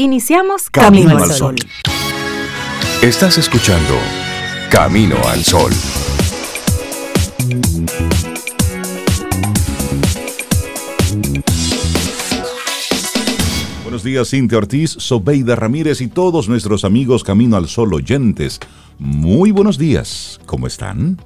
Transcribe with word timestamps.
Iniciamos 0.00 0.70
Camino, 0.70 1.18
al 1.18 1.32
Sol. 1.32 1.56
Estás 3.02 3.36
escuchando 3.36 3.96
Camino 4.70 5.16
al 5.26 5.42
Sol. 5.42 5.72
Buenos 13.82 14.04
días, 14.04 14.30
Cintia 14.30 14.58
Ortiz, 14.58 14.92
Sobeida 14.92 15.56
Ramírez 15.56 16.00
y 16.00 16.06
todos 16.06 16.48
nuestros 16.48 16.84
amigos 16.84 17.24
Camino 17.24 17.56
al 17.56 17.66
Sol 17.66 17.92
oyentes. 17.92 18.60
Muy 19.00 19.50
buenos 19.50 19.78
días, 19.78 20.38
¿cómo 20.46 20.68
están? 20.68 21.18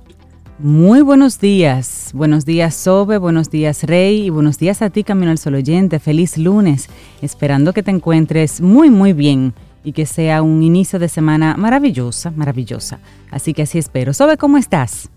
Muy 0.63 1.01
buenos 1.01 1.41
días. 1.41 2.13
Buenos 2.15 2.45
días, 2.45 2.77
Sobe. 2.77 3.19
Buenos 3.19 3.51
días, 3.51 3.83
Rey. 3.83 4.27
Y 4.27 4.31
buenos 4.31 4.61
días 4.61 4.81
a 4.81 4.91
ti, 4.91 5.03
Camino 5.03 5.33
al 5.33 5.39
Sol 5.39 5.57
oyente. 5.57 5.99
Feliz 5.99 6.39
lunes. 6.39 6.89
Esperando 7.21 7.73
que 7.73 7.83
te 7.83 7.91
encuentres 7.91 8.61
muy, 8.61 8.89
muy 8.89 9.13
bien 9.13 9.55
y 9.83 9.91
que 9.91 10.07
sea 10.07 10.41
un 10.41 10.63
inicio 10.63 11.01
de 11.01 11.09
semana 11.09 11.57
maravillosa, 11.57 12.31
maravillosa. 12.31 13.01
Así 13.33 13.55
que 13.55 13.63
así 13.63 13.79
espero. 13.79 14.15
Sobe, 14.15 14.37
¿cómo 14.37 14.57
estás? 14.57 15.11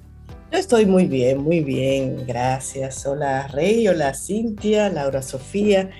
Yo 0.51 0.57
estoy 0.57 0.87
muy 0.87 1.05
bien, 1.05 1.43
muy 1.43 1.59
bien. 1.59 2.25
Gracias. 2.25 3.05
Hola, 3.05 3.47
Rey. 3.49 3.87
Hola, 3.87 4.15
Cintia, 4.15 4.89
Laura 4.89 5.21
Sofía 5.21 5.91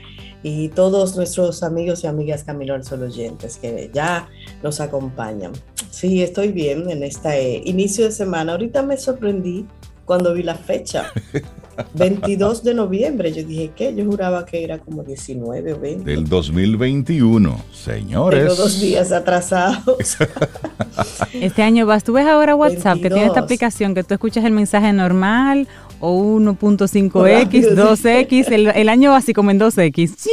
y 0.48 0.70
todos 0.70 1.16
nuestros 1.16 1.64
amigos 1.64 2.04
y 2.04 2.08
amigas 2.08 2.44
Camino 2.44 2.76
al 2.76 2.84
Sol 2.84 3.02
oyentes 3.02 3.58
que 3.58 3.90
ya 3.92 4.30
nos 4.62 4.80
acompañan. 4.80 5.54
Sí, 5.90 6.22
estoy 6.22 6.50
bien 6.50 6.88
en 6.92 7.02
este 7.02 7.64
inicio 7.66 8.06
de 8.06 8.12
semana. 8.12 8.52
Ahorita 8.52 8.84
me 8.84 8.96
sorprendí 8.96 9.66
cuando 10.06 10.36
vi 10.36 10.44
la 10.44 10.54
fecha. 10.54 11.12
22 11.96 12.64
de 12.64 12.74
noviembre. 12.76 13.34
Yo 13.34 13.44
dije, 13.44 13.72
¿qué? 13.76 13.94
Yo 13.96 14.06
juraba 14.06 14.46
que 14.46 14.64
era 14.64 14.78
como 14.78 15.04
19 15.04 15.74
o 15.74 15.80
20. 15.80 16.10
Del 16.10 16.30
2021, 16.30 17.62
señores. 17.74 18.42
Tengo 18.42 18.56
dos 18.56 18.80
días 18.80 19.12
atrasados. 19.12 19.98
este 21.34 21.64
año 21.64 21.88
vas, 21.88 22.04
tú 22.04 22.14
ves 22.14 22.28
ahora 22.28 22.56
WhatsApp 22.56 23.02
que 23.02 23.10
tiene 23.10 23.26
esta 23.26 23.42
aplicación 23.42 23.96
que 23.96 24.04
tú 24.04 24.14
escuchas 24.14 24.46
el 24.46 24.52
mensaje 24.52 24.94
normal 24.94 25.68
o 26.00 26.40
1.5X, 26.40 27.76
2X, 27.76 28.52
el, 28.52 28.90
año 28.90 29.14
así 29.14 29.34
como 29.34 29.52
en 29.52 29.60
2X. 29.60 30.16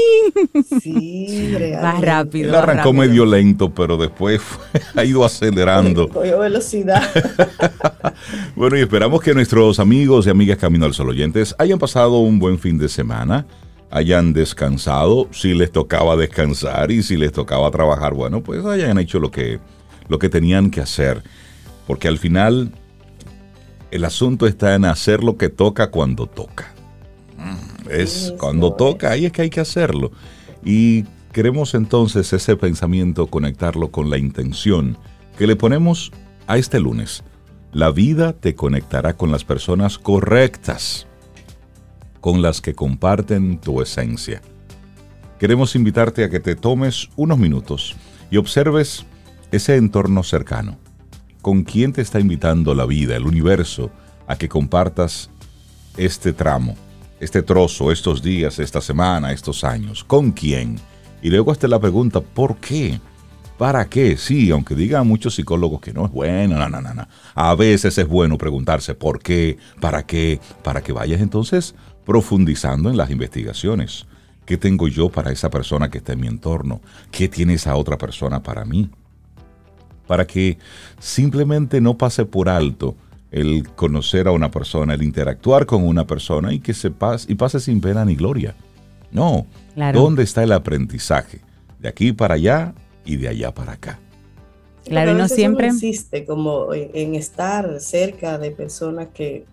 Sí, 0.83 1.55
Más 1.81 2.01
rápido. 2.01 2.51
Él 2.51 2.55
arrancó 2.55 2.93
medio 2.93 3.25
lento, 3.25 3.71
pero 3.71 3.97
después 3.97 4.41
ha 4.97 5.05
ido 5.05 5.25
acelerando. 5.25 6.09
Cogió 6.13 6.41
velocidad. 6.41 7.03
bueno, 8.57 8.77
y 8.77 8.81
esperamos 8.81 9.21
que 9.21 9.35
nuestros 9.35 9.79
amigos 9.79 10.27
y 10.27 10.31
amigas 10.31 10.59
Camino 10.59 10.87
al 10.87 10.95
Sol 10.95 11.09
oyentes 11.09 11.55
hayan 11.59 11.79
pasado 11.79 12.19
un 12.19 12.39
buen 12.39 12.59
fin 12.59 12.79
de 12.79 12.89
semana, 12.89 13.47
hayan 13.91 14.33
descansado, 14.33 15.29
si 15.31 15.55
les 15.55 15.71
tocaba 15.71 16.17
descansar 16.17 16.91
y 16.91 17.03
si 17.03 17.17
les 17.17 17.33
tocaba 17.33 17.71
trabajar, 17.71 18.15
bueno, 18.15 18.43
pues 18.43 18.65
hayan 18.65 18.99
hecho 18.99 19.21
lo 19.21 19.31
que, 19.31 19.61
lo 20.09 20.19
que 20.19 20.29
tenían 20.29 20.71
que 20.71 20.81
hacer. 20.81 21.23
Porque 21.87 22.09
al 22.09 22.19
final 22.19 22.73
el 23.93 24.07
asunto 24.07 24.47
está 24.47 24.75
en 24.75 24.87
hacer 24.87 25.23
lo 25.23 25.37
que 25.37 25.51
toca 25.51 25.91
cuando 25.91 26.27
toca. 26.27 26.73
Mm, 27.37 27.91
es 27.91 28.33
cuando 28.39 28.73
toca, 28.73 29.11
ahí 29.11 29.27
es 29.27 29.33
que 29.33 29.43
hay 29.43 29.51
que 29.51 29.61
hacerlo. 29.61 30.13
Y 30.65 31.05
queremos 31.31 31.75
entonces 31.75 32.33
ese 32.33 32.57
pensamiento 32.57 33.27
conectarlo 33.27 33.91
con 33.91 34.09
la 34.09 34.17
intención 34.17 34.97
que 35.37 35.47
le 35.47 35.57
ponemos 35.57 36.11
a 36.47 36.57
este 36.57 36.81
lunes. 36.81 37.23
La 37.71 37.91
vida 37.91 38.33
te 38.33 38.55
conectará 38.55 39.15
con 39.15 39.31
las 39.31 39.45
personas 39.45 39.99
correctas, 39.99 41.07
con 42.23 42.41
las 42.41 42.63
que 42.63 42.75
comparten 42.75 43.59
tu 43.59 43.83
esencia. 43.83 44.41
Queremos 45.39 45.77
invitarte 45.77 46.25
a 46.25 46.31
que 46.31 46.41
te 46.41 46.57
tomes 46.57 47.11
unos 47.17 47.37
minutos 47.37 47.95
y 48.31 48.39
observes 48.39 49.05
ese 49.51 49.77
entorno 49.77 50.23
cercano 50.23 50.82
con 51.43 51.65
quién 51.65 51.93
te 51.93 52.01
está 52.01 52.21
invitando 52.21 52.75
la 52.75 52.87
vida, 52.87 53.17
el 53.17 53.27
universo, 53.27 53.91
a 54.27 54.37
que 54.37 54.49
compartas 54.49 55.29
este 55.97 56.33
tramo, 56.33 56.77
este 57.21 57.43
trozo, 57.43 57.91
estos 57.93 58.23
días, 58.23 58.61
esta 58.61 58.81
semana, 58.81 59.33
estos 59.33 59.65
años. 59.65 60.05
¿Con 60.05 60.31
quién? 60.31 60.79
Y 61.21 61.31
luego 61.31 61.51
hasta 61.51 61.69
la 61.69 61.81
pregunta, 61.81 62.21
¿por 62.21 62.57
qué? 62.57 63.01
¿Para 63.59 63.85
qué? 63.89 64.17
Sí, 64.17 64.51
aunque 64.51 64.75
digan 64.75 65.07
muchos 65.07 65.35
psicólogos 65.35 65.81
que 65.81 65.93
no 65.93 66.07
es 66.07 66.13
bueno, 66.13 66.59
no, 66.59 66.69
no, 66.69 66.81
no, 66.81 66.95
no. 66.95 67.07
A 67.35 67.55
veces 67.55 67.99
es 67.99 68.09
bueno 68.09 68.39
preguntarse 68.39 68.95
por 68.95 69.21
qué, 69.21 69.59
para 69.81 70.07
qué, 70.07 70.41
para 70.63 70.81
que 70.81 70.93
vayas 70.93 71.21
entonces 71.21 71.75
profundizando 72.05 72.89
en 72.89 72.97
las 72.97 73.11
investigaciones. 73.11 74.07
¿Qué 74.47 74.57
tengo 74.57 74.89
yo 74.89 75.09
para 75.09 75.31
esa 75.31 75.51
persona 75.51 75.91
que 75.91 75.99
está 75.99 76.15
en 76.15 76.21
mi 76.21 76.27
entorno? 76.29 76.81
¿Qué 77.11 77.29
tiene 77.29 77.55
esa 77.55 77.77
otra 77.77 77.99
persona 77.99 78.43
para 78.43 78.65
mí? 78.65 78.91
Para 80.13 80.27
que 80.27 80.59
simplemente 81.01 81.81
no 81.81 81.97
pase 81.97 82.27
por 82.27 82.51
alto 82.51 82.95
el 83.31 83.67
conocer 83.71 84.29
a 84.29 84.33
una 84.33 84.51
persona, 84.51 84.93
el 84.93 85.03
interactuar 85.03 85.65
con 85.65 85.87
una 85.87 86.07
persona 86.07 86.53
y 86.53 86.61
que 86.61 86.75
se 86.75 86.91
pase, 86.91 87.33
y 87.33 87.35
pase 87.35 87.61
sin 87.61 87.81
pena 87.81 88.05
ni 88.05 88.15
gloria. 88.15 88.55
No, 89.11 89.47
¿dónde 89.95 90.23
está 90.23 90.43
el 90.43 90.53
aprendizaje? 90.53 91.41
De 91.79 91.89
aquí 91.89 92.13
para 92.13 92.35
allá 92.35 92.75
y 93.07 93.17
de 93.17 93.29
allá 93.29 93.55
para 93.55 93.73
acá. 93.73 94.01
Claro, 94.85 95.15
no 95.15 95.29
siempre 95.29 95.69
existe 95.69 96.27
como 96.27 96.75
en 96.75 97.15
estar 97.15 97.81
cerca 97.81 98.37
de 98.37 98.51
personas 98.51 99.09
que, 99.15 99.47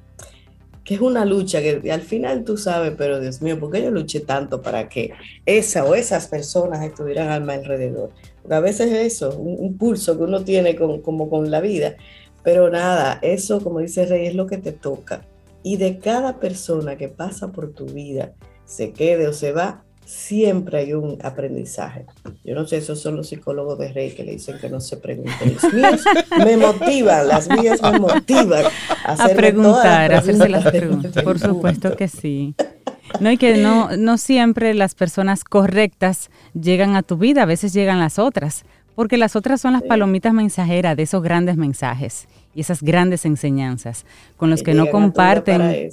que 0.83 0.95
es 0.95 0.99
una 0.99 1.23
lucha 1.23 1.61
que 1.61 1.89
al 1.89 2.01
final 2.01 2.43
tú 2.43 2.57
sabes, 2.57 2.95
pero 2.97 3.21
Dios 3.21 3.41
mío, 3.41 3.57
¿por 3.57 3.71
qué 3.71 3.81
yo 3.81 3.91
luché 3.91 4.19
tanto 4.19 4.61
para 4.61 4.89
que 4.89 5.13
esa 5.45 5.85
o 5.85 5.95
esas 5.95 6.27
personas 6.27 6.83
estuvieran 6.83 7.31
a 7.31 7.39
mi 7.39 7.53
alrededor? 7.53 8.11
A 8.49 8.59
veces 8.59 8.91
es 8.91 9.13
eso, 9.13 9.37
un, 9.37 9.77
pulso 9.77 10.17
que 10.17 10.23
uno 10.23 10.43
tiene 10.43 10.75
con, 10.75 11.01
como 11.01 11.29
con 11.29 11.51
la 11.51 11.61
vida. 11.61 11.95
Pero 12.43 12.69
nada, 12.69 13.19
eso, 13.21 13.61
como 13.61 13.79
dice 13.79 14.05
Rey, 14.05 14.27
es 14.27 14.35
lo 14.35 14.47
que 14.47 14.57
te 14.57 14.71
toca. 14.71 15.25
Y 15.61 15.77
de 15.77 15.99
cada 15.99 16.39
persona 16.39 16.97
que 16.97 17.09
pasa 17.09 17.51
por 17.51 17.73
tu 17.73 17.85
vida, 17.85 18.33
se 18.65 18.91
quede 18.91 19.27
o 19.27 19.33
se 19.33 19.51
va, 19.51 19.83
siempre 20.05 20.79
hay 20.79 20.93
un 20.93 21.19
aprendizaje. 21.21 22.05
Yo 22.43 22.55
no 22.55 22.65
sé, 22.65 22.77
esos 22.77 22.99
son 22.99 23.15
los 23.17 23.27
psicólogos 23.27 23.77
de 23.77 23.93
Rey 23.93 24.11
que 24.11 24.23
le 24.23 24.31
dicen 24.31 24.57
que 24.59 24.69
no 24.69 24.79
se 24.79 24.97
pregunten. 24.97 25.53
Los 25.53 25.73
míos 25.73 26.03
me 26.43 26.57
motivan, 26.57 27.27
las 27.27 27.49
mías 27.49 27.81
me 27.81 27.99
motivan 27.99 28.65
a, 29.05 29.25
a 29.25 29.29
preguntar, 29.29 30.13
a 30.13 30.17
hacerse 30.19 30.49
las 30.49 30.63
preguntas. 30.65 31.23
Por 31.23 31.39
supuesto 31.39 31.95
que 31.95 32.07
sí. 32.07 32.55
No, 33.19 33.31
y 33.31 33.37
que 33.37 33.57
no, 33.57 33.95
no 33.97 34.17
siempre 34.17 34.73
las 34.73 34.95
personas 34.95 35.43
correctas 35.43 36.29
llegan 36.53 36.95
a 36.95 37.03
tu 37.03 37.17
vida, 37.17 37.43
a 37.43 37.45
veces 37.45 37.73
llegan 37.73 37.99
las 37.99 38.19
otras, 38.19 38.65
porque 38.95 39.17
las 39.17 39.35
otras 39.35 39.61
son 39.61 39.73
las 39.73 39.83
palomitas 39.83 40.33
mensajeras 40.33 40.97
de 40.97 41.03
esos 41.03 41.23
grandes 41.23 41.57
mensajes 41.57 42.27
y 42.53 42.61
esas 42.61 42.81
grandes 42.81 43.25
enseñanzas, 43.25 44.05
con 44.35 44.49
los 44.49 44.63
que, 44.63 44.73
no 44.73 44.87
comparten 44.87 45.89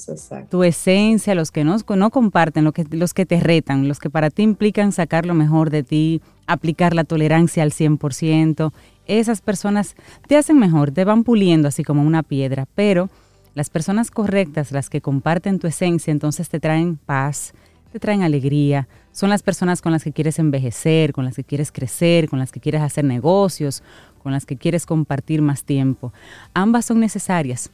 tu 0.50 0.65
esencia, 0.65 1.34
los 1.34 1.53
que 1.53 1.65
no, 1.65 1.77
no 1.88 2.10
comparten, 2.10 2.65
los 2.65 2.72
que, 2.72 2.84
los 2.91 3.15
que 3.15 3.27
te 3.27 3.38
retan, 3.38 3.87
los 3.88 3.98
que 3.98 4.10
para 4.10 4.31
ti 4.31 4.43
implican 4.43 4.93
sacar 4.93 5.27
lo 5.27 5.34
mejor 5.34 5.71
de 5.71 5.83
ti, 5.83 6.22
aplicar 6.47 6.94
la 6.94 7.04
tolerancia 7.04 7.62
al 7.62 7.72
100%, 7.72 8.72
esas 9.06 9.41
personas 9.41 9.94
te 10.27 10.37
hacen 10.37 10.59
mejor, 10.59 10.91
te 10.91 11.04
van 11.04 11.22
puliendo 11.22 11.69
así 11.69 11.84
como 11.84 12.03
una 12.03 12.22
piedra, 12.22 12.66
pero 12.75 13.09
las 13.56 13.71
personas 13.71 14.11
correctas, 14.11 14.71
las 14.71 14.91
que 14.91 15.00
comparten 15.00 15.59
tu 15.59 15.67
esencia, 15.67 16.11
entonces 16.11 16.50
te 16.50 16.61
traen 16.61 16.97
paz, 16.97 17.55
te 17.91 17.99
traen 17.99 18.22
alegría, 18.22 18.87
son 19.12 19.31
las 19.31 19.43
personas 19.43 19.81
con 19.81 19.93
las 19.93 20.05
que 20.05 20.12
quieres 20.12 20.39
envejecer, 20.39 21.15
con 21.15 21.25
las 21.25 21.37
que 21.37 21.43
quieres 21.43 21.72
crecer, 21.72 22.28
con 22.28 22.39
las 22.39 22.53
que 22.53 22.61
quieres 22.61 22.83
hacer 22.83 23.05
negocios, 23.05 23.83
con 24.22 24.33
las 24.33 24.45
que 24.45 24.59
quieres 24.59 24.84
compartir 24.84 25.41
más 25.41 25.65
tiempo. 25.65 26.12
Ambas 26.53 26.84
son 26.84 27.00
necesarias. 27.00 27.71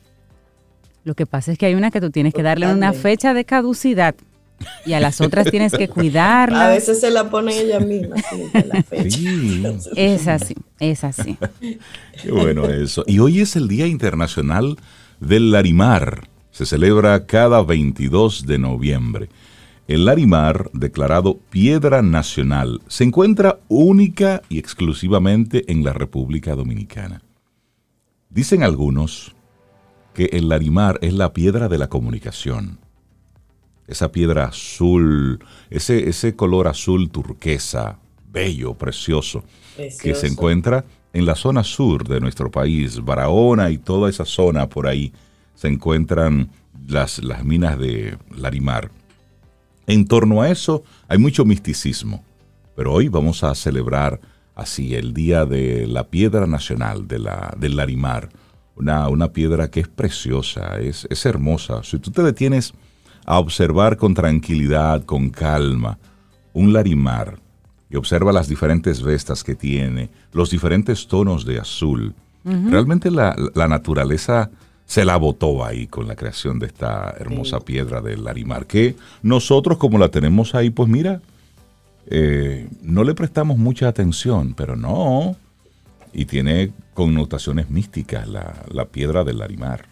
Lo 1.02 1.14
que 1.14 1.26
pasa 1.26 1.50
es 1.50 1.58
que 1.58 1.66
hay 1.66 1.74
una 1.74 1.90
que 1.90 2.00
tú 2.00 2.10
tienes 2.10 2.32
que 2.32 2.44
darle 2.44 2.72
una 2.72 2.92
fecha 2.92 3.34
de 3.34 3.44
caducidad 3.44 4.14
y 4.86 4.92
a 4.92 5.00
las 5.00 5.20
otras 5.20 5.50
tienes 5.50 5.72
que 5.72 5.88
cuidarla. 5.88 6.66
A 6.66 6.70
veces 6.70 7.00
se 7.00 7.10
la 7.10 7.28
pone 7.28 7.58
ella 7.58 7.80
misma, 7.80 8.14
la 8.54 8.84
fecha. 8.84 9.18
Es 9.96 10.28
así, 10.28 10.54
es 10.78 11.02
así. 11.02 11.36
Qué 12.22 12.30
bueno 12.30 12.66
eso. 12.66 13.02
Y 13.08 13.18
hoy 13.18 13.40
es 13.40 13.56
el 13.56 13.66
Día 13.66 13.88
Internacional 13.88 14.76
del 15.22 15.52
Larimar. 15.52 16.28
Se 16.50 16.66
celebra 16.66 17.26
cada 17.26 17.62
22 17.62 18.44
de 18.46 18.58
noviembre. 18.58 19.28
El 19.88 20.04
Larimar, 20.04 20.70
declarado 20.72 21.38
Piedra 21.50 22.02
Nacional, 22.02 22.82
se 22.88 23.04
encuentra 23.04 23.60
única 23.68 24.42
y 24.48 24.58
exclusivamente 24.58 25.70
en 25.70 25.84
la 25.84 25.92
República 25.92 26.54
Dominicana. 26.54 27.22
Dicen 28.30 28.62
algunos 28.62 29.34
que 30.14 30.26
el 30.32 30.48
Larimar 30.48 30.98
es 31.02 31.14
la 31.14 31.32
piedra 31.32 31.68
de 31.68 31.78
la 31.78 31.88
comunicación. 31.88 32.78
Esa 33.86 34.12
piedra 34.12 34.46
azul, 34.46 35.44
ese, 35.70 36.08
ese 36.08 36.34
color 36.34 36.68
azul 36.68 37.10
turquesa, 37.10 37.98
bello, 38.30 38.74
precioso, 38.74 39.44
que 39.76 40.14
se 40.14 40.26
encuentra 40.26 40.84
en 41.12 41.26
la 41.26 41.34
zona 41.34 41.64
sur 41.64 42.06
de 42.08 42.20
nuestro 42.20 42.50
país, 42.50 43.02
Barahona 43.04 43.70
y 43.70 43.78
toda 43.78 44.08
esa 44.08 44.24
zona 44.24 44.68
por 44.68 44.86
ahí, 44.86 45.12
se 45.54 45.68
encuentran 45.68 46.50
las, 46.86 47.22
las 47.22 47.44
minas 47.44 47.78
de 47.78 48.16
Larimar. 48.36 48.90
En 49.86 50.06
torno 50.06 50.42
a 50.42 50.50
eso 50.50 50.82
hay 51.08 51.18
mucho 51.18 51.44
misticismo, 51.44 52.24
Pero 52.74 52.92
hoy 52.94 53.08
vamos 53.08 53.44
a 53.44 53.54
celebrar 53.54 54.20
así 54.54 54.94
el 54.94 55.12
Día 55.12 55.44
de 55.44 55.86
la 55.86 56.08
Piedra 56.08 56.46
Nacional, 56.46 57.06
de 57.06 57.18
la, 57.18 57.54
del 57.58 57.76
Larimar. 57.76 58.30
Una, 58.74 59.08
una 59.08 59.32
piedra 59.32 59.70
que 59.70 59.80
es 59.80 59.88
preciosa, 59.88 60.78
es, 60.80 61.06
es 61.10 61.26
hermosa. 61.26 61.82
Si 61.82 61.98
tú 61.98 62.10
te 62.10 62.22
detienes 62.22 62.72
a 63.26 63.38
observar 63.38 63.98
con 63.98 64.14
tranquilidad, 64.14 65.04
con 65.04 65.28
calma, 65.28 65.98
un 66.52 66.72
larimar 66.72 67.38
y 67.92 67.96
observa 67.96 68.32
las 68.32 68.48
diferentes 68.48 69.02
vestas 69.02 69.44
que 69.44 69.54
tiene, 69.54 70.08
los 70.32 70.50
diferentes 70.50 71.06
tonos 71.06 71.44
de 71.44 71.58
azul, 71.58 72.14
realmente 72.44 73.10
la, 73.10 73.36
la, 73.54 73.68
naturaleza 73.68 74.50
se 74.86 75.04
la 75.04 75.16
botó 75.16 75.64
ahí 75.64 75.86
con 75.86 76.08
la 76.08 76.16
creación 76.16 76.58
de 76.58 76.66
esta 76.66 77.14
hermosa 77.18 77.58
Sí. 77.58 77.64
piedra 77.66 78.00
del 78.00 78.24
larimar, 78.24 78.66
que 78.66 78.96
nosotros 79.22 79.78
como 79.78 79.98
la 79.98 80.08
tenemos 80.08 80.54
ahí, 80.54 80.70
pues 80.70 80.88
mira, 80.88 81.20
eh, 82.06 82.68
no 82.82 83.04
le 83.04 83.14
prestamos 83.14 83.58
mucha 83.58 83.88
atención, 83.88 84.54
pero 84.54 84.74
no, 84.74 85.36
y 86.12 86.24
tiene 86.24 86.72
connotaciones 86.94 87.70
místicas 87.70 88.26
la, 88.28 88.64
la 88.72 88.86
piedra 88.86 89.22
del 89.24 89.38
larimar. 89.38 89.86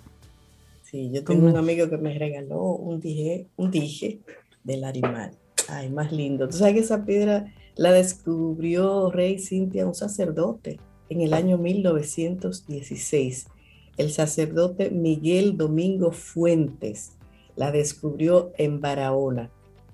Sí, 0.82 1.10
yo 1.12 1.22
tengo 1.22 1.42
¿Cómo? 1.42 1.52
un 1.52 1.56
amigo 1.56 1.88
que 1.88 1.98
me 1.98 2.18
regaló 2.18 2.62
un 2.62 2.98
dije, 3.00 3.46
un 3.56 3.70
dije 3.70 4.18
del 4.64 4.84
animal. 4.84 5.30
Ay, 5.68 5.88
más 5.88 6.10
lindo. 6.10 6.48
Tú 6.48 6.56
sabes 6.56 6.74
que 6.74 6.80
esa 6.80 7.04
piedra 7.04 7.46
la 7.76 7.92
descubrió 7.92 9.10
Rey 9.10 9.38
Cintia, 9.38 9.86
un 9.86 9.94
sacerdote, 9.94 10.80
en 11.08 11.20
el 11.20 11.34
año 11.34 11.58
1916. 11.58 13.48
El 13.96 14.10
sacerdote 14.10 14.90
Miguel 14.90 15.56
Domingo 15.56 16.12
Fuentes 16.12 17.12
la 17.56 17.70
descubrió 17.70 18.52
en 18.56 18.80
Barahona, 18.80 19.50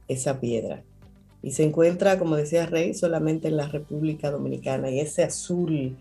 esa 0.09 0.41
piedra. 0.41 0.85
Y 1.43 1.53
se 1.53 1.65
encuentra, 1.65 2.19
como 2.19 2.37
decía 2.37 2.67
Rey, 2.67 2.95
solamente 2.95 3.49
en 3.49 3.57
la 3.57 3.69
República 3.69 4.31
Dominicana. 4.31 4.91
Y 4.91 5.01
ese 5.01 5.23
azul 5.23 5.97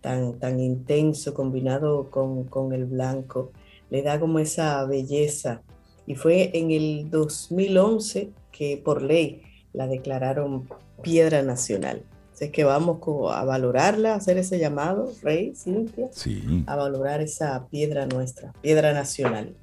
tan, 0.00 0.38
tan 0.38 0.60
intenso 0.60 1.34
combinado 1.34 2.10
con, 2.10 2.44
con 2.44 2.72
el 2.72 2.86
blanco 2.86 3.52
le 3.90 4.02
da 4.02 4.18
como 4.20 4.38
esa 4.38 4.84
belleza. 4.84 5.62
Y 6.06 6.14
fue 6.14 6.50
en 6.54 6.70
el 6.70 7.10
2011 7.10 8.30
que 8.50 8.80
por 8.82 9.02
ley 9.02 9.42
la 9.72 9.86
declararon 9.86 10.68
piedra 11.02 11.42
nacional. 11.42 12.02
Así 12.32 12.50
que 12.50 12.62
vamos 12.62 12.98
a 13.32 13.44
valorarla, 13.44 14.12
a 14.12 14.16
hacer 14.16 14.38
ese 14.38 14.58
llamado, 14.60 15.12
Rey, 15.22 15.54
Cintia, 15.56 16.06
Sí. 16.12 16.62
a 16.66 16.76
valorar 16.76 17.20
esa 17.20 17.66
piedra 17.66 18.06
nuestra, 18.06 18.52
piedra 18.62 18.92
nacional. 18.92 19.54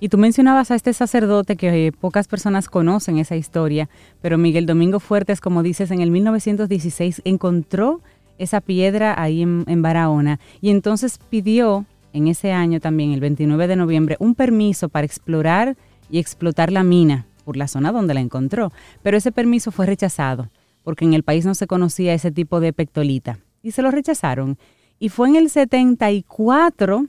Y 0.00 0.08
tú 0.08 0.18
mencionabas 0.18 0.70
a 0.70 0.74
este 0.74 0.92
sacerdote 0.92 1.56
que 1.56 1.86
eh, 1.86 1.92
pocas 1.92 2.26
personas 2.28 2.68
conocen 2.68 3.18
esa 3.18 3.36
historia, 3.36 3.88
pero 4.20 4.38
Miguel 4.38 4.66
Domingo 4.66 5.00
Fuertes, 5.00 5.40
como 5.40 5.62
dices, 5.62 5.90
en 5.90 6.00
el 6.00 6.10
1916 6.10 7.22
encontró 7.24 8.00
esa 8.38 8.60
piedra 8.60 9.20
ahí 9.20 9.42
en, 9.42 9.64
en 9.66 9.82
Barahona 9.82 10.38
y 10.60 10.70
entonces 10.70 11.18
pidió 11.30 11.86
en 12.12 12.26
ese 12.28 12.52
año 12.52 12.80
también, 12.80 13.12
el 13.12 13.20
29 13.20 13.68
de 13.68 13.76
noviembre, 13.76 14.16
un 14.18 14.34
permiso 14.34 14.88
para 14.88 15.04
explorar 15.04 15.76
y 16.10 16.18
explotar 16.18 16.72
la 16.72 16.82
mina 16.82 17.26
por 17.44 17.56
la 17.56 17.68
zona 17.68 17.92
donde 17.92 18.14
la 18.14 18.20
encontró. 18.20 18.72
Pero 19.02 19.16
ese 19.16 19.32
permiso 19.32 19.70
fue 19.70 19.86
rechazado 19.86 20.48
porque 20.88 21.04
en 21.04 21.12
el 21.12 21.22
país 21.22 21.44
no 21.44 21.54
se 21.54 21.66
conocía 21.66 22.14
ese 22.14 22.32
tipo 22.32 22.60
de 22.60 22.72
pectolita 22.72 23.40
y 23.60 23.72
se 23.72 23.82
lo 23.82 23.90
rechazaron. 23.90 24.56
Y 24.98 25.10
fue 25.10 25.28
en 25.28 25.36
el 25.36 25.50
74 25.50 27.04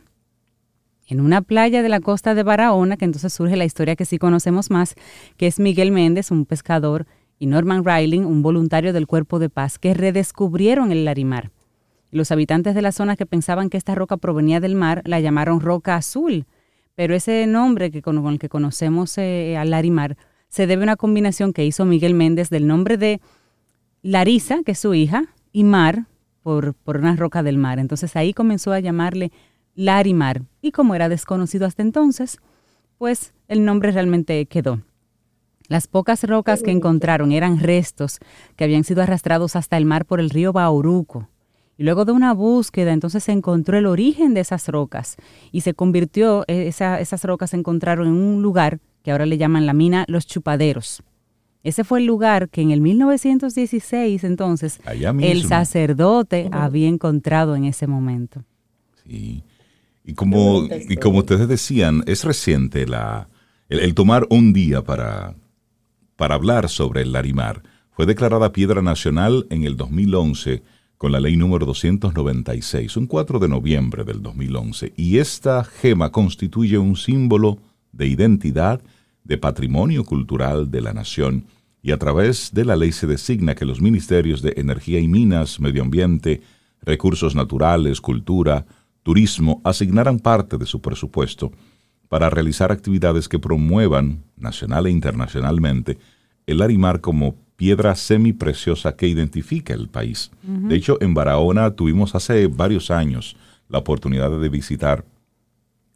en 1.08 1.22
una 1.22 1.42
playa 1.42 1.81
de 1.81 1.88
la 1.88 2.02
costa 2.02 2.36
de 2.36 2.44
Barahona, 2.44 2.98
que 2.98 3.06
entonces 3.06 3.31
surge 3.31 3.56
la 3.56 3.64
historia 3.64 3.96
que 3.96 4.04
sí 4.04 4.18
conocemos 4.18 4.70
más, 4.70 4.96
que 5.38 5.48
es 5.48 5.62
Miguel 5.62 5.94
Méndez, 5.94 6.30
un 6.30 6.46
pescador, 6.46 7.08
y 7.38 7.46
Norman 7.46 7.86
Riley, 7.86 8.20
un 8.20 8.42
voluntario 8.42 8.92
del 8.92 9.08
Cuerpo 9.08 9.40
de 9.40 9.48
Paz, 9.48 9.80
que 9.80 9.94
redescubrieron 9.94 10.92
el 10.92 11.06
Larimar. 11.06 11.52
Los 12.12 12.34
habitantes 12.34 12.76
de 12.76 12.81
la 12.81 12.92
zona 12.92 13.16
que 13.16 13.26
pensaban 13.26 13.70
que 13.70 13.78
esta 13.78 13.96
roca 13.96 14.18
provenía 14.18 14.60
del 14.60 14.76
mar 14.76 15.04
la 15.06 15.22
llamaron 15.22 15.62
roca 15.62 15.96
azul, 15.96 16.48
pero 16.96 17.16
ese 17.16 17.48
nombre 17.48 17.92
que 17.92 18.02
con, 18.02 18.28
el 18.28 18.40
que 18.40 18.50
conocemos 18.50 19.18
eh, 19.18 19.56
al 19.56 19.70
Larimar 19.70 20.18
se 20.50 20.68
debe 20.68 20.81
a 20.81 20.88
una 20.88 20.96
combinación 20.98 21.54
que 21.54 21.66
hizo 21.66 21.86
Miguel 21.86 22.14
Méndez 22.14 22.50
del 22.50 22.68
nombre 22.68 22.98
de 22.98 23.22
Larisa, 24.01 24.62
que 24.66 24.72
es 24.74 24.80
su 24.80 24.94
hija, 24.94 25.25
y 25.51 25.63
Mar, 25.63 26.06
por, 26.44 26.74
por 26.74 26.98
una 26.98 27.16
roca 27.16 27.44
del 27.44 27.57
mar. 27.57 27.80
Entonces 27.80 28.16
ahí 28.16 28.34
comenzó 28.34 28.72
a 28.72 28.80
llamarle 28.80 29.31
Larimar. 29.75 30.44
Y 30.62 30.72
como 30.72 30.96
era 30.96 31.10
desconocido 31.10 31.66
hasta 31.66 31.81
entonces, 31.81 32.38
pues 32.98 33.34
el 33.48 33.66
nombre 33.66 33.92
realmente 33.92 34.46
quedó. 34.46 34.81
Las 35.68 35.88
pocas 35.88 36.24
rocas 36.24 36.63
que 36.63 36.72
encontraron 36.72 37.31
eran 37.31 37.60
restos 37.60 38.19
que 38.56 38.63
habían 38.63 38.84
sido 38.84 39.04
arrastrados 39.04 39.56
hasta 39.56 39.78
el 39.78 39.86
mar 39.86 40.06
por 40.06 40.19
el 40.19 40.30
río 40.31 40.52
Bauruco. 40.52 41.30
Y 41.78 41.84
luego 41.84 42.04
de 42.06 42.12
una 42.12 42.34
búsqueda, 42.34 42.92
entonces 42.92 43.24
se 43.24 43.31
encontró 43.31 43.78
el 43.78 43.86
origen 43.86 44.34
de 44.34 44.42
esas 44.42 44.68
rocas 44.68 45.16
y 45.52 45.62
se 45.62 45.74
convirtió, 45.74 46.44
eh, 46.48 46.68
esa- 46.68 47.00
esas 47.00 47.24
rocas 47.24 47.52
se 47.52 47.57
encontraron 47.57 48.07
en 48.07 48.13
un 48.13 48.42
lugar 48.42 48.80
que 49.04 49.12
ahora 49.12 49.25
le 49.25 49.38
llaman 49.38 49.66
la 49.66 49.74
mina 49.74 50.06
Los 50.07 50.25
Chupaderos. 50.28 51.04
Ese 51.63 51.83
fue 51.83 52.00
el 52.00 52.06
lugar 52.06 52.50
que 52.50 52.61
en 52.61 52.71
el 52.71 52.81
1916 52.81 54.23
entonces 54.23 54.79
el 54.85 55.44
sacerdote 55.45 56.50
había 56.51 56.88
encontrado 56.88 57.56
en 57.56 57.65
ese 57.65 57.88
momento. 57.88 58.44
Sí. 59.06 59.44
Y 60.06 60.13
como, 60.13 60.67
y 60.71 60.95
como 60.95 61.19
ustedes 61.19 61.47
decían, 61.47 62.03
es 62.07 62.23
reciente 62.23 62.88
la, 62.88 63.27
el, 63.67 63.79
el 63.79 63.94
tomar 63.94 64.25
un 64.29 64.53
día 64.53 64.83
para, 64.83 65.35
para 66.15 66.35
hablar 66.35 66.69
sobre 66.69 67.01
el 67.01 67.11
Larimar. 67.11 67.61
Fue 67.91 68.06
declarada 68.06 68.51
piedra 68.51 68.81
nacional 68.81 69.45
en 69.50 69.65
el 69.65 69.75
2011 69.75 70.63
con 71.00 71.13
la 71.13 71.21
ley 71.21 71.38
número 71.38 71.65
296, 71.65 72.97
un 72.97 73.07
4 73.07 73.39
de 73.39 73.47
noviembre 73.47 74.03
del 74.03 74.21
2011. 74.21 74.91
Y 74.97 75.17
esta 75.19 75.63
gema 75.63 76.11
constituye 76.11 76.77
un 76.77 76.97
símbolo 76.97 77.57
de 77.94 78.07
identidad, 78.07 78.81
de 79.30 79.38
patrimonio 79.38 80.04
cultural 80.04 80.72
de 80.72 80.81
la 80.81 80.92
nación. 80.92 81.46
Y 81.81 81.92
a 81.92 81.98
través 81.98 82.52
de 82.52 82.66
la 82.66 82.76
ley 82.76 82.92
se 82.92 83.08
designa 83.08 83.56
que 83.56 83.64
los 83.64 83.80
ministerios 83.80 84.42
de 84.42 84.56
Energía 84.58 85.00
y 85.00 85.08
Minas, 85.08 85.60
Medio 85.62 85.84
Ambiente, 85.84 86.42
Recursos 86.81 87.36
Naturales, 87.36 88.02
Cultura, 88.02 88.66
Turismo 89.04 89.62
asignaran 89.64 90.20
parte 90.20 90.58
de 90.58 90.66
su 90.66 90.81
presupuesto 90.81 91.52
para 92.10 92.30
realizar 92.30 92.72
actividades 92.72 93.30
que 93.30 93.38
promuevan, 93.38 94.24
nacional 94.36 94.88
e 94.88 94.90
internacionalmente, 94.90 96.00
el 96.48 96.58
Larimar 96.58 97.00
como 97.00 97.36
piedra 97.56 97.96
semipreciosa 97.96 98.96
que 98.96 99.08
identifica 99.08 99.74
el 99.74 99.90
país. 99.90 100.31
De 100.42 100.76
hecho, 100.76 100.98
en 101.02 101.14
Barahona 101.14 101.72
tuvimos 101.72 102.16
hace 102.16 102.48
varios 102.48 102.90
años 102.90 103.38
la 103.68 103.78
oportunidad 103.78 104.31
de 104.31 104.50
visitar 104.50 105.06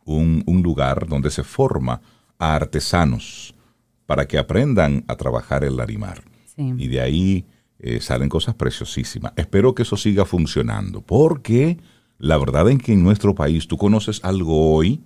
un, 0.06 0.44
un 0.46 0.62
lugar 0.62 1.08
donde 1.08 1.32
se 1.32 1.44
forma 1.44 2.02
a 2.40 2.56
artesanos 2.56 3.56
para 4.06 4.28
que 4.28 4.38
aprendan 4.38 5.04
a 5.08 5.16
trabajar 5.16 5.64
el 5.64 5.78
Larimar. 5.78 6.24
Sí. 6.56 6.74
Y 6.78 6.88
de 6.88 7.02
ahí 7.02 7.46
eh, 7.80 8.00
salen 8.00 8.30
cosas 8.30 8.56
preciosísimas. 8.56 9.34
Espero 9.36 9.74
que 9.76 9.84
eso 9.84 9.98
siga 9.98 10.26
funcionando, 10.26 11.02
porque 11.02 11.78
la 12.18 12.38
verdad 12.38 12.70
es 12.70 12.78
que 12.80 12.94
en 12.94 13.04
nuestro 13.04 13.36
país 13.36 13.68
tú 13.68 13.78
conoces 13.78 14.24
algo 14.24 14.74
hoy 14.74 15.02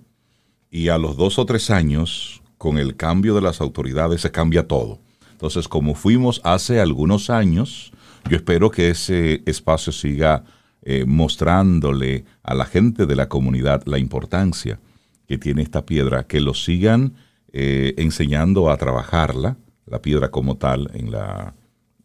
y 0.70 0.88
a 0.88 0.98
los 0.98 1.16
dos 1.16 1.38
o 1.38 1.46
tres 1.46 1.70
años, 1.70 2.42
con 2.58 2.78
el 2.78 2.96
cambio 2.96 3.34
de 3.34 3.40
las 3.40 3.60
autoridades, 3.60 4.20
se 4.20 4.30
cambia 4.30 4.68
todo. 4.68 5.00
Entonces, 5.32 5.68
como 5.68 5.94
fuimos 5.94 6.40
hace 6.44 6.80
algunos 6.80 7.30
años, 7.30 7.92
yo 8.28 8.36
espero 8.36 8.70
que 8.70 8.90
ese 8.90 9.42
espacio 9.46 9.92
siga 9.92 10.44
eh, 10.82 11.04
mostrándole 11.06 12.24
a 12.42 12.54
la 12.54 12.64
gente 12.64 13.06
de 13.06 13.16
la 13.16 13.28
comunidad 13.28 13.82
la 13.86 13.98
importancia 13.98 14.80
que 15.28 15.36
tiene 15.36 15.62
esta 15.62 15.84
piedra, 15.84 16.26
que 16.26 16.40
lo 16.40 16.54
sigan 16.54 17.14
eh, 17.52 17.94
enseñando 17.98 18.70
a 18.70 18.78
trabajarla, 18.78 19.58
la 19.86 20.00
piedra 20.00 20.30
como 20.30 20.56
tal, 20.56 20.90
en 20.94 21.12
la, 21.12 21.54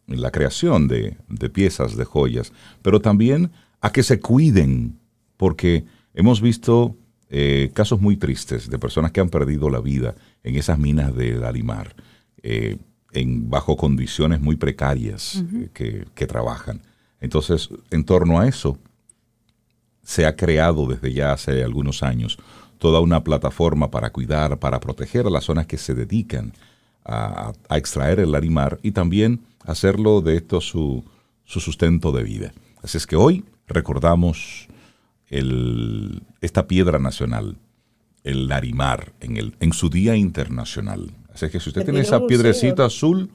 en 0.06 0.20
la 0.20 0.30
creación 0.30 0.88
de, 0.88 1.16
de 1.28 1.48
piezas, 1.48 1.96
de 1.96 2.04
joyas, 2.04 2.52
pero 2.82 3.00
también 3.00 3.50
a 3.80 3.90
que 3.90 4.02
se 4.02 4.20
cuiden, 4.20 4.98
porque 5.38 5.86
hemos 6.12 6.42
visto 6.42 6.96
eh, 7.30 7.70
casos 7.72 7.98
muy 7.98 8.18
tristes 8.18 8.68
de 8.68 8.78
personas 8.78 9.10
que 9.10 9.20
han 9.20 9.30
perdido 9.30 9.70
la 9.70 9.80
vida 9.80 10.14
en 10.42 10.56
esas 10.56 10.78
minas 10.78 11.16
de 11.16 11.32
Larimar, 11.32 11.96
eh, 12.42 12.76
en, 13.12 13.48
bajo 13.48 13.78
condiciones 13.78 14.42
muy 14.42 14.56
precarias 14.56 15.42
que, 15.72 16.06
que 16.14 16.26
trabajan. 16.26 16.82
Entonces, 17.20 17.70
en 17.90 18.04
torno 18.04 18.38
a 18.38 18.46
eso, 18.46 18.78
se 20.02 20.26
ha 20.26 20.36
creado 20.36 20.86
desde 20.86 21.12
ya 21.14 21.32
hace 21.32 21.64
algunos 21.64 22.02
años 22.02 22.38
toda 22.78 23.00
una 23.00 23.24
plataforma 23.24 23.90
para 23.90 24.10
cuidar, 24.10 24.58
para 24.58 24.80
proteger 24.80 25.26
a 25.26 25.30
las 25.30 25.44
zonas 25.44 25.66
que 25.66 25.78
se 25.78 25.94
dedican 25.94 26.52
a, 27.04 27.52
a 27.68 27.78
extraer 27.78 28.20
el 28.20 28.32
larimar 28.32 28.78
y 28.82 28.92
también 28.92 29.40
hacerlo 29.64 30.20
de 30.20 30.36
esto 30.36 30.60
su, 30.60 31.04
su 31.44 31.60
sustento 31.60 32.12
de 32.12 32.22
vida. 32.22 32.52
Así 32.82 32.98
es 32.98 33.06
que 33.06 33.16
hoy 33.16 33.44
recordamos 33.66 34.68
el, 35.28 36.22
esta 36.40 36.66
piedra 36.66 36.98
nacional, 36.98 37.56
el 38.22 38.48
larimar, 38.48 39.12
en, 39.20 39.36
el, 39.36 39.54
en 39.60 39.72
su 39.72 39.90
Día 39.90 40.16
Internacional. 40.16 41.12
Así 41.32 41.46
es 41.46 41.52
que 41.52 41.60
si 41.60 41.70
usted 41.70 41.84
tiene 41.84 42.00
esa 42.00 42.26
piedrecita 42.26 42.84
azul, 42.84 43.30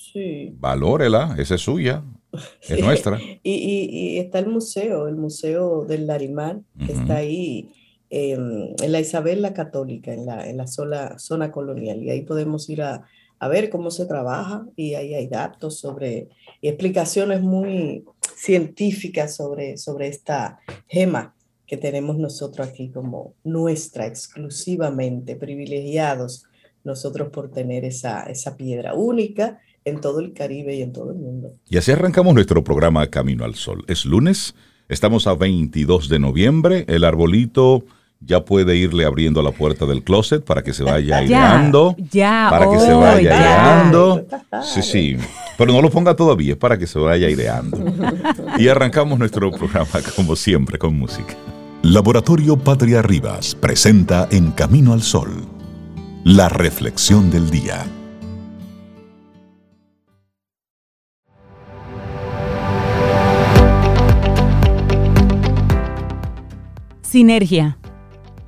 Sí. 0.00 0.56
Valórela, 0.58 1.36
esa 1.38 1.56
es 1.56 1.60
suya, 1.60 2.02
es 2.62 2.80
nuestra. 2.80 3.20
y, 3.42 4.16
está 4.16 4.38
el 4.38 4.48
museo, 4.48 5.06
el 5.06 5.16
Museo 5.16 5.84
del 5.84 6.06
Larimar, 6.06 6.62
que 6.86 6.92
está 6.92 7.16
ahí 7.16 7.70
en 8.10 8.92
la 8.92 9.00
Isabel 9.00 9.40
la 9.40 9.54
Católica, 9.54 10.12
en 10.12 10.26
la, 10.26 10.48
en 10.48 10.56
la 10.56 10.66
zona, 10.66 11.18
zona 11.18 11.50
colonial. 11.50 12.02
Y 12.02 12.10
ahí 12.10 12.22
podemos 12.22 12.68
ir 12.68 12.82
a, 12.82 13.04
a 13.38 13.48
ver 13.48 13.70
cómo 13.70 13.90
se 13.90 14.04
trabaja 14.06 14.66
y 14.76 14.94
ahí 14.94 15.14
hay 15.14 15.26
datos 15.26 15.78
sobre 15.78 16.28
y 16.60 16.68
explicaciones 16.68 17.40
muy 17.40 18.04
científicas 18.36 19.34
sobre, 19.34 19.78
sobre 19.78 20.08
esta 20.08 20.60
gema 20.86 21.34
que 21.66 21.76
tenemos 21.76 22.18
nosotros 22.18 22.68
aquí 22.68 22.90
como 22.90 23.34
nuestra 23.44 24.06
exclusivamente, 24.06 25.36
privilegiados 25.36 26.44
nosotros 26.84 27.28
por 27.30 27.50
tener 27.50 27.84
esa, 27.84 28.24
esa 28.24 28.56
piedra 28.56 28.94
única 28.94 29.60
en 29.84 30.00
todo 30.00 30.20
el 30.20 30.34
Caribe 30.34 30.74
y 30.74 30.82
en 30.82 30.92
todo 30.92 31.12
el 31.12 31.18
mundo. 31.18 31.54
Y 31.68 31.78
así 31.78 31.92
arrancamos 31.92 32.34
nuestro 32.34 32.62
programa 32.62 33.06
Camino 33.08 33.44
al 33.44 33.54
Sol. 33.54 33.84
Es 33.88 34.04
lunes, 34.04 34.54
estamos 34.88 35.26
a 35.26 35.34
22 35.34 36.08
de 36.08 36.18
noviembre, 36.18 36.84
el 36.88 37.04
arbolito 37.04 37.84
ya 38.20 38.44
puede 38.44 38.76
irle 38.76 39.06
abriendo 39.06 39.42
la 39.42 39.50
puerta 39.50 39.86
del 39.86 40.02
closet 40.02 40.44
para 40.44 40.62
que 40.62 40.74
se 40.74 40.84
vaya 40.84 41.16
aireando. 41.18 41.96
Ya, 42.10 42.48
para 42.50 42.70
que 42.70 42.78
se 42.78 42.92
vaya 42.92 43.16
aireando. 43.16 44.26
Sí, 44.62 44.82
sí. 44.82 45.16
Pero 45.56 45.72
no 45.72 45.80
lo 45.80 45.90
ponga 45.90 46.14
todavía, 46.14 46.52
es 46.52 46.58
para 46.58 46.78
que 46.78 46.86
se 46.86 46.98
vaya 46.98 47.26
aireando. 47.26 47.78
Y 48.58 48.68
arrancamos 48.68 49.18
nuestro 49.18 49.50
programa, 49.50 49.88
como 50.14 50.36
siempre, 50.36 50.78
con 50.78 50.98
música. 50.98 51.34
Laboratorio 51.82 52.58
Patria 52.58 53.00
Rivas 53.00 53.54
presenta 53.54 54.28
En 54.30 54.50
Camino 54.50 54.92
al 54.92 55.02
Sol, 55.02 55.30
la 56.24 56.50
reflexión 56.50 57.30
del 57.30 57.50
día. 57.50 57.86
Sinergia 67.00 67.79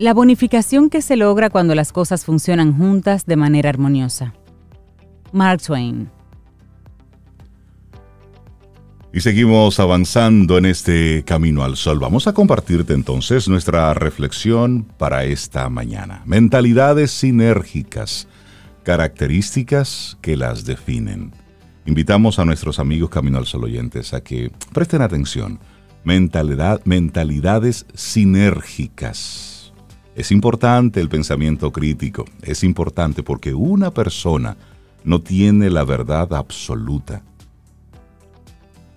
la 0.03 0.15
bonificación 0.15 0.91
que 0.91 1.01
se 1.01 1.15
logra 1.15 1.49
cuando 1.49 1.77
las 1.77 1.93
cosas 1.93 2.25
funcionan 2.25 2.77
juntas 2.77 3.25
de 3.25 3.37
manera 3.37 3.69
armoniosa. 3.69 4.35
Mark 5.31 5.63
Twain. 5.63 6.11
Y 9.13 9.21
seguimos 9.21 9.79
avanzando 9.79 10.59
en 10.59 10.67
este 10.67 11.23
camino 11.25 11.63
al 11.63 11.77
sol. 11.77 12.01
Vamos 12.01 12.27
a 12.27 12.35
compartirte 12.35 12.95
entonces 12.95 13.49
nuestra 13.49 13.95
reflexión 13.95 14.89
para 14.99 15.23
esta 15.23 15.69
mañana. 15.69 16.23
Mentalidades 16.27 17.13
sinérgicas, 17.13 18.27
características 18.83 20.19
que 20.21 20.37
las 20.37 20.65
definen. 20.65 21.31
Invitamos 21.87 22.41
a 22.41 22.45
nuestros 22.45 22.81
amigos 22.81 23.09
Camino 23.09 23.39
al 23.39 23.47
Sol 23.47 23.63
oyentes 23.63 24.15
a 24.15 24.21
que 24.21 24.51
presten 24.73 25.01
atención. 25.01 25.61
Mentalidad, 26.03 26.81
mentalidades 26.85 27.87
sinérgicas 27.95 29.62
es 30.15 30.31
importante 30.31 31.01
el 31.01 31.09
pensamiento 31.09 31.73
crítico, 31.73 32.25
es 32.43 32.65
importante 32.65 33.23
porque 33.23 33.55
una 33.55 33.91
persona 33.91 34.57
no 35.05 35.21
tiene 35.21 35.71
la 35.71 35.85
verdad 35.85 36.35
absoluta. 36.35 37.23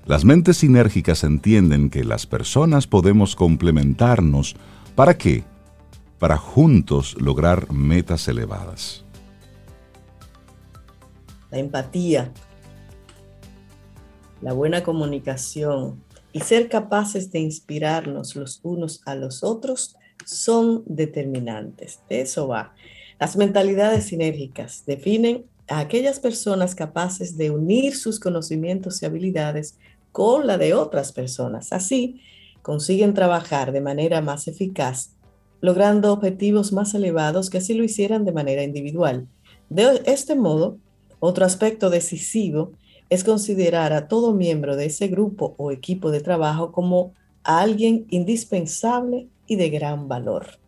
Las 0.05 0.25
mentes 0.25 0.57
sinérgicas 0.57 1.23
entienden 1.23 1.89
que 1.89 2.03
las 2.03 2.27
personas 2.27 2.85
podemos 2.85 3.35
complementarnos. 3.35 4.55
¿Para 4.93 5.17
qué? 5.17 5.43
Para 6.19 6.37
juntos 6.37 7.15
lograr 7.19 7.71
metas 7.71 8.27
elevadas. 8.27 9.03
La 11.49 11.57
empatía, 11.57 12.31
la 14.41 14.53
buena 14.53 14.83
comunicación 14.83 16.03
y 16.33 16.41
ser 16.41 16.67
capaces 16.67 17.31
de 17.31 17.39
inspirarnos 17.39 18.35
los 18.35 18.59
unos 18.61 19.01
a 19.05 19.15
los 19.15 19.43
otros 19.43 19.95
son 20.25 20.83
determinantes. 20.85 21.99
De 22.09 22.21
eso 22.21 22.47
va. 22.47 22.73
Las 23.19 23.35
mentalidades 23.37 24.05
sinérgicas 24.05 24.83
definen 24.85 25.45
a 25.67 25.79
aquellas 25.79 26.19
personas 26.19 26.75
capaces 26.75 27.37
de 27.37 27.51
unir 27.51 27.95
sus 27.95 28.19
conocimientos 28.19 29.01
y 29.01 29.05
habilidades 29.05 29.77
con 30.11 30.47
la 30.47 30.57
de 30.57 30.73
otras 30.73 31.11
personas. 31.11 31.73
Así, 31.73 32.21
consiguen 32.61 33.13
trabajar 33.13 33.71
de 33.71 33.81
manera 33.81 34.21
más 34.21 34.47
eficaz, 34.47 35.11
logrando 35.61 36.11
objetivos 36.11 36.73
más 36.73 36.93
elevados 36.93 37.49
que 37.49 37.57
así 37.57 37.73
lo 37.73 37.83
hicieran 37.83 38.25
de 38.25 38.31
manera 38.31 38.63
individual. 38.63 39.27
De 39.69 40.01
este 40.05 40.35
modo, 40.35 40.77
otro 41.19 41.45
aspecto 41.45 41.89
decisivo 41.89 42.73
es 43.09 43.23
considerar 43.23 43.93
a 43.93 44.07
todo 44.07 44.33
miembro 44.33 44.75
de 44.75 44.85
ese 44.85 45.07
grupo 45.07 45.55
o 45.57 45.71
equipo 45.71 46.11
de 46.11 46.21
trabajo 46.21 46.71
como 46.71 47.13
alguien 47.43 48.05
indispensable 48.09 49.27
y 49.47 49.55
de 49.55 49.69
gran 49.69 50.07
valor. 50.07 50.59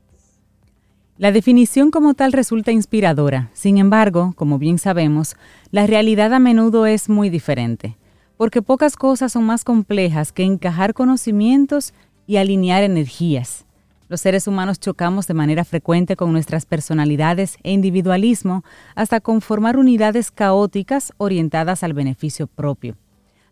La 1.17 1.31
definición 1.31 1.89
como 1.89 2.13
tal 2.13 2.31
resulta 2.31 2.71
inspiradora, 2.71 3.49
sin 3.53 3.79
embargo, 3.79 4.33
como 4.35 4.59
bien 4.59 4.77
sabemos, 4.77 5.35
la 5.71 5.87
realidad 5.87 6.31
a 6.33 6.39
menudo 6.39 6.85
es 6.85 7.09
muy 7.09 7.31
diferente, 7.31 7.97
porque 8.37 8.61
pocas 8.61 8.95
cosas 8.95 9.31
son 9.31 9.43
más 9.43 9.63
complejas 9.63 10.31
que 10.31 10.43
encajar 10.43 10.93
conocimientos 10.93 11.93
y 12.27 12.37
alinear 12.37 12.83
energías. 12.83 13.65
Los 14.09 14.21
seres 14.21 14.47
humanos 14.47 14.79
chocamos 14.79 15.27
de 15.27 15.33
manera 15.33 15.65
frecuente 15.65 16.15
con 16.15 16.31
nuestras 16.31 16.65
personalidades 16.65 17.57
e 17.63 17.71
individualismo 17.71 18.63
hasta 18.95 19.19
conformar 19.19 19.75
unidades 19.75 20.29
caóticas 20.29 21.11
orientadas 21.17 21.83
al 21.83 21.93
beneficio 21.93 22.47
propio. 22.47 22.95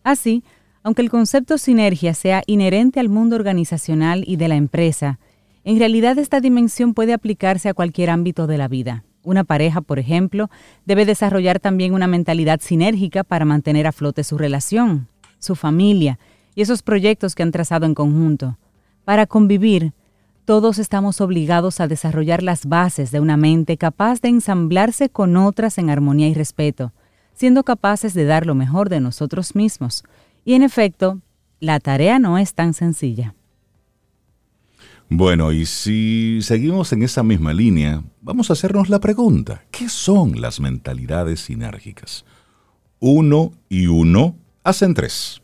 Así, 0.04 0.44
aunque 0.86 1.02
el 1.02 1.10
concepto 1.10 1.58
sinergia 1.58 2.14
sea 2.14 2.44
inherente 2.46 3.00
al 3.00 3.10
mundo 3.10 3.36
organizacional 3.36 4.24
y 4.28 4.36
de 4.36 4.48
la 4.48 4.56
empresa, 4.56 5.18
en 5.64 5.80
realidad 5.80 6.20
esta 6.20 6.40
dimensión 6.40 6.94
puede 6.94 7.12
aplicarse 7.12 7.70
a 7.70 7.74
cualquier 7.74 8.12
ámbito 8.12 8.46
de 8.46 8.60
la 8.60 8.68
vida. 8.68 9.04
Una 9.24 9.44
pareja, 9.44 9.82
por 9.82 9.98
ejemplo, 9.98 10.52
debe 10.86 11.08
desarrollar 11.08 11.60
también 11.60 11.96
una 11.96 12.06
mentalidad 12.06 12.60
sinérgica 12.62 13.24
para 13.24 13.46
mantener 13.46 13.88
a 13.88 13.92
flote 13.92 14.24
su 14.24 14.38
relación, 14.38 15.08
su 15.40 15.56
familia 15.56 16.20
y 16.54 16.62
esos 16.62 16.84
proyectos 16.84 17.34
que 17.34 17.42
han 17.42 17.52
trazado 17.52 17.88
en 17.88 17.96
conjunto. 17.96 18.60
Para 19.06 19.26
convivir, 19.26 19.94
todos 20.46 20.78
estamos 20.78 21.20
obligados 21.20 21.80
a 21.80 21.88
desarrollar 21.88 22.44
las 22.44 22.68
bases 22.68 23.10
de 23.10 23.20
una 23.20 23.38
mente 23.38 23.78
capaz 23.78 24.22
de 24.22 24.30
ensamblarse 24.30 25.10
con 25.10 25.36
otras 25.36 25.80
en 25.80 25.90
armonía 25.90 26.28
y 26.28 26.36
respeto, 26.36 26.94
siendo 27.34 27.64
capaces 27.64 28.14
de 28.14 28.26
dar 28.26 28.46
lo 28.46 28.54
mejor 28.54 28.90
de 28.90 29.00
nosotros 29.00 29.56
mismos, 29.56 30.04
y 30.46 30.54
en 30.54 30.64
efecto, 30.64 31.20
la 31.60 31.80
tarea 31.80 32.20
no 32.20 32.38
es 32.38 32.54
tan 32.54 32.74
sencilla. 32.74 33.34
Bueno, 35.10 35.52
y 35.52 35.66
si 35.66 36.40
seguimos 36.42 36.92
en 36.94 37.04
esa 37.04 37.24
misma 37.24 37.54
línea, 37.54 38.04
vamos 38.22 38.50
a 38.50 38.54
hacernos 38.54 38.90
la 38.90 39.00
pregunta, 39.00 39.64
¿qué 39.72 39.90
son 39.90 40.40
las 40.42 40.60
mentalidades 40.60 41.42
sinérgicas? 41.42 42.26
Uno 43.00 43.52
y 43.70 43.88
uno 43.88 44.36
hacen 44.64 44.94
tres. 44.94 45.42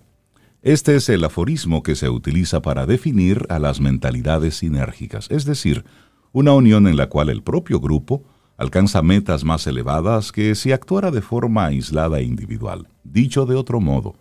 Este 0.63 0.96
es 0.96 1.10
el 1.10 1.24
aforismo 1.24 1.84
que 1.84 1.96
se 1.96 2.10
utiliza 2.10 2.62
para 2.62 2.86
definir 2.86 3.46
a 3.50 3.60
las 3.60 3.79
mentalidades 3.81 4.58
sinérgicas, 4.58 5.27
es 5.29 5.46
decir, 5.46 5.86
una 6.34 6.53
unión 6.53 6.88
en 6.88 6.98
la 6.98 7.10
cual 7.10 7.29
el 7.29 7.43
propio 7.43 7.79
grupo 7.79 8.24
alcanza 8.58 9.01
metas 9.01 9.43
más 9.43 9.65
elevadas 9.65 10.31
que 10.31 10.53
si 10.55 10.72
actuara 10.72 11.12
de 11.12 11.22
forma 11.22 11.65
aislada 11.65 12.20
e 12.20 12.24
individual. 12.24 12.88
Dicho 13.03 13.46
de 13.46 13.55
otro 13.55 13.79
modo, 13.79 14.15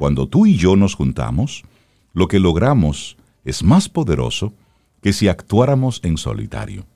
cuando 0.00 0.26
tú 0.26 0.46
y 0.46 0.56
yo 0.56 0.74
nos 0.76 0.94
juntamos, 0.94 1.62
lo 2.14 2.26
que 2.26 2.40
logramos 2.40 3.18
es 3.44 3.62
más 3.62 3.90
poderoso 3.90 4.54
que 5.02 5.12
si 5.12 5.28
actuáramos 5.28 6.00
en 6.02 6.16
solitario. 6.16 6.86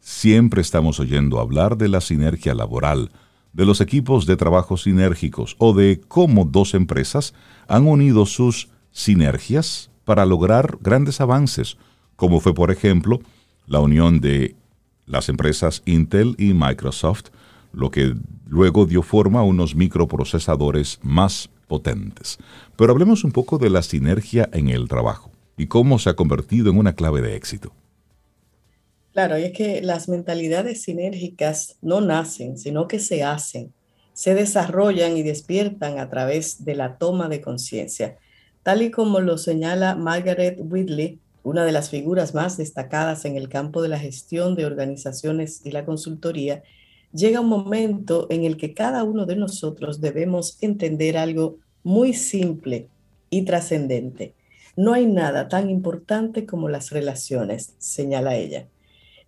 siempre 0.00 0.60
estamos 0.60 1.00
oyendo 1.00 1.40
hablar 1.40 1.76
de 1.76 1.88
la 1.88 2.00
sinergia 2.00 2.54
laboral, 2.54 3.10
de 3.56 3.64
los 3.64 3.80
equipos 3.80 4.26
de 4.26 4.36
trabajo 4.36 4.76
sinérgicos 4.76 5.56
o 5.58 5.72
de 5.72 5.98
cómo 6.06 6.44
dos 6.44 6.74
empresas 6.74 7.32
han 7.68 7.86
unido 7.86 8.26
sus 8.26 8.68
sinergias 8.92 9.90
para 10.04 10.26
lograr 10.26 10.76
grandes 10.82 11.22
avances, 11.22 11.78
como 12.16 12.40
fue 12.40 12.54
por 12.54 12.70
ejemplo 12.70 13.18
la 13.66 13.80
unión 13.80 14.20
de 14.20 14.54
las 15.06 15.30
empresas 15.30 15.82
Intel 15.86 16.34
y 16.38 16.52
Microsoft, 16.52 17.30
lo 17.72 17.90
que 17.90 18.14
luego 18.46 18.84
dio 18.84 19.02
forma 19.02 19.40
a 19.40 19.44
unos 19.44 19.74
microprocesadores 19.74 21.00
más 21.02 21.48
potentes. 21.66 22.38
Pero 22.76 22.92
hablemos 22.92 23.24
un 23.24 23.32
poco 23.32 23.56
de 23.56 23.70
la 23.70 23.82
sinergia 23.82 24.50
en 24.52 24.68
el 24.68 24.86
trabajo 24.86 25.30
y 25.56 25.66
cómo 25.66 25.98
se 25.98 26.10
ha 26.10 26.14
convertido 26.14 26.70
en 26.70 26.76
una 26.76 26.92
clave 26.92 27.22
de 27.22 27.36
éxito. 27.36 27.72
Claro, 29.16 29.38
y 29.38 29.44
es 29.44 29.52
que 29.54 29.80
las 29.80 30.10
mentalidades 30.10 30.82
sinérgicas 30.82 31.78
no 31.80 32.02
nacen, 32.02 32.58
sino 32.58 32.86
que 32.86 32.98
se 32.98 33.24
hacen, 33.24 33.72
se 34.12 34.34
desarrollan 34.34 35.16
y 35.16 35.22
despiertan 35.22 35.98
a 35.98 36.10
través 36.10 36.66
de 36.66 36.74
la 36.74 36.98
toma 36.98 37.30
de 37.30 37.40
conciencia, 37.40 38.18
tal 38.62 38.82
y 38.82 38.90
como 38.90 39.20
lo 39.20 39.38
señala 39.38 39.94
Margaret 39.94 40.58
Whitley, 40.60 41.18
una 41.44 41.64
de 41.64 41.72
las 41.72 41.88
figuras 41.88 42.34
más 42.34 42.58
destacadas 42.58 43.24
en 43.24 43.36
el 43.36 43.48
campo 43.48 43.80
de 43.80 43.88
la 43.88 43.98
gestión 43.98 44.54
de 44.54 44.66
organizaciones 44.66 45.62
y 45.64 45.70
la 45.70 45.86
consultoría, 45.86 46.62
llega 47.10 47.40
un 47.40 47.48
momento 47.48 48.26
en 48.28 48.44
el 48.44 48.58
que 48.58 48.74
cada 48.74 49.02
uno 49.02 49.24
de 49.24 49.36
nosotros 49.36 50.02
debemos 50.02 50.58
entender 50.60 51.16
algo 51.16 51.56
muy 51.82 52.12
simple 52.12 52.90
y 53.30 53.46
trascendente. 53.46 54.34
No 54.76 54.92
hay 54.92 55.06
nada 55.06 55.48
tan 55.48 55.70
importante 55.70 56.44
como 56.44 56.68
las 56.68 56.90
relaciones, 56.90 57.76
señala 57.78 58.36
ella. 58.36 58.66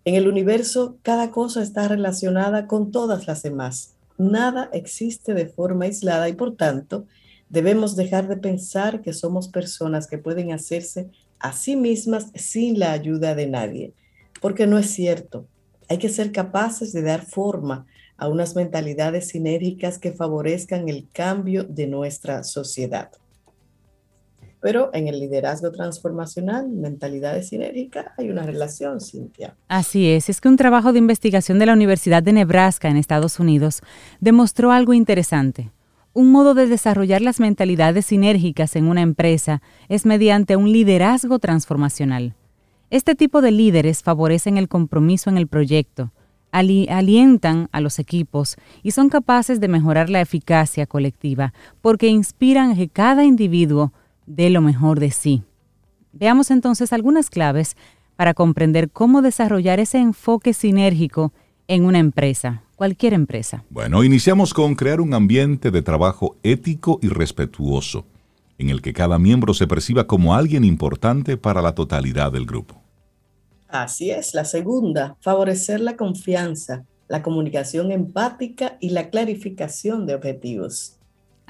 En 0.09 0.15
el 0.15 0.27
universo, 0.27 0.97
cada 1.03 1.31
cosa 1.31 1.63
está 1.63 1.87
relacionada 1.87 2.67
con 2.67 2.93
todas 2.93 3.27
las 3.27 3.43
demás. 3.43 3.95
Nada 4.17 4.71
existe 4.73 5.35
de 5.35 5.45
forma 5.45 5.85
aislada 5.85 6.31
y 6.31 6.33
por 6.33 6.57
tanto, 6.57 7.05
debemos 7.51 7.95
dejar 7.95 8.27
de 8.27 8.39
pensar 8.39 9.03
que 9.03 9.13
somos 9.13 9.49
personas 9.49 10.07
que 10.07 10.17
pueden 10.17 10.51
hacerse 10.51 11.11
a 11.39 11.53
sí 11.53 11.77
mismas 11.77 12.29
sin 12.35 12.79
la 12.79 12.93
ayuda 12.93 13.35
de 13.35 13.49
nadie, 13.49 13.93
porque 14.41 14.67
no 14.67 14.79
es 14.79 14.89
cierto. 14.89 15.45
Hay 15.91 15.99
que 15.99 16.09
ser 16.09 16.33
capaces 16.33 16.95
de 16.95 17.03
dar 17.03 17.27
forma 17.27 17.85
a 18.17 18.29
unas 18.29 18.57
mentalidades 18.57 19.29
sinérgicas 19.29 19.99
que 19.99 20.13
favorezcan 20.13 20.89
el 20.89 21.07
cambio 21.13 21.65
de 21.65 21.87
nuestra 21.87 22.45
sociedad. 22.45 23.11
Pero 24.61 24.91
en 24.93 25.07
el 25.07 25.21
liderazgo 25.21 25.71
transformacional, 25.71 26.69
mentalidad 26.69 27.41
sinérgica, 27.43 28.13
hay 28.19 28.31
una 28.31 28.43
relación, 28.43 29.01
Cintia. 29.01 29.55
Así 29.69 30.09
es, 30.09 30.29
es 30.29 30.41
que 30.41 30.49
un 30.49 30.57
trabajo 30.57 30.93
de 30.93 30.99
investigación 30.99 31.59
de 31.59 31.67
la 31.67 31.75
Universidad 31.75 32.23
de 32.23 32.33
Nebraska 32.33 32.89
en 32.89 32.97
Estados 32.97 33.39
Unidos 33.39 33.83
demostró 34.21 34.73
algo 34.73 34.95
interesante. 34.95 35.71
Un 36.13 36.33
modo 36.33 36.55
de 36.55 36.67
desarrollar 36.67 37.23
las 37.23 37.39
mentalidades 37.39 38.07
sinérgicas 38.07 38.75
en 38.75 38.87
una 38.87 39.03
empresa 39.03 39.63
es 39.89 40.05
mediante 40.05 40.57
un 40.57 40.73
liderazgo 40.73 41.39
transformacional. 41.39 42.35
Este 42.91 43.15
tipo 43.15 43.43
de 43.43 43.53
líderes 43.53 44.03
favorecen 44.03 44.57
el 44.57 44.69
compromiso 44.69 45.31
en 45.31 45.37
el 45.37 45.47
proyecto, 45.47 46.11
alientan 46.51 47.69
a 47.71 47.81
los 47.81 47.99
equipos 47.99 48.57
y 48.83 48.93
son 48.93 49.11
capaces 49.11 49.61
de 49.61 49.69
mejorar 49.69 50.09
la 50.11 50.21
eficacia 50.21 50.87
colectiva 50.87 51.53
porque 51.83 52.09
inspiran 52.09 52.75
que 52.75 52.89
cada 52.89 53.25
individuo 53.25 53.93
de 54.29 54.51
lo 54.51 54.61
mejor 54.61 55.01
de 55.01 55.11
sí. 55.11 55.43
Veamos 56.13 56.51
entonces 56.51 56.93
algunas 56.93 57.31
claves 57.31 57.77
para 58.15 58.35
comprender 58.35 58.91
cómo 58.91 59.23
desarrollar 59.23 59.81
ese 59.81 59.99
enfoque 59.99 60.53
sinérgico 60.53 61.33
en 61.67 61.85
una 61.85 61.99
empresa, 61.99 62.63
cualquier 62.77 63.15
empresa. 63.15 63.65
Bueno, 63.71 64.05
iniciamos 64.05 64.53
con 64.53 64.75
crear 64.75 65.01
un 65.01 65.15
ambiente 65.15 65.71
de 65.71 65.83
trabajo 65.83 66.37
ético 66.43 66.99
y 67.03 67.09
respetuoso, 67.09 68.05
en 68.59 68.71
el 68.71 68.83
que 68.83 68.93
cada 68.93 69.19
miembro 69.19 69.55
se 69.55 69.67
perciba 69.67 70.07
como 70.07 70.35
alguien 70.35 70.65
importante 70.65 71.37
para 71.37 71.63
la 71.63 71.75
totalidad 71.75 72.33
del 72.33 72.45
grupo. 72.45 72.83
Así 73.69 74.11
es. 74.11 74.35
La 74.35 74.45
segunda, 74.45 75.17
favorecer 75.21 75.81
la 75.81 75.97
confianza, 75.97 76.85
la 77.07 77.23
comunicación 77.23 77.93
empática 77.93 78.77
y 78.81 78.91
la 78.91 79.11
clarificación 79.11 80.07
de 80.07 80.15
objetivos. 80.15 80.98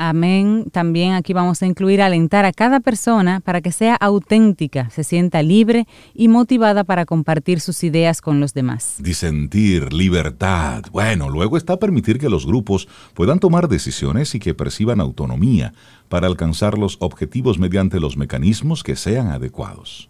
Amén. 0.00 0.66
También 0.70 1.14
aquí 1.14 1.32
vamos 1.32 1.60
a 1.60 1.66
incluir 1.66 2.00
alentar 2.00 2.44
a 2.44 2.52
cada 2.52 2.78
persona 2.78 3.40
para 3.40 3.60
que 3.60 3.72
sea 3.72 3.96
auténtica, 3.96 4.90
se 4.90 5.02
sienta 5.02 5.42
libre 5.42 5.88
y 6.14 6.28
motivada 6.28 6.84
para 6.84 7.04
compartir 7.04 7.58
sus 7.58 7.82
ideas 7.82 8.20
con 8.20 8.38
los 8.38 8.54
demás. 8.54 8.94
Disentir, 9.00 9.92
libertad. 9.92 10.84
Bueno, 10.92 11.28
luego 11.28 11.56
está 11.56 11.80
permitir 11.80 12.20
que 12.20 12.28
los 12.28 12.46
grupos 12.46 12.86
puedan 13.12 13.40
tomar 13.40 13.66
decisiones 13.66 14.36
y 14.36 14.38
que 14.38 14.54
perciban 14.54 15.00
autonomía 15.00 15.74
para 16.08 16.28
alcanzar 16.28 16.78
los 16.78 16.96
objetivos 17.00 17.58
mediante 17.58 17.98
los 17.98 18.16
mecanismos 18.16 18.84
que 18.84 18.94
sean 18.94 19.32
adecuados. 19.32 20.08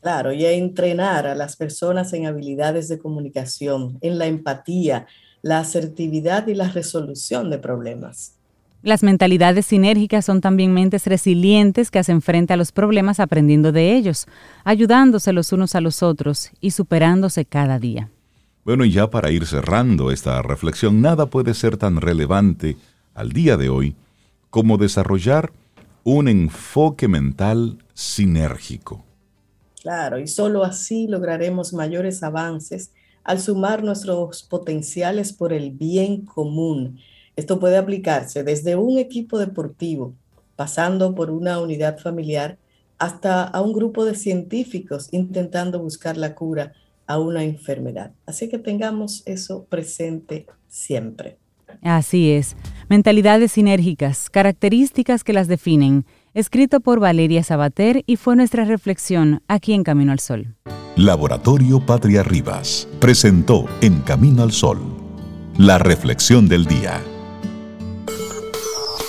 Claro, 0.00 0.32
y 0.32 0.44
a 0.44 0.52
entrenar 0.52 1.26
a 1.26 1.34
las 1.34 1.56
personas 1.56 2.12
en 2.12 2.26
habilidades 2.26 2.86
de 2.86 3.00
comunicación, 3.00 3.98
en 4.00 4.16
la 4.18 4.26
empatía, 4.26 5.08
la 5.42 5.58
asertividad 5.58 6.46
y 6.46 6.54
la 6.54 6.68
resolución 6.68 7.50
de 7.50 7.58
problemas. 7.58 8.36
Las 8.84 9.02
mentalidades 9.02 9.64
sinérgicas 9.64 10.26
son 10.26 10.42
también 10.42 10.74
mentes 10.74 11.06
resilientes 11.06 11.90
que 11.90 11.98
hacen 11.98 12.20
frente 12.20 12.52
a 12.52 12.58
los 12.58 12.70
problemas 12.70 13.18
aprendiendo 13.18 13.72
de 13.72 13.96
ellos, 13.96 14.26
ayudándose 14.62 15.32
los 15.32 15.54
unos 15.54 15.74
a 15.74 15.80
los 15.80 16.02
otros 16.02 16.50
y 16.60 16.72
superándose 16.72 17.46
cada 17.46 17.78
día. 17.78 18.10
Bueno, 18.62 18.84
y 18.84 18.90
ya 18.90 19.08
para 19.08 19.30
ir 19.30 19.46
cerrando 19.46 20.10
esta 20.10 20.42
reflexión, 20.42 21.00
nada 21.00 21.30
puede 21.30 21.54
ser 21.54 21.78
tan 21.78 21.98
relevante 22.02 22.76
al 23.14 23.32
día 23.32 23.56
de 23.56 23.70
hoy 23.70 23.96
como 24.50 24.76
desarrollar 24.76 25.50
un 26.02 26.28
enfoque 26.28 27.08
mental 27.08 27.78
sinérgico. 27.94 29.02
Claro, 29.80 30.18
y 30.18 30.26
solo 30.26 30.62
así 30.62 31.08
lograremos 31.08 31.72
mayores 31.72 32.22
avances 32.22 32.92
al 33.22 33.40
sumar 33.40 33.82
nuestros 33.82 34.42
potenciales 34.42 35.32
por 35.32 35.54
el 35.54 35.70
bien 35.70 36.26
común 36.26 36.98
esto 37.36 37.58
puede 37.58 37.76
aplicarse 37.76 38.44
desde 38.44 38.76
un 38.76 38.98
equipo 38.98 39.38
deportivo, 39.38 40.14
pasando 40.56 41.14
por 41.14 41.30
una 41.30 41.60
unidad 41.60 41.98
familiar, 41.98 42.58
hasta 42.98 43.42
a 43.42 43.60
un 43.60 43.72
grupo 43.72 44.04
de 44.04 44.14
científicos 44.14 45.08
intentando 45.10 45.80
buscar 45.80 46.16
la 46.16 46.34
cura 46.34 46.72
a 47.06 47.18
una 47.18 47.44
enfermedad. 47.44 48.12
Así 48.24 48.48
que 48.48 48.58
tengamos 48.58 49.22
eso 49.26 49.64
presente 49.68 50.46
siempre. 50.68 51.38
Así 51.82 52.30
es. 52.30 52.56
Mentalidades 52.88 53.52
sinérgicas, 53.52 54.30
características 54.30 55.24
que 55.24 55.32
las 55.32 55.48
definen. 55.48 56.06
Escrito 56.34 56.80
por 56.80 57.00
Valeria 57.00 57.42
Sabater 57.42 58.04
y 58.06 58.16
fue 58.16 58.36
nuestra 58.36 58.64
reflexión 58.64 59.42
aquí 59.48 59.72
en 59.72 59.82
Camino 59.82 60.12
al 60.12 60.20
Sol. 60.20 60.54
Laboratorio 60.96 61.84
Patria 61.84 62.22
Rivas 62.22 62.88
presentó 63.00 63.66
En 63.80 64.00
Camino 64.02 64.44
al 64.44 64.52
Sol 64.52 65.04
la 65.58 65.78
reflexión 65.78 66.48
del 66.48 66.66
día. 66.66 67.00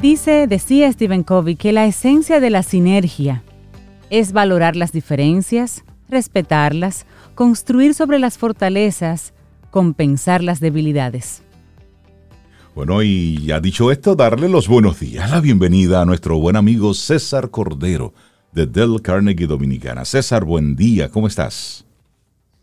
Dice, 0.00 0.46
decía 0.46 0.90
Stephen 0.90 1.22
Covey, 1.24 1.56
que 1.56 1.72
la 1.72 1.84
esencia 1.84 2.40
de 2.40 2.48
la 2.48 2.62
sinergia 2.62 3.42
es 4.08 4.32
valorar 4.32 4.74
las 4.74 4.92
diferencias, 4.92 5.84
respetarlas, 6.08 7.04
construir 7.34 7.92
sobre 7.92 8.18
las 8.18 8.38
fortalezas, 8.38 9.34
compensar 9.70 10.42
las 10.42 10.58
debilidades. 10.58 11.42
Bueno, 12.74 13.02
y 13.02 13.44
ya 13.44 13.60
dicho 13.60 13.90
esto, 13.90 14.16
darle 14.16 14.48
los 14.48 14.68
buenos 14.68 14.98
días, 14.98 15.30
la 15.30 15.40
bienvenida 15.40 16.00
a 16.00 16.06
nuestro 16.06 16.38
buen 16.38 16.56
amigo 16.56 16.94
César 16.94 17.50
Cordero 17.50 18.14
de 18.52 18.64
Del 18.64 19.02
Carnegie 19.02 19.46
Dominicana. 19.46 20.06
César, 20.06 20.46
buen 20.46 20.76
día, 20.76 21.10
¿cómo 21.10 21.26
estás? 21.26 21.84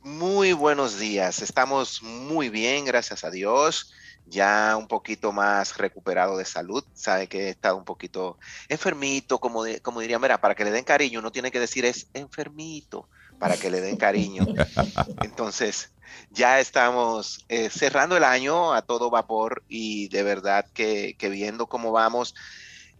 Muy 0.01 0.53
buenos 0.53 0.97
días, 0.97 1.43
estamos 1.43 2.01
muy 2.01 2.49
bien, 2.49 2.85
gracias 2.85 3.23
a 3.23 3.29
Dios 3.29 3.93
ya 4.29 4.75
un 4.77 4.87
poquito 4.87 5.31
más 5.31 5.77
recuperado 5.77 6.37
de 6.37 6.45
salud, 6.45 6.83
sabe 6.93 7.27
que 7.27 7.47
he 7.47 7.49
estado 7.49 7.77
un 7.77 7.85
poquito 7.85 8.37
enfermito, 8.67 9.39
como, 9.39 9.63
como 9.81 10.01
diría, 10.01 10.19
mira, 10.19 10.39
para 10.39 10.55
que 10.55 10.65
le 10.65 10.71
den 10.71 10.83
cariño, 10.83 11.19
uno 11.19 11.31
tiene 11.31 11.51
que 11.51 11.59
decir 11.59 11.85
es 11.85 12.07
enfermito, 12.13 13.07
para 13.39 13.57
que 13.57 13.69
le 13.69 13.81
den 13.81 13.97
cariño. 13.97 14.45
Entonces, 15.23 15.91
ya 16.29 16.59
estamos 16.59 17.45
eh, 17.49 17.69
cerrando 17.69 18.17
el 18.17 18.23
año 18.23 18.73
a 18.73 18.81
todo 18.81 19.09
vapor 19.09 19.63
y 19.67 20.09
de 20.09 20.23
verdad 20.23 20.65
que, 20.73 21.15
viendo 21.19 21.67
cómo 21.67 21.91
vamos 21.91 22.35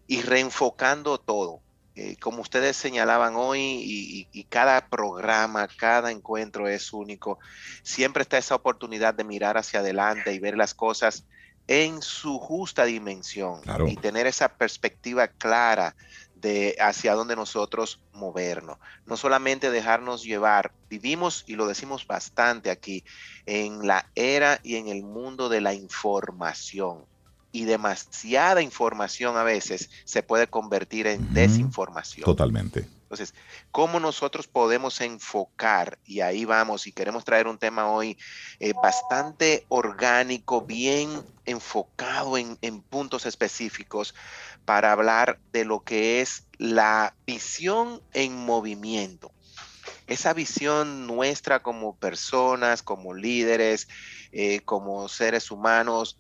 y 0.08 0.22
reenfocando 0.22 1.18
todo. 1.18 1.62
Eh, 2.00 2.16
como 2.20 2.44
ustedes 2.44 2.78
señalaban 2.78 3.36
hoy, 3.36 3.60
y, 4.32 4.44
cada 4.50 4.88
programa, 4.88 5.68
cada 5.68 6.12
encuentro 6.12 6.68
es 6.68 6.94
único, 6.94 7.40
siempre 7.82 8.22
está 8.22 8.38
esa 8.38 8.54
oportunidad 8.54 9.16
de 9.16 9.24
mirar 9.24 9.58
hacia 9.58 9.80
adelante 9.80 10.32
y 10.32 10.38
ver 10.38 10.56
las 10.56 10.76
cosas 10.76 11.26
en 11.66 12.04
su 12.04 12.38
justa 12.38 12.86
dimensión 12.86 13.62
y 13.88 13.96
tener 13.96 14.28
esa 14.28 14.48
perspectiva 14.48 15.28
clara 15.28 15.96
de 16.36 16.76
hacia 16.80 17.16
dónde 17.16 17.36
nosotros 17.36 18.00
movernos. 18.14 18.78
No 19.08 19.18
solamente 19.18 19.72
dejarnos 19.72 20.24
llevar, 20.24 20.74
vivimos, 20.92 21.46
y 21.48 21.56
lo 21.56 21.66
decimos 21.66 22.06
bastante 22.06 22.70
aquí, 22.70 23.04
en 23.48 23.88
la 23.88 24.08
era 24.14 24.60
y 24.62 24.76
en 24.76 24.88
el 24.88 25.02
mundo 25.02 25.50
de 25.50 25.62
la 25.62 25.74
información 25.74 27.06
y 27.52 27.66
demasiada 27.66 28.62
información 28.62 29.38
a 29.38 29.44
veces 29.44 29.90
se 30.06 30.24
puede 30.24 30.48
convertir 30.48 31.08
en 31.08 31.34
desinformación. 31.34 32.26
Totalmente. 32.26 32.88
Entonces, 33.04 33.34
¿cómo 33.72 34.02
nosotros 34.02 34.48
podemos 34.48 35.00
enfocar? 35.00 35.98
Y 36.06 36.20
ahí 36.20 36.44
vamos, 36.44 36.88
y 36.88 36.92
queremos 36.92 37.24
traer 37.24 37.48
un 37.48 37.58
tema 37.58 37.90
hoy 37.90 38.18
eh, 38.60 38.74
bastante 38.74 39.66
orgánico, 39.70 40.62
bien 40.62 41.24
enfocado 41.46 42.38
en, 42.38 42.58
en 42.62 42.82
puntos 42.82 43.26
específicos 43.26 44.14
para 44.66 44.92
hablar 44.92 45.40
de 45.54 45.64
lo 45.64 45.80
que 45.86 46.20
es 46.20 46.48
la 46.58 47.16
visión 47.26 48.02
en 48.12 48.36
movimiento. 48.36 49.32
Esa 50.08 50.34
visión 50.34 51.08
nuestra 51.08 51.62
como 51.62 51.96
personas, 51.96 52.84
como 52.84 53.14
líderes, 53.14 53.88
eh, 54.32 54.62
como 54.62 55.08
seres 55.08 55.52
humanos, 55.52 56.20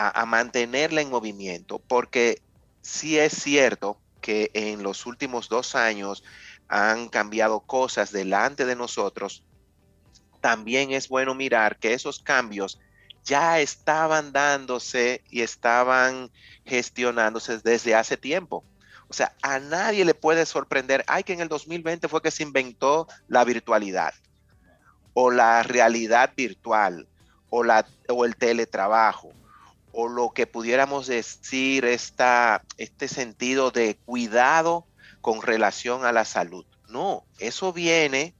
a, 0.00 0.24
mantenerla 0.26 1.00
en 1.00 1.10
movimiento, 1.10 1.80
porque 1.80 2.40
sí 2.82 3.18
es 3.18 3.32
cierto 3.32 3.98
que 4.20 4.50
en 4.54 4.84
los 4.84 5.06
últimos 5.06 5.48
dos 5.48 5.74
años 5.74 6.22
han 6.68 7.08
cambiado 7.08 7.60
cosas 7.60 8.12
delante 8.12 8.64
de 8.64 8.76
nosotros, 8.76 9.42
también 10.40 10.92
es 10.92 11.08
bueno 11.08 11.34
mirar 11.34 11.78
que 11.78 11.94
esos 11.94 12.20
cambios 12.20 12.78
ya 13.24 13.58
estaban 13.58 14.32
dándose 14.32 15.24
y 15.30 15.42
estaban 15.42 16.30
gestionándose 16.64 17.58
desde 17.58 17.96
hace 17.96 18.16
tiempo. 18.16 18.64
O 19.08 19.14
sea, 19.14 19.34
a 19.42 19.58
nadie 19.58 20.04
le 20.04 20.14
puede 20.14 20.46
sorprender, 20.46 21.04
ay, 21.08 21.24
que 21.24 21.32
en 21.32 21.40
el 21.40 21.48
2020 21.48 22.06
fue 22.06 22.22
que 22.22 22.30
se 22.30 22.44
inventó 22.44 23.08
la 23.26 23.44
virtualidad 23.44 24.14
o 25.12 25.32
la 25.32 25.64
realidad 25.64 26.32
virtual 26.36 27.08
o, 27.50 27.64
la, 27.64 27.84
o 28.08 28.24
el 28.24 28.36
teletrabajo 28.36 29.32
o 30.00 30.06
lo 30.06 30.30
que 30.30 30.46
pudiéramos 30.46 31.08
decir 31.08 31.84
esta, 31.84 32.62
este 32.76 33.08
sentido 33.08 33.72
de 33.72 33.96
cuidado 33.96 34.86
con 35.20 35.42
relación 35.42 36.04
a 36.04 36.12
la 36.12 36.24
salud. 36.24 36.64
No, 36.88 37.24
eso 37.40 37.72
viene, 37.72 38.32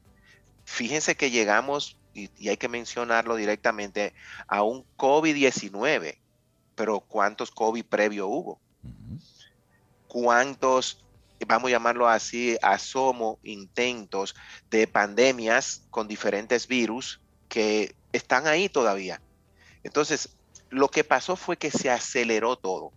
fíjense 0.65 1.17
que 1.17 1.33
llegamos, 1.33 1.99
y, 2.15 2.31
y 2.39 2.51
hay 2.51 2.59
que 2.59 2.69
mencionarlo 2.69 3.35
directamente, 3.35 4.15
a 4.47 4.63
un 4.63 4.87
COVID-19, 4.97 6.19
pero 6.77 7.01
¿cuántos 7.01 7.51
COVID 7.51 7.85
previo 7.87 8.29
hubo? 8.29 8.61
¿Cuántos, 10.07 11.05
vamos 11.45 11.71
a 11.71 11.73
llamarlo 11.73 12.09
así, 12.09 12.57
asomo, 12.63 13.41
intentos 13.43 14.37
de 14.71 14.87
pandemias 14.87 15.83
con 15.91 16.07
diferentes 16.07 16.69
virus 16.69 17.21
que 17.49 17.97
están 18.13 18.47
ahí 18.47 18.69
todavía? 18.69 19.21
Entonces, 19.83 20.38
lo 20.71 20.89
que 20.89 21.05
pasó 21.05 21.37
fue 21.37 21.57
que 21.57 21.71
se 21.71 21.91
aceleró 21.91 22.57
todo. 22.57 22.93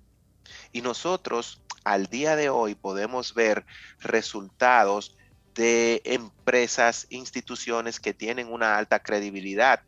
Y 0.71 0.81
nosotros 0.81 1.61
al 1.83 2.07
día 2.07 2.35
de 2.35 2.49
hoy 2.49 2.75
podemos 2.75 3.33
ver 3.33 3.65
resultados 3.99 5.17
de 5.55 6.01
empresas, 6.05 7.07
instituciones 7.09 7.99
que 7.99 8.13
tienen 8.13 8.51
una 8.51 8.77
alta 8.77 8.99
credibilidad. 8.99 9.81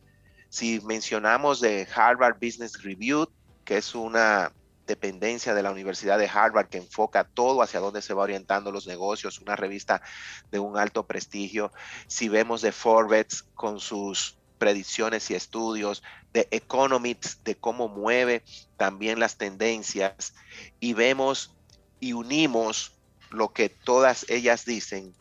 Si 0.48 0.80
mencionamos 0.80 1.60
de 1.60 1.88
Harvard 1.94 2.36
Business 2.40 2.82
Review, 2.82 3.28
que 3.64 3.78
es 3.78 3.94
una 3.94 4.52
dependencia 4.86 5.54
de 5.54 5.62
la 5.62 5.70
Universidad 5.70 6.18
de 6.18 6.28
Harvard 6.28 6.68
que 6.68 6.78
enfoca 6.78 7.24
todo 7.24 7.62
hacia 7.62 7.80
dónde 7.80 8.02
se 8.02 8.12
va 8.12 8.24
orientando 8.24 8.70
los 8.70 8.86
negocios, 8.86 9.40
una 9.40 9.56
revista 9.56 10.02
de 10.50 10.58
un 10.58 10.76
alto 10.76 11.06
prestigio. 11.06 11.72
Si 12.06 12.28
vemos 12.28 12.60
de 12.60 12.72
Forbes 12.72 13.44
con 13.54 13.80
sus 13.80 14.36
predicciones 14.64 15.30
y 15.30 15.34
estudios, 15.34 16.02
de 16.32 16.48
Economics, 16.50 17.44
de 17.44 17.54
cómo 17.54 17.86
mueve 17.86 18.42
también 18.78 19.20
las 19.20 19.36
tendencias, 19.36 20.32
y 20.80 20.94
vemos 20.94 21.54
y 22.00 22.14
unimos 22.14 22.92
lo 23.28 23.52
que 23.52 23.68
todas 23.68 24.24
ellas 24.30 24.64
dicen, 24.64 25.14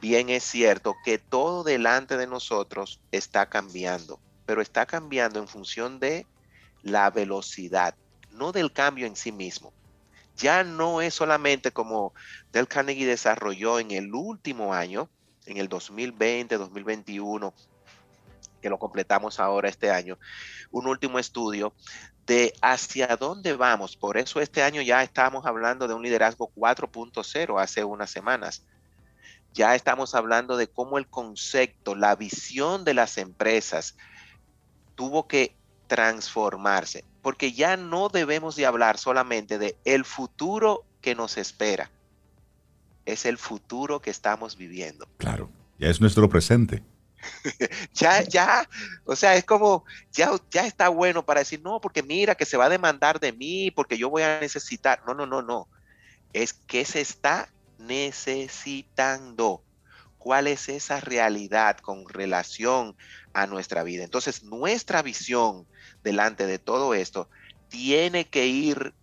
bien 0.00 0.28
es 0.28 0.44
cierto 0.44 0.94
que 1.04 1.18
todo 1.18 1.64
delante 1.64 2.16
de 2.16 2.28
nosotros 2.28 3.00
está 3.10 3.48
cambiando, 3.48 4.20
pero 4.46 4.62
está 4.62 4.86
cambiando 4.86 5.40
en 5.40 5.48
función 5.48 5.98
de 5.98 6.24
la 6.84 7.10
velocidad, 7.10 7.96
no 8.30 8.52
del 8.52 8.72
cambio 8.72 9.08
en 9.08 9.16
sí 9.16 9.32
mismo. 9.32 9.72
Ya 10.36 10.62
no 10.62 11.00
es 11.00 11.12
solamente 11.12 11.72
como 11.72 12.14
Del 12.52 12.68
Carnegie 12.68 13.04
desarrolló 13.04 13.80
en 13.80 13.90
el 13.90 14.14
último 14.14 14.72
año, 14.72 15.10
en 15.46 15.56
el 15.56 15.68
2020, 15.68 16.56
2021, 16.56 17.52
que 18.66 18.70
lo 18.70 18.80
completamos 18.80 19.38
ahora 19.38 19.68
este 19.68 19.92
año, 19.92 20.18
un 20.72 20.88
último 20.88 21.20
estudio 21.20 21.72
de 22.26 22.52
hacia 22.60 23.16
dónde 23.16 23.54
vamos. 23.54 23.96
Por 23.96 24.16
eso 24.16 24.40
este 24.40 24.64
año 24.64 24.82
ya 24.82 25.04
estamos 25.04 25.46
hablando 25.46 25.86
de 25.86 25.94
un 25.94 26.02
liderazgo 26.02 26.50
4.0 26.56 27.62
hace 27.62 27.84
unas 27.84 28.10
semanas. 28.10 28.66
Ya 29.54 29.76
estamos 29.76 30.16
hablando 30.16 30.56
de 30.56 30.66
cómo 30.66 30.98
el 30.98 31.06
concepto, 31.06 31.94
la 31.94 32.16
visión 32.16 32.82
de 32.82 32.94
las 32.94 33.18
empresas 33.18 33.96
tuvo 34.96 35.28
que 35.28 35.54
transformarse, 35.86 37.04
porque 37.22 37.52
ya 37.52 37.76
no 37.76 38.08
debemos 38.08 38.56
de 38.56 38.66
hablar 38.66 38.98
solamente 38.98 39.60
de 39.60 39.76
el 39.84 40.04
futuro 40.04 40.82
que 41.00 41.14
nos 41.14 41.38
espera. 41.38 41.92
Es 43.04 43.26
el 43.26 43.38
futuro 43.38 44.00
que 44.00 44.10
estamos 44.10 44.56
viviendo. 44.56 45.06
Claro, 45.18 45.50
ya 45.78 45.88
es 45.88 46.00
nuestro 46.00 46.28
presente. 46.28 46.82
ya, 47.92 48.22
ya, 48.22 48.68
o 49.04 49.16
sea, 49.16 49.36
es 49.36 49.44
como, 49.44 49.84
ya, 50.12 50.30
ya 50.50 50.66
está 50.66 50.88
bueno 50.88 51.24
para 51.24 51.40
decir, 51.40 51.60
no, 51.62 51.80
porque 51.80 52.02
mira 52.02 52.34
que 52.34 52.46
se 52.46 52.56
va 52.56 52.66
a 52.66 52.70
demandar 52.70 53.20
de 53.20 53.32
mí, 53.32 53.70
porque 53.70 53.98
yo 53.98 54.10
voy 54.10 54.22
a 54.22 54.40
necesitar. 54.40 55.02
No, 55.06 55.14
no, 55.14 55.26
no, 55.26 55.42
no. 55.42 55.68
Es 56.32 56.52
que 56.52 56.84
se 56.84 57.00
está 57.00 57.48
necesitando. 57.78 59.62
¿Cuál 60.18 60.48
es 60.48 60.68
esa 60.68 61.00
realidad 61.00 61.78
con 61.78 62.08
relación 62.08 62.96
a 63.32 63.46
nuestra 63.46 63.84
vida? 63.84 64.02
Entonces, 64.02 64.42
nuestra 64.42 65.02
visión 65.02 65.68
delante 66.02 66.46
de 66.46 66.58
todo 66.58 66.94
esto 66.94 67.30
tiene 67.68 68.24
que 68.24 68.46
ir 68.46 68.94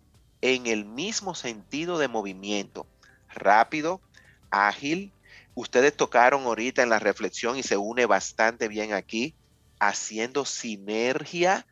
en 0.42 0.66
el 0.66 0.84
mismo 0.84 1.34
sentido 1.34 1.98
de 1.98 2.08
movimiento, 2.08 2.86
rápido, 3.30 4.02
ágil, 4.50 5.12
ustedes 5.54 5.96
tocaron 5.96 6.44
ahorita 6.44 6.82
en 6.82 6.90
la 6.90 6.98
reflexión 6.98 7.56
y 7.56 7.62
se 7.62 7.76
une 7.76 8.06
bastante 8.06 8.68
bien 8.68 8.92
aquí, 8.92 9.34
haciendo 9.78 10.44
sinergia 10.44 11.66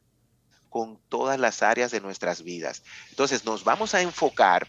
con 0.69 0.99
todas 1.09 1.39
las 1.39 1.63
áreas 1.63 1.91
de 1.91 2.01
nuestras 2.01 2.43
vidas. 2.43 2.83
Entonces 3.11 3.45
nos 3.45 3.65
vamos 3.65 3.95
a 3.95 4.01
enfocar 4.01 4.67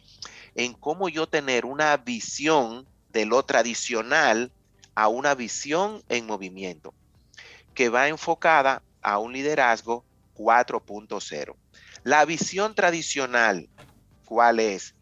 en 0.55 0.73
cómo 0.73 1.09
yo 1.09 1.27
tener 1.27 1.65
una 1.65 1.95
visión 1.97 2.87
de 3.09 3.25
lo 3.25 3.43
tradicional 3.43 4.51
a 4.95 5.07
una 5.07 5.33
visión 5.33 6.03
en 6.09 6.25
movimiento, 6.25 6.93
que 7.73 7.89
va 7.89 8.07
enfocada 8.07 8.83
a 9.01 9.17
un 9.19 9.33
liderazgo 9.33 10.03
4.0. 10.35 11.55
La 12.03 12.25
visión 12.25 12.75
tradicional, 12.75 13.69
¿cuál 14.25 14.59
es? 14.59 14.95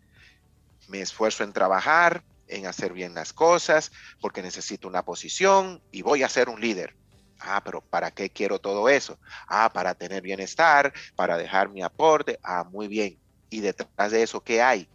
Me 0.87 1.01
esfuerzo 1.01 1.43
en 1.43 1.53
trabajar, 1.53 2.23
en 2.51 2.67
hacer 2.67 2.93
bien 2.93 3.13
las 3.13 3.33
cosas, 3.33 3.91
porque 4.19 4.41
necesito 4.41 4.87
una 4.87 5.03
posición 5.03 5.81
y 5.91 6.01
voy 6.01 6.23
a 6.23 6.29
ser 6.29 6.49
un 6.49 6.61
líder. 6.61 6.95
Ah, 7.39 7.61
pero 7.63 7.81
¿para 7.81 8.11
qué 8.11 8.29
quiero 8.29 8.59
todo 8.59 8.87
eso? 8.87 9.17
Ah, 9.47 9.71
para 9.73 9.95
tener 9.95 10.21
bienestar, 10.21 10.93
para 11.15 11.37
dejar 11.37 11.69
mi 11.69 11.81
aporte. 11.81 12.39
Ah, 12.43 12.63
muy 12.63 12.87
bien. 12.87 13.17
¿Y 13.49 13.61
detrás 13.61 14.11
de 14.11 14.21
eso 14.21 14.41
qué 14.41 14.61
hay? 14.61 14.87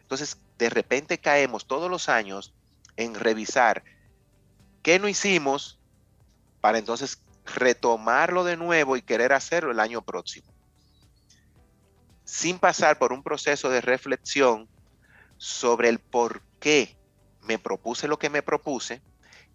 Entonces, 0.00 0.36
de 0.58 0.68
repente 0.68 1.18
caemos 1.18 1.66
todos 1.66 1.90
los 1.90 2.08
años 2.08 2.54
en 2.96 3.14
revisar 3.14 3.84
qué 4.82 4.98
no 4.98 5.08
hicimos 5.08 5.80
para 6.60 6.78
entonces 6.78 7.22
retomarlo 7.44 8.44
de 8.44 8.56
nuevo 8.56 8.96
y 8.96 9.02
querer 9.02 9.32
hacerlo 9.32 9.70
el 9.70 9.80
año 9.80 10.02
próximo. 10.02 10.46
sin 12.24 12.58
pasar 12.58 12.98
por 12.98 13.12
un 13.12 13.22
proceso 13.22 13.68
de 13.68 13.82
reflexión 13.82 14.66
sobre 15.36 15.88
el 15.90 15.98
por 15.98 16.42
qué 16.60 16.96
me 17.42 17.58
propuse 17.58 18.08
lo 18.08 18.18
que 18.18 18.30
me 18.30 18.42
propuse, 18.42 19.02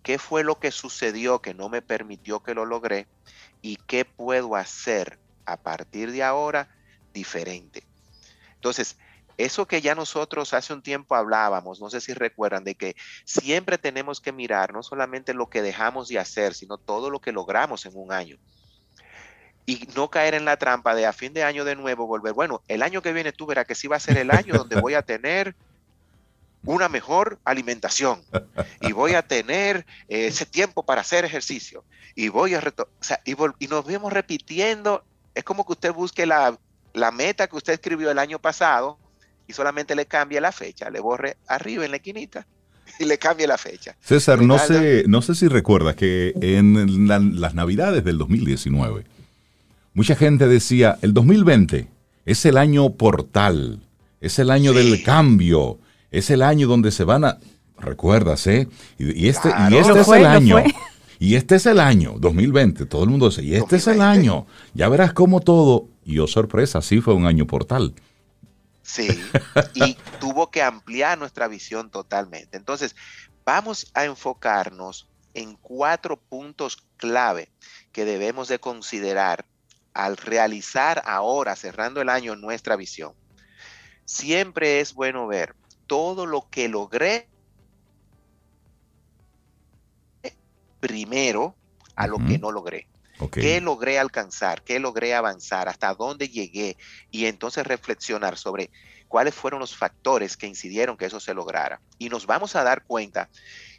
qué 0.03 0.19
fue 0.19 0.43
lo 0.43 0.59
que 0.59 0.71
sucedió 0.71 1.41
que 1.41 1.53
no 1.53 1.69
me 1.69 1.81
permitió 1.81 2.41
que 2.41 2.53
lo 2.53 2.65
logré 2.65 3.07
y 3.61 3.77
qué 3.87 4.05
puedo 4.05 4.55
hacer 4.55 5.19
a 5.45 5.57
partir 5.57 6.11
de 6.11 6.23
ahora 6.23 6.69
diferente. 7.13 7.83
Entonces, 8.55 8.97
eso 9.37 9.67
que 9.67 9.81
ya 9.81 9.93
nosotros 9.95 10.53
hace 10.53 10.73
un 10.73 10.81
tiempo 10.81 11.15
hablábamos, 11.15 11.79
no 11.79 11.89
sé 11.89 12.01
si 12.01 12.13
recuerdan, 12.13 12.63
de 12.63 12.75
que 12.75 12.95
siempre 13.23 13.77
tenemos 13.77 14.19
que 14.19 14.31
mirar 14.31 14.73
no 14.73 14.81
solamente 14.81 15.33
lo 15.33 15.47
que 15.47 15.61
dejamos 15.61 16.07
de 16.07 16.19
hacer, 16.19 16.53
sino 16.53 16.77
todo 16.77 17.09
lo 17.09 17.19
que 17.19 17.31
logramos 17.31 17.85
en 17.85 17.91
un 17.95 18.11
año. 18.11 18.37
Y 19.65 19.87
no 19.95 20.09
caer 20.09 20.33
en 20.33 20.45
la 20.45 20.57
trampa 20.57 20.95
de 20.95 21.05
a 21.05 21.13
fin 21.13 21.33
de 21.33 21.43
año 21.43 21.65
de 21.65 21.75
nuevo 21.75 22.07
volver, 22.07 22.33
bueno, 22.33 22.63
el 22.67 22.81
año 22.81 23.01
que 23.01 23.13
viene 23.13 23.31
tú 23.31 23.45
verás 23.45 23.67
que 23.67 23.75
sí 23.75 23.87
va 23.87 23.97
a 23.97 23.99
ser 23.99 24.17
el 24.17 24.31
año 24.31 24.55
donde 24.55 24.79
voy 24.79 24.95
a 24.95 25.01
tener 25.01 25.55
una 26.63 26.89
mejor 26.89 27.39
alimentación 27.45 28.21
y 28.81 28.91
voy 28.91 29.13
a 29.13 29.21
tener 29.21 29.85
eh, 30.09 30.27
ese 30.27 30.45
tiempo 30.45 30.83
para 30.83 31.01
hacer 31.01 31.25
ejercicio 31.25 31.83
y 32.15 32.29
voy 32.29 32.55
a 32.55 32.59
o 32.59 32.87
sea, 32.99 33.21
y, 33.25 33.35
y, 33.59 33.67
nos 33.67 33.85
vemos 33.85 34.11
repitiendo. 34.11 35.03
Es 35.35 35.43
como 35.43 35.65
que 35.65 35.73
usted 35.73 35.93
busque 35.93 36.25
la, 36.25 36.57
la, 36.93 37.11
meta 37.11 37.47
que 37.47 37.55
usted 37.55 37.73
escribió 37.73 38.09
el 38.09 38.17
año 38.17 38.39
pasado 38.39 38.97
y 39.47 39.53
solamente 39.53 39.95
le 39.95 40.07
cambie 40.07 40.41
la 40.41 40.51
fecha, 40.51 40.89
le 40.89 40.99
borre 40.99 41.37
arriba 41.47 41.85
en 41.85 41.91
la 41.91 41.97
esquinita 41.97 42.47
y 42.99 43.05
le 43.05 43.19
cambie 43.19 43.45
la 43.45 43.59
fecha. 43.59 43.95
César, 44.01 44.41
no 44.41 44.57
sé, 44.57 45.03
no 45.07 45.21
sé 45.21 45.35
si 45.35 45.47
recuerdas 45.47 45.95
que 45.95 46.33
en 46.41 47.07
las 47.39 47.53
navidades 47.53 48.03
del 48.03 48.17
2019, 48.17 49.05
mucha 49.93 50.15
gente 50.15 50.47
decía, 50.47 50.97
el 51.03 51.13
2020 51.13 51.87
es 52.25 52.45
el 52.45 52.57
año 52.57 52.89
portal, 52.93 53.79
es 54.21 54.39
el 54.39 54.49
año 54.49 54.73
del 54.73 55.03
cambio, 55.03 55.79
es 56.11 56.29
el 56.29 56.41
año 56.41 56.67
donde 56.67 56.91
se 56.91 57.03
van 57.03 57.25
a, 57.25 57.39
recuerdas, 57.79 58.47
¿eh? 58.47 58.67
Y, 58.97 59.27
este, 59.27 59.49
y 59.69 59.75
este 59.75 59.99
es 59.99 60.07
el 60.07 60.25
año. 60.25 60.57
Y 61.19 61.35
este 61.35 61.55
es 61.55 61.65
el 61.65 61.79
año, 61.79 62.15
2020, 62.19 62.85
todo 62.85 63.03
el 63.03 63.09
mundo 63.09 63.29
dice, 63.29 63.41
y 63.41 63.55
este 63.55 63.77
es 63.77 63.87
el 63.87 64.01
año, 64.01 64.45
ya 64.75 64.87
verás 64.87 65.13
cómo 65.13 65.39
todo, 65.39 65.89
y 66.05 66.19
oh 66.19 66.27
sorpresa, 66.27 66.81
sí 66.81 67.01
fue 67.01 67.15
un 67.15 67.25
año 67.25 67.47
portal. 67.47 67.95
Sí, 68.83 69.07
y 69.73 69.97
tuvo 70.19 70.51
que 70.51 70.61
ampliar 70.61 71.17
nuestra 71.17 71.47
visión 71.47 71.89
totalmente. 71.89 72.55
Entonces, 72.55 72.95
vamos 73.43 73.91
a 73.95 74.05
enfocarnos 74.05 75.09
en 75.33 75.55
cuatro 75.55 76.17
puntos 76.17 76.77
clave 76.97 77.49
que 77.91 78.05
debemos 78.05 78.47
de 78.47 78.59
considerar 78.59 79.45
al 79.93 80.17
realizar 80.17 81.01
ahora, 81.05 81.55
cerrando 81.55 81.99
el 81.99 82.09
año, 82.09 82.35
nuestra 82.35 82.75
visión. 82.75 83.13
Siempre 84.05 84.79
es 84.79 84.93
bueno 84.93 85.25
ver 85.25 85.55
todo 85.87 86.25
lo 86.25 86.49
que 86.49 86.67
logré 86.67 87.27
primero 90.79 91.55
a 91.95 92.07
lo 92.07 92.17
que 92.17 92.37
no 92.37 92.51
logré. 92.51 92.87
¿Qué 93.31 93.59
logré 93.61 93.97
alcanzar? 93.97 94.61
¿Qué 94.61 94.79
logré 94.79 95.15
avanzar? 95.15 95.67
¿Hasta 95.67 95.93
dónde 95.95 96.29
llegué? 96.29 96.77
Y 97.09 97.25
entonces 97.25 97.65
reflexionar 97.65 98.37
sobre 98.37 98.69
cuáles 99.07 99.33
fueron 99.33 99.59
los 99.59 99.75
factores 99.75 100.37
que 100.37 100.45
incidieron 100.45 100.97
que 100.97 101.05
eso 101.05 101.19
se 101.19 101.33
lograra. 101.33 101.81
Y 101.97 102.09
nos 102.09 102.27
vamos 102.27 102.55
a 102.55 102.63
dar 102.63 102.83
cuenta 102.83 103.29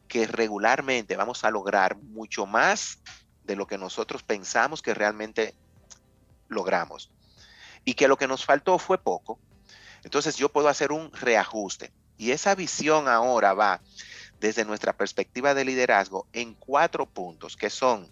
que 0.08 0.26
regularmente 0.26 1.16
vamos 1.16 1.44
a 1.44 1.50
lograr 1.50 1.96
mucho 1.96 2.46
más 2.46 3.00
de 3.44 3.54
lo 3.54 3.66
que 3.66 3.78
nosotros 3.78 4.22
pensamos 4.24 4.82
que 4.82 4.94
realmente 4.94 5.54
logramos. 6.48 7.12
Y 7.84 7.94
que 7.94 8.08
lo 8.08 8.16
que 8.16 8.26
nos 8.26 8.44
faltó 8.44 8.78
fue 8.78 8.98
poco. 8.98 9.38
Entonces 10.04 10.36
yo 10.36 10.48
puedo 10.48 10.68
hacer 10.68 10.92
un 10.92 11.12
reajuste. 11.12 11.92
Y 12.16 12.32
esa 12.32 12.54
visión 12.54 13.08
ahora 13.08 13.54
va 13.54 13.80
desde 14.40 14.64
nuestra 14.64 14.92
perspectiva 14.96 15.54
de 15.54 15.64
liderazgo 15.64 16.26
en 16.32 16.54
cuatro 16.54 17.06
puntos, 17.06 17.56
que 17.56 17.70
son 17.70 18.08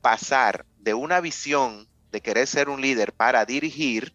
pasar 0.00 0.64
de 0.78 0.94
una 0.94 1.20
visión 1.20 1.88
de 2.10 2.20
querer 2.20 2.46
ser 2.46 2.68
un 2.68 2.80
líder 2.80 3.12
para 3.12 3.44
dirigir 3.44 4.14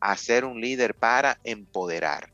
a 0.00 0.16
ser 0.16 0.44
un 0.44 0.60
líder 0.60 0.94
para 0.94 1.38
empoderar. 1.44 2.32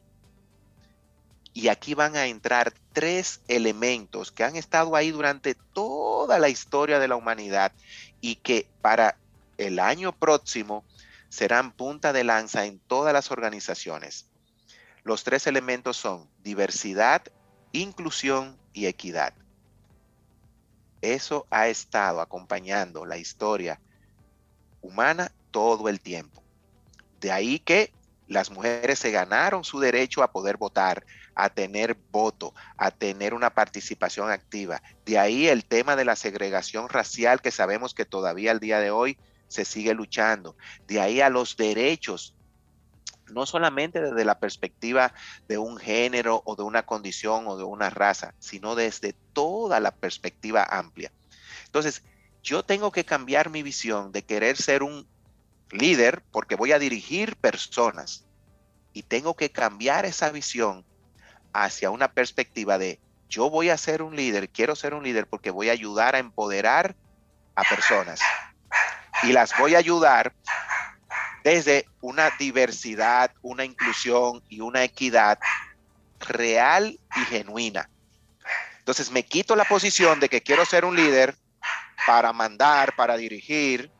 Y 1.52 1.68
aquí 1.68 1.94
van 1.94 2.16
a 2.16 2.26
entrar 2.26 2.74
tres 2.92 3.40
elementos 3.48 4.30
que 4.30 4.44
han 4.44 4.56
estado 4.56 4.94
ahí 4.94 5.10
durante 5.10 5.54
toda 5.54 6.38
la 6.38 6.48
historia 6.48 6.98
de 6.98 7.08
la 7.08 7.16
humanidad 7.16 7.72
y 8.20 8.36
que 8.36 8.68
para 8.82 9.16
el 9.56 9.78
año 9.78 10.12
próximo 10.12 10.84
serán 11.36 11.70
punta 11.70 12.14
de 12.14 12.24
lanza 12.24 12.64
en 12.64 12.78
todas 12.78 13.12
las 13.12 13.30
organizaciones. 13.30 14.30
Los 15.02 15.22
tres 15.22 15.46
elementos 15.46 15.98
son 15.98 16.30
diversidad, 16.42 17.24
inclusión 17.72 18.58
y 18.72 18.86
equidad. 18.86 19.34
Eso 21.02 21.46
ha 21.50 21.68
estado 21.68 22.22
acompañando 22.22 23.04
la 23.04 23.18
historia 23.18 23.78
humana 24.80 25.30
todo 25.50 25.90
el 25.90 26.00
tiempo. 26.00 26.42
De 27.20 27.30
ahí 27.30 27.58
que 27.58 27.92
las 28.28 28.50
mujeres 28.50 28.98
se 28.98 29.10
ganaron 29.10 29.62
su 29.62 29.78
derecho 29.78 30.22
a 30.22 30.32
poder 30.32 30.56
votar, 30.56 31.04
a 31.34 31.50
tener 31.50 31.98
voto, 32.10 32.54
a 32.78 32.90
tener 32.90 33.34
una 33.34 33.50
participación 33.50 34.30
activa. 34.30 34.80
De 35.04 35.18
ahí 35.18 35.48
el 35.48 35.66
tema 35.66 35.96
de 35.96 36.06
la 36.06 36.16
segregación 36.16 36.88
racial 36.88 37.42
que 37.42 37.50
sabemos 37.50 37.92
que 37.92 38.06
todavía 38.06 38.52
al 38.52 38.58
día 38.58 38.80
de 38.80 38.90
hoy 38.90 39.18
se 39.48 39.64
sigue 39.64 39.94
luchando. 39.94 40.56
De 40.86 41.00
ahí 41.00 41.20
a 41.20 41.30
los 41.30 41.56
derechos, 41.56 42.34
no 43.28 43.46
solamente 43.46 44.00
desde 44.00 44.24
la 44.24 44.38
perspectiva 44.38 45.12
de 45.48 45.58
un 45.58 45.76
género 45.76 46.42
o 46.44 46.56
de 46.56 46.62
una 46.62 46.84
condición 46.84 47.46
o 47.48 47.56
de 47.56 47.64
una 47.64 47.90
raza, 47.90 48.34
sino 48.38 48.74
desde 48.74 49.14
toda 49.32 49.80
la 49.80 49.90
perspectiva 49.90 50.64
amplia. 50.68 51.12
Entonces, 51.64 52.02
yo 52.42 52.62
tengo 52.62 52.92
que 52.92 53.04
cambiar 53.04 53.50
mi 53.50 53.62
visión 53.62 54.12
de 54.12 54.22
querer 54.22 54.56
ser 54.56 54.82
un 54.82 55.08
líder 55.70 56.22
porque 56.30 56.54
voy 56.54 56.72
a 56.72 56.78
dirigir 56.78 57.36
personas 57.36 58.24
y 58.92 59.02
tengo 59.02 59.34
que 59.34 59.50
cambiar 59.50 60.06
esa 60.06 60.30
visión 60.30 60.84
hacia 61.52 61.90
una 61.90 62.12
perspectiva 62.12 62.78
de 62.78 63.00
yo 63.28 63.50
voy 63.50 63.70
a 63.70 63.76
ser 63.76 64.02
un 64.02 64.14
líder, 64.14 64.48
quiero 64.48 64.76
ser 64.76 64.94
un 64.94 65.02
líder 65.02 65.26
porque 65.26 65.50
voy 65.50 65.68
a 65.68 65.72
ayudar 65.72 66.14
a 66.14 66.20
empoderar 66.20 66.94
a 67.56 67.64
personas 67.64 68.20
y 69.22 69.32
las 69.32 69.56
voy 69.58 69.74
a 69.74 69.78
ayudar 69.78 70.32
desde 71.44 71.88
una 72.00 72.30
diversidad, 72.38 73.30
una 73.42 73.64
inclusión 73.64 74.42
y 74.48 74.60
una 74.60 74.82
equidad 74.82 75.38
real 76.20 76.98
y 77.16 77.20
genuina. 77.26 77.88
Entonces 78.78 79.10
me 79.10 79.24
quito 79.24 79.56
la 79.56 79.64
posición 79.64 80.20
de 80.20 80.28
que 80.28 80.42
quiero 80.42 80.64
ser 80.64 80.84
un 80.84 80.96
líder 80.96 81.36
para 82.06 82.32
mandar, 82.32 82.94
para 82.96 83.16
dirigir, 83.16 83.90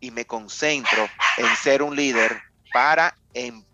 y 0.00 0.10
me 0.10 0.26
concentro 0.26 1.08
en 1.38 1.56
ser 1.56 1.82
un 1.82 1.96
líder 1.96 2.42
para 2.72 3.16
empoderar 3.32 3.73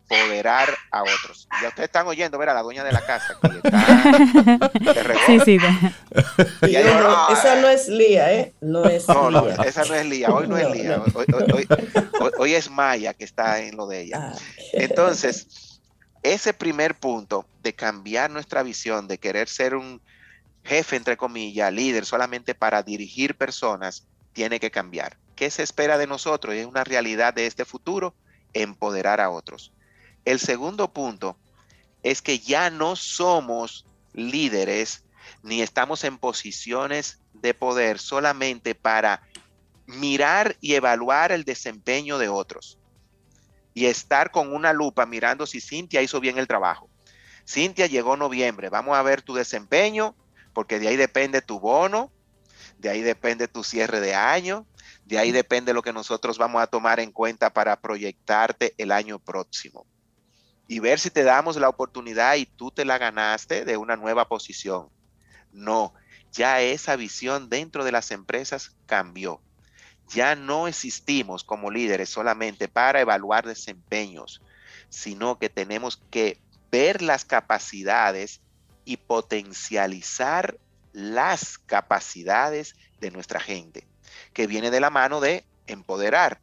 a 0.90 1.02
otros. 1.02 1.48
Ya 1.62 1.68
ustedes 1.68 1.86
están 1.88 2.06
oyendo, 2.06 2.38
ver 2.38 2.48
a 2.48 2.54
la 2.54 2.62
dueña 2.62 2.82
de 2.84 2.92
la 2.92 3.04
casa. 3.04 3.38
sí, 5.26 5.40
sí. 5.40 5.58
esa 6.62 7.56
no 7.60 7.68
es 7.68 7.88
Lía, 7.88 8.32
¿eh? 8.32 8.52
No 8.60 8.84
es 8.84 9.06
no, 9.08 9.30
no, 9.30 9.48
esa 9.48 9.84
no 9.84 9.94
es 9.94 10.06
Lía. 10.06 10.30
Hoy 10.30 10.48
no, 10.48 10.56
es 10.56 10.70
Lía. 10.70 11.02
Hoy, 12.38 12.54
es 12.54 12.70
Maya 12.70 13.14
que 13.14 13.24
está 13.24 13.60
en 13.60 13.76
lo 13.76 13.86
de 13.86 14.02
ella. 14.02 14.32
Ah. 14.32 14.38
Entonces, 14.72 15.80
ese 16.22 16.52
primer 16.52 16.96
punto 16.96 17.46
de 17.62 17.74
cambiar 17.74 18.30
nuestra 18.30 18.62
visión, 18.62 19.06
de 19.06 19.18
querer 19.18 19.48
ser 19.48 19.74
un 19.74 20.00
jefe, 20.64 20.96
entre 20.96 21.16
comillas, 21.16 21.72
líder 21.72 22.04
solamente 22.04 22.54
para 22.54 22.82
dirigir 22.82 23.36
personas, 23.36 24.06
tiene 24.32 24.60
que 24.60 24.70
cambiar. 24.70 25.16
¿Qué 25.36 25.50
se 25.50 25.62
espera 25.62 25.96
de 25.98 26.06
nosotros? 26.06 26.54
Es 26.54 26.66
una 26.66 26.84
realidad 26.84 27.32
de 27.32 27.46
este 27.46 27.64
futuro, 27.64 28.14
empoderar 28.52 29.20
a 29.20 29.30
otros. 29.30 29.72
El 30.24 30.38
segundo 30.38 30.92
punto 30.92 31.36
es 32.02 32.22
que 32.22 32.38
ya 32.38 32.70
no 32.70 32.96
somos 32.96 33.86
líderes 34.12 35.04
ni 35.42 35.62
estamos 35.62 36.04
en 36.04 36.18
posiciones 36.18 37.20
de 37.32 37.54
poder 37.54 37.98
solamente 37.98 38.74
para 38.74 39.22
mirar 39.86 40.56
y 40.60 40.74
evaluar 40.74 41.32
el 41.32 41.44
desempeño 41.44 42.18
de 42.18 42.28
otros 42.28 42.78
y 43.74 43.86
estar 43.86 44.30
con 44.30 44.52
una 44.52 44.72
lupa 44.72 45.06
mirando 45.06 45.46
si 45.46 45.60
Cintia 45.60 46.02
hizo 46.02 46.20
bien 46.20 46.38
el 46.38 46.46
trabajo. 46.46 46.88
Cintia 47.46 47.86
llegó 47.86 48.16
noviembre, 48.16 48.68
vamos 48.68 48.96
a 48.96 49.02
ver 49.02 49.22
tu 49.22 49.34
desempeño, 49.34 50.14
porque 50.52 50.78
de 50.78 50.88
ahí 50.88 50.96
depende 50.96 51.42
tu 51.42 51.60
bono, 51.60 52.12
de 52.78 52.90
ahí 52.90 53.00
depende 53.00 53.48
tu 53.48 53.64
cierre 53.64 54.00
de 54.00 54.14
año, 54.14 54.66
de 55.04 55.18
ahí 55.18 55.32
depende 55.32 55.72
lo 55.72 55.82
que 55.82 55.92
nosotros 55.92 56.38
vamos 56.38 56.62
a 56.62 56.66
tomar 56.66 57.00
en 57.00 57.10
cuenta 57.10 57.52
para 57.52 57.80
proyectarte 57.80 58.74
el 58.78 58.92
año 58.92 59.18
próximo. 59.18 59.86
Y 60.70 60.78
ver 60.78 61.00
si 61.00 61.10
te 61.10 61.24
damos 61.24 61.56
la 61.56 61.68
oportunidad 61.68 62.36
y 62.36 62.46
tú 62.46 62.70
te 62.70 62.84
la 62.84 62.96
ganaste 62.96 63.64
de 63.64 63.76
una 63.76 63.96
nueva 63.96 64.28
posición. 64.28 64.88
No, 65.50 65.94
ya 66.30 66.60
esa 66.60 66.94
visión 66.94 67.48
dentro 67.48 67.82
de 67.82 67.90
las 67.90 68.12
empresas 68.12 68.76
cambió. 68.86 69.42
ya 70.06 70.36
no 70.36 70.68
existimos 70.68 71.42
como 71.42 71.72
líderes 71.72 72.08
solamente 72.08 72.68
para 72.68 73.00
evaluar 73.00 73.48
desempeños, 73.48 74.40
sino 74.88 75.40
que 75.40 75.48
tenemos 75.48 76.00
que 76.08 76.40
ver 76.70 77.02
las 77.02 77.24
capacidades 77.24 78.40
y 78.84 78.96
potencializar 78.96 80.56
las 80.92 81.58
capacidades 81.58 82.76
de 83.00 83.10
nuestra 83.10 83.40
gente, 83.40 83.88
que 84.32 84.46
viene 84.46 84.70
de 84.70 84.78
la 84.78 84.90
mano 84.90 85.20
de 85.20 85.44
empoderar. 85.66 86.40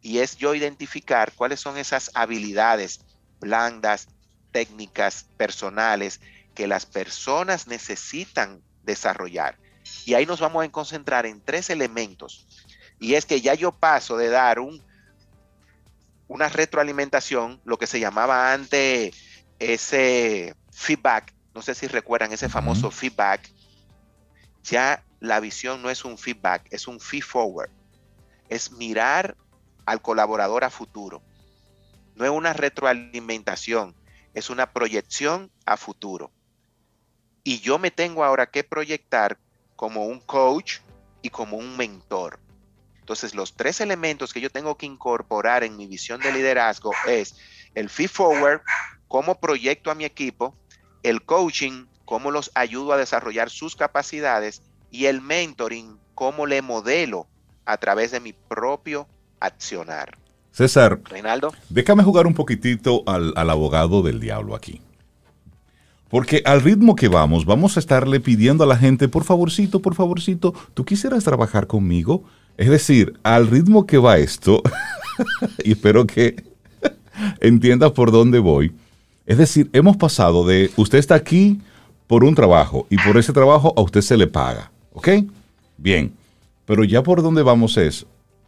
Y 0.00 0.20
es 0.20 0.38
yo 0.38 0.54
identificar 0.54 1.32
cuáles 1.34 1.60
son 1.60 1.76
esas 1.76 2.10
habilidades 2.14 3.00
blandas, 3.40 4.08
técnicas, 4.52 5.26
personales 5.36 6.20
que 6.54 6.66
las 6.66 6.86
personas 6.86 7.66
necesitan 7.66 8.62
desarrollar. 8.82 9.58
Y 10.04 10.14
ahí 10.14 10.26
nos 10.26 10.40
vamos 10.40 10.64
a 10.64 10.68
concentrar 10.70 11.26
en 11.26 11.40
tres 11.40 11.70
elementos. 11.70 12.46
Y 12.98 13.14
es 13.14 13.26
que 13.26 13.40
ya 13.40 13.54
yo 13.54 13.72
paso 13.72 14.16
de 14.16 14.28
dar 14.28 14.58
un, 14.58 14.82
una 16.28 16.48
retroalimentación, 16.48 17.60
lo 17.64 17.78
que 17.78 17.86
se 17.86 18.00
llamaba 18.00 18.52
antes 18.52 19.14
ese 19.58 20.54
feedback, 20.70 21.34
no 21.54 21.62
sé 21.62 21.74
si 21.74 21.86
recuerdan 21.86 22.32
ese 22.32 22.48
famoso 22.48 22.90
feedback, 22.90 23.50
ya 24.62 25.04
la 25.20 25.40
visión 25.40 25.82
no 25.82 25.90
es 25.90 26.04
un 26.04 26.18
feedback, 26.18 26.66
es 26.70 26.88
un 26.88 27.00
feed 27.00 27.22
forward. 27.22 27.70
Es 28.48 28.72
mirar 28.72 29.36
al 29.86 30.02
colaborador 30.02 30.64
a 30.64 30.70
futuro. 30.70 31.22
No 32.16 32.24
es 32.24 32.30
una 32.30 32.54
retroalimentación, 32.54 33.94
es 34.32 34.48
una 34.48 34.72
proyección 34.72 35.52
a 35.66 35.76
futuro. 35.76 36.32
Y 37.44 37.60
yo 37.60 37.78
me 37.78 37.90
tengo 37.90 38.24
ahora 38.24 38.46
que 38.46 38.64
proyectar 38.64 39.38
como 39.76 40.06
un 40.06 40.20
coach 40.20 40.78
y 41.20 41.28
como 41.28 41.58
un 41.58 41.76
mentor. 41.76 42.40
Entonces, 42.98 43.34
los 43.34 43.54
tres 43.54 43.80
elementos 43.80 44.32
que 44.32 44.40
yo 44.40 44.50
tengo 44.50 44.76
que 44.76 44.86
incorporar 44.86 45.62
en 45.62 45.76
mi 45.76 45.86
visión 45.86 46.20
de 46.20 46.32
liderazgo 46.32 46.90
es 47.06 47.36
el 47.74 47.90
feed 47.90 48.08
forward, 48.08 48.62
cómo 49.08 49.38
proyecto 49.38 49.90
a 49.90 49.94
mi 49.94 50.04
equipo, 50.04 50.56
el 51.02 51.22
coaching, 51.22 51.86
cómo 52.06 52.30
los 52.30 52.50
ayudo 52.54 52.94
a 52.94 52.96
desarrollar 52.96 53.50
sus 53.50 53.76
capacidades 53.76 54.62
y 54.90 55.04
el 55.04 55.20
mentoring, 55.20 56.00
cómo 56.14 56.46
le 56.46 56.62
modelo 56.62 57.28
a 57.66 57.76
través 57.76 58.10
de 58.10 58.20
mi 58.20 58.32
propio 58.32 59.06
accionar. 59.38 60.25
César, 60.56 61.00
Reinaldo. 61.04 61.52
déjame 61.68 62.02
jugar 62.02 62.26
un 62.26 62.32
poquitito 62.32 63.02
al, 63.04 63.34
al 63.36 63.50
abogado 63.50 64.00
del 64.00 64.20
diablo 64.20 64.54
aquí. 64.54 64.80
Porque 66.08 66.40
al 66.46 66.62
ritmo 66.62 66.96
que 66.96 67.08
vamos, 67.08 67.44
vamos 67.44 67.76
a 67.76 67.80
estarle 67.80 68.20
pidiendo 68.20 68.64
a 68.64 68.66
la 68.66 68.78
gente, 68.78 69.06
por 69.06 69.24
favorcito, 69.24 69.82
por 69.82 69.94
favorcito, 69.94 70.54
¿tú 70.72 70.86
quisieras 70.86 71.24
trabajar 71.24 71.66
conmigo? 71.66 72.24
Es 72.56 72.70
decir, 72.70 73.18
al 73.22 73.48
ritmo 73.48 73.84
que 73.84 73.98
va 73.98 74.16
esto, 74.16 74.62
y 75.62 75.72
espero 75.72 76.06
que 76.06 76.42
entiendas 77.40 77.92
por 77.92 78.10
dónde 78.10 78.38
voy, 78.38 78.72
es 79.26 79.36
decir, 79.36 79.68
hemos 79.74 79.98
pasado 79.98 80.46
de 80.46 80.70
usted 80.76 80.96
está 80.96 81.16
aquí 81.16 81.60
por 82.06 82.24
un 82.24 82.34
trabajo 82.34 82.86
y 82.88 82.96
por 82.96 83.18
ese 83.18 83.34
trabajo 83.34 83.74
a 83.76 83.82
usted 83.82 84.00
se 84.00 84.16
le 84.16 84.26
paga, 84.26 84.72
¿ok? 84.94 85.08
Bien, 85.76 86.14
pero 86.64 86.82
ya 86.82 87.02
por 87.02 87.20
dónde 87.20 87.42
vamos 87.42 87.76
es, 87.76 88.06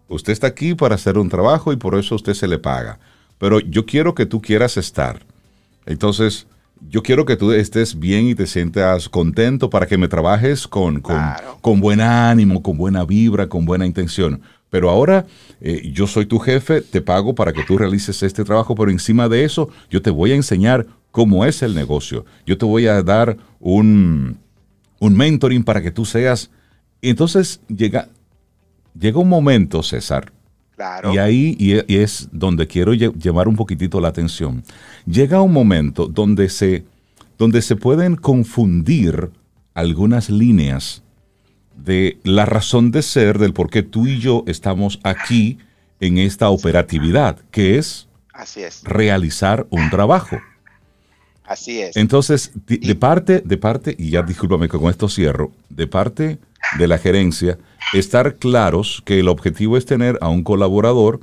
usted 0.08 0.32
está 0.32 0.46
aquí 0.48 0.74
para 0.74 0.94
hacer 0.94 1.18
un 1.18 1.28
trabajo 1.28 1.72
y 1.72 1.76
por 1.76 1.94
eso 1.94 2.14
a 2.14 2.16
usted 2.16 2.34
se 2.34 2.48
le 2.48 2.58
paga, 2.58 2.98
pero 3.38 3.60
yo 3.60 3.86
quiero 3.86 4.14
que 4.14 4.26
tú 4.26 4.40
quieras 4.40 4.76
estar. 4.76 5.20
Entonces, 5.86 6.46
yo 6.88 7.02
quiero 7.02 7.24
que 7.24 7.36
tú 7.36 7.52
estés 7.52 7.98
bien 7.98 8.26
y 8.28 8.34
te 8.34 8.46
sientas 8.46 9.08
contento 9.08 9.68
para 9.70 9.86
que 9.86 9.98
me 9.98 10.06
trabajes 10.08 10.66
con, 10.68 11.00
con, 11.00 11.16
Claro. 11.16 11.58
con 11.60 11.80
buen 11.80 12.00
ánimo, 12.00 12.62
con 12.62 12.76
buena 12.76 13.04
vibra, 13.04 13.48
con 13.48 13.64
buena 13.64 13.86
intención. 13.86 14.40
Pero 14.70 14.90
ahora 14.90 15.26
eh, 15.60 15.90
yo 15.92 16.06
soy 16.06 16.26
tu 16.26 16.38
jefe, 16.38 16.82
te 16.82 17.00
pago 17.00 17.34
para 17.34 17.52
que 17.52 17.64
tú 17.64 17.78
realices 17.78 18.22
este 18.22 18.44
trabajo, 18.44 18.74
pero 18.74 18.90
encima 18.90 19.28
de 19.28 19.44
eso 19.44 19.70
yo 19.90 20.02
te 20.02 20.10
voy 20.10 20.32
a 20.32 20.36
enseñar 20.36 20.86
cómo 21.10 21.44
es 21.46 21.62
el 21.62 21.74
negocio. 21.74 22.26
Yo 22.46 22.58
te 22.58 22.66
voy 22.66 22.86
a 22.86 23.02
dar 23.02 23.38
un, 23.60 24.38
un 25.00 25.16
mentoring 25.16 25.64
para 25.64 25.80
que 25.82 25.90
tú 25.90 26.04
seas... 26.04 26.50
Entonces 27.00 27.60
llega, 27.68 28.08
llega 28.98 29.18
un 29.18 29.28
momento, 29.28 29.82
César, 29.82 30.32
Claro. 30.76 31.12
y 31.12 31.18
ahí 31.18 31.56
y 31.58 31.72
e- 31.74 31.84
es 31.88 32.28
donde 32.30 32.66
quiero 32.68 32.94
lle- 32.94 33.12
llevar 33.20 33.48
un 33.48 33.56
poquitito 33.56 34.00
la 34.00 34.08
atención. 34.08 34.62
Llega 35.06 35.42
un 35.42 35.52
momento 35.52 36.06
donde 36.06 36.48
se, 36.48 36.84
donde 37.36 37.62
se 37.62 37.74
pueden 37.76 38.14
confundir 38.16 39.30
algunas 39.74 40.30
líneas 40.30 41.02
de 41.76 42.18
la 42.24 42.44
razón 42.46 42.90
de 42.92 43.02
ser 43.02 43.38
del 43.38 43.52
por 43.52 43.70
qué 43.70 43.82
tú 43.82 44.06
y 44.06 44.18
yo 44.18 44.44
estamos 44.46 45.00
aquí 45.02 45.58
en 46.00 46.18
esta 46.18 46.48
operatividad, 46.50 47.38
que 47.50 47.78
es 47.78 48.08
Así 48.32 48.62
es. 48.62 48.82
realizar 48.84 49.66
un 49.70 49.90
trabajo. 49.90 50.36
Así 51.44 51.80
es. 51.80 51.96
Entonces, 51.96 52.52
de, 52.66 52.76
de 52.78 52.94
parte, 52.94 53.40
de 53.44 53.56
parte, 53.56 53.96
y 53.98 54.10
ya 54.10 54.22
discúlpame 54.22 54.68
que 54.68 54.78
con 54.78 54.90
esto 54.90 55.08
cierro, 55.08 55.50
de 55.70 55.86
parte 55.86 56.38
de 56.78 56.86
la 56.88 56.98
gerencia, 56.98 57.58
estar 57.92 58.36
claros 58.36 59.02
que 59.04 59.20
el 59.20 59.28
objetivo 59.28 59.76
es 59.76 59.86
tener 59.86 60.18
a 60.20 60.28
un 60.28 60.42
colaborador 60.42 61.20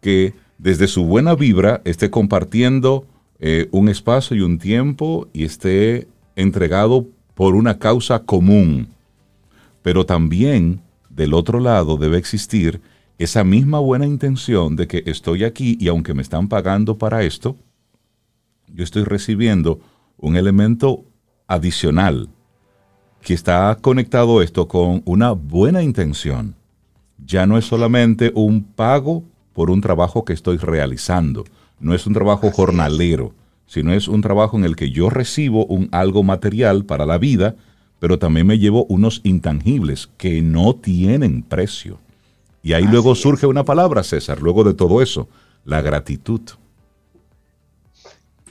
que 0.00 0.34
desde 0.58 0.86
su 0.86 1.04
buena 1.04 1.34
vibra 1.34 1.80
esté 1.84 2.10
compartiendo 2.10 3.06
eh, 3.40 3.68
un 3.72 3.88
espacio 3.88 4.36
y 4.36 4.40
un 4.40 4.58
tiempo 4.58 5.28
y 5.32 5.44
esté 5.44 6.06
entregado 6.36 7.06
por 7.34 7.54
una 7.54 7.78
causa 7.78 8.20
común. 8.20 8.88
Pero 9.82 10.06
también 10.06 10.80
del 11.10 11.34
otro 11.34 11.60
lado 11.60 11.96
debe 11.96 12.18
existir 12.18 12.80
esa 13.18 13.44
misma 13.44 13.78
buena 13.78 14.06
intención 14.06 14.76
de 14.76 14.86
que 14.86 15.02
estoy 15.06 15.44
aquí 15.44 15.76
y 15.80 15.88
aunque 15.88 16.14
me 16.14 16.22
están 16.22 16.48
pagando 16.48 16.98
para 16.98 17.22
esto, 17.22 17.56
yo 18.72 18.82
estoy 18.82 19.04
recibiendo 19.04 19.80
un 20.16 20.36
elemento 20.36 21.04
adicional 21.46 22.28
que 23.24 23.32
está 23.32 23.78
conectado 23.80 24.42
esto 24.42 24.68
con 24.68 25.00
una 25.06 25.32
buena 25.32 25.82
intención. 25.82 26.54
Ya 27.26 27.46
no 27.46 27.56
es 27.56 27.64
solamente 27.64 28.30
un 28.34 28.62
pago 28.62 29.24
por 29.54 29.70
un 29.70 29.80
trabajo 29.80 30.26
que 30.26 30.34
estoy 30.34 30.58
realizando, 30.58 31.44
no 31.80 31.94
es 31.94 32.06
un 32.06 32.12
trabajo 32.12 32.50
jornalero, 32.50 33.32
sino 33.66 33.94
es 33.94 34.08
un 34.08 34.20
trabajo 34.20 34.58
en 34.58 34.64
el 34.64 34.76
que 34.76 34.90
yo 34.90 35.08
recibo 35.08 35.64
un 35.66 35.88
algo 35.90 36.22
material 36.22 36.84
para 36.84 37.06
la 37.06 37.16
vida, 37.16 37.56
pero 37.98 38.18
también 38.18 38.46
me 38.46 38.58
llevo 38.58 38.84
unos 38.90 39.22
intangibles 39.24 40.10
que 40.18 40.42
no 40.42 40.74
tienen 40.74 41.42
precio. 41.42 41.98
Y 42.62 42.74
ahí 42.74 42.84
luego 42.84 43.14
es. 43.14 43.20
surge 43.20 43.46
una 43.46 43.64
palabra, 43.64 44.02
César, 44.02 44.42
luego 44.42 44.64
de 44.64 44.74
todo 44.74 45.00
eso, 45.00 45.28
la 45.64 45.80
gratitud. 45.80 46.42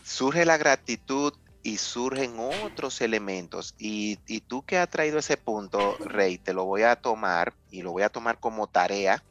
surge 0.04 0.46
la 0.46 0.58
gratitud 0.58 1.34
y 1.64 1.78
surgen 1.78 2.36
otros 2.38 3.02
elementos. 3.02 3.74
Y, 3.78 4.20
y 4.28 4.42
tú 4.42 4.64
que 4.64 4.78
has 4.78 4.90
traído 4.90 5.18
ese 5.18 5.38
punto, 5.38 5.98
Rey, 6.00 6.38
te 6.38 6.54
lo 6.54 6.66
voy 6.66 6.84
a 6.84 6.98
tomar 6.98 7.54
y 7.72 7.82
lo 7.82 7.92
voy 7.92 8.04
a 8.04 8.10
tomar 8.10 8.40
como 8.40 8.68
tarea, 8.68 9.24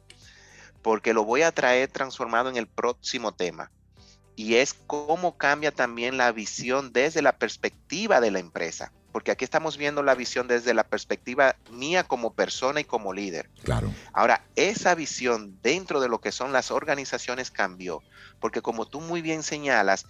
porque 0.81 1.13
lo 1.13 1.23
voy 1.23 1.43
a 1.43 1.51
traer 1.51 1.89
transformado 1.89 2.49
en 2.49 2.57
el 2.57 2.67
próximo 2.67 3.31
tema. 3.31 3.71
Y 4.35 4.55
es 4.55 4.73
cómo 4.73 5.37
cambia 5.37 5.71
también 5.71 6.17
la 6.17 6.31
visión 6.31 6.91
desde 6.91 7.21
la 7.21 7.37
perspectiva 7.37 8.19
de 8.19 8.31
la 8.31 8.39
empresa. 8.39 8.91
Porque 9.11 9.29
aquí 9.29 9.45
estamos 9.45 9.77
viendo 9.77 10.01
la 10.01 10.15
visión 10.15 10.47
desde 10.47 10.73
la 10.73 10.83
perspectiva 10.87 11.55
mía 11.69 12.03
como 12.03 12.33
persona 12.33 12.79
y 12.79 12.83
como 12.83 13.13
líder. 13.13 13.47
Claro. 13.63 13.93
Ahora, 14.11 14.43
esa 14.55 14.95
visión 14.95 15.59
dentro 15.61 16.01
de 16.01 16.09
lo 16.09 16.19
que 16.19 16.31
son 16.31 16.51
las 16.51 16.71
organizaciones 16.71 17.51
cambió, 17.51 18.01
porque 18.39 18.63
como 18.63 18.87
tú 18.87 19.01
muy 19.01 19.21
bien 19.21 19.43
señalas, 19.43 20.07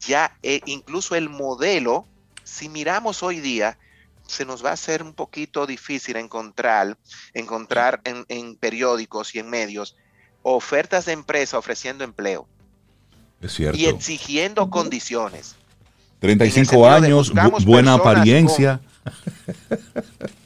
ya 0.00 0.32
eh, 0.42 0.60
incluso 0.66 1.14
el 1.14 1.28
modelo, 1.28 2.06
si 2.42 2.68
miramos 2.68 3.22
hoy 3.22 3.40
día, 3.40 3.78
se 4.26 4.44
nos 4.44 4.64
va 4.64 4.70
a 4.70 4.74
hacer 4.74 5.02
un 5.02 5.14
poquito 5.14 5.66
difícil 5.66 6.16
encontrar, 6.16 6.96
encontrar 7.34 8.00
en, 8.04 8.24
en 8.28 8.56
periódicos 8.56 9.34
y 9.34 9.38
en 9.38 9.50
medios 9.50 9.96
ofertas 10.42 11.04
de 11.06 11.12
empresa 11.12 11.58
ofreciendo 11.58 12.04
empleo 12.04 12.46
Es 13.40 13.52
cierto. 13.54 13.78
y 13.78 13.86
exigiendo 13.86 14.68
condiciones. 14.70 15.56
35 16.20 16.70
sentido 16.70 16.82
de 17.00 17.06
años, 17.06 17.32
bu- 17.34 17.64
buena 17.64 17.94
apariencia. 17.94 18.80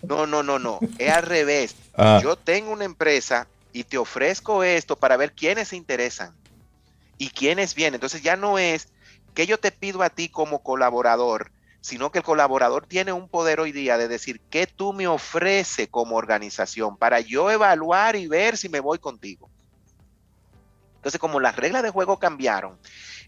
No, 0.03 0.27
no, 0.27 0.43
no, 0.43 0.59
no, 0.59 0.81
es 0.99 1.11
al 1.13 1.23
revés. 1.23 1.75
Ah, 1.97 2.21
Yo 2.23 2.37
tengo 2.37 2.71
una 2.73 2.85
empresa 2.85 3.47
y 3.73 3.85
te 3.85 3.99
ofrezco 3.99 4.65
esto 4.65 4.97
para 4.97 5.17
ver 5.17 5.33
quiénes 5.35 5.69
se 5.69 5.77
interesan 5.77 6.35
y 7.19 7.29
quiénes 7.29 7.75
vienen. 7.75 7.95
Entonces 7.97 8.23
ya 8.23 8.37
no 8.37 8.59
es 8.59 8.89
que 9.39 9.47
yo 9.47 9.61
te 9.61 9.71
pido 9.71 10.03
a 10.03 10.11
ti 10.11 10.29
como 10.29 10.65
colaborador, 10.65 11.53
sino 11.81 12.11
que 12.11 12.19
el 12.19 12.25
colaborador 12.25 12.87
tiene 12.87 13.13
un 13.13 13.29
poder 13.29 13.61
hoy 13.61 13.71
día 13.71 13.97
de 13.97 14.09
decir 14.09 14.41
qué 14.51 14.67
tú 14.67 14.93
me 14.93 15.07
ofreces 15.07 15.87
como 15.89 16.17
organización 16.17 16.97
para 16.97 17.21
yo 17.21 17.49
evaluar 17.49 18.17
y 18.17 18.27
ver 18.27 18.57
si 18.57 18.69
me 18.69 18.81
voy 18.81 18.99
contigo. 18.99 19.49
Entonces, 20.97 21.21
como 21.21 21.39
las 21.39 21.55
reglas 21.55 21.85
de 21.85 21.91
juego 21.91 22.19
cambiaron, 22.19 22.81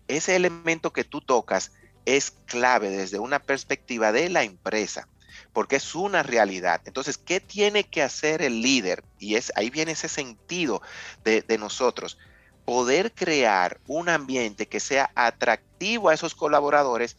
ese 0.09 0.35
elemento 0.35 0.93
que 0.93 1.05
tú 1.05 1.21
tocas 1.21 1.71
es 2.05 2.33
clave 2.47 2.91
desde 2.91 3.21
una 3.21 3.39
perspectiva 3.39 4.11
de 4.11 4.31
la 4.31 4.43
empresa, 4.43 5.07
porque 5.53 5.77
es 5.77 5.95
una 5.95 6.25
realidad. 6.25 6.81
Entonces, 6.87 7.19
¿qué 7.19 7.39
tiene 7.39 7.85
que 7.85 8.03
hacer 8.03 8.43
el 8.43 8.63
líder? 8.63 9.05
Y 9.21 9.37
es 9.37 9.53
ahí 9.55 9.71
viene 9.71 9.93
ese 9.93 10.09
sentido 10.09 10.83
de, 11.23 11.43
de 11.43 11.57
nosotros, 11.57 12.19
poder 12.65 13.15
crear 13.15 13.79
un 13.87 14.09
ambiente 14.09 14.67
que 14.67 14.81
sea 14.81 15.13
atractivo 15.15 15.70
a 15.81 16.14
esos 16.14 16.35
colaboradores 16.35 17.16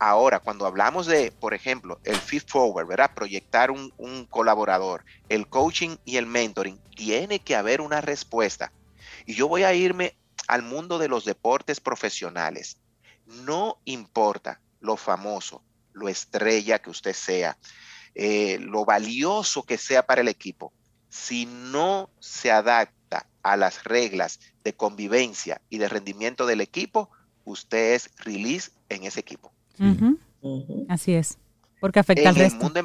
Ahora, 0.00 0.38
cuando 0.38 0.64
hablamos 0.64 1.06
de, 1.06 1.32
por 1.32 1.54
ejemplo, 1.54 1.98
el 2.04 2.16
feed 2.16 2.44
forward, 2.46 2.86
¿verdad? 2.86 3.14
Proyectar 3.14 3.72
un, 3.72 4.26
colaborador, 4.30 5.04
el 5.28 5.48
coaching 5.48 5.96
y 6.04 6.18
el 6.18 6.26
mentoring, 6.26 6.78
tiene 6.94 7.40
que 7.40 7.56
haber 7.56 7.80
una 7.80 8.00
respuesta. 8.00 8.72
Y 9.26 9.34
yo 9.34 9.48
voy 9.48 9.64
a 9.64 9.74
irme 9.74 10.14
al 10.46 10.62
mundo 10.62 10.98
de 10.98 11.08
los 11.08 11.24
deportes 11.24 11.80
profesionales. 11.80 12.78
No 13.26 13.78
importa 13.84 14.60
lo 14.78 14.96
famoso, 14.96 15.64
lo 15.92 16.08
estrella 16.08 16.78
que 16.78 16.90
usted 16.90 17.12
sea, 17.12 17.58
eh, 18.14 18.58
lo 18.60 18.84
valioso 18.84 19.64
que 19.64 19.78
sea 19.78 20.06
para 20.06 20.20
el 20.20 20.28
equipo, 20.28 20.72
si 21.08 21.46
no 21.46 22.08
se 22.20 22.52
adapta 22.52 23.26
a 23.42 23.56
las 23.56 23.82
reglas 23.82 24.38
de 24.62 24.74
convivencia 24.74 25.60
y 25.68 25.78
de 25.78 25.88
rendimiento 25.88 26.46
del 26.46 26.60
equipo, 26.60 27.10
usted 27.50 27.94
es 27.94 28.10
release 28.18 28.70
en 28.88 29.04
ese 29.04 29.20
equipo. 29.20 29.52
Así 30.88 31.14
es, 31.14 31.38
porque 31.80 32.00
afecta 32.00 32.22
en 32.22 32.28
al 32.28 32.34
resto. 32.36 32.64
mundo 32.64 32.80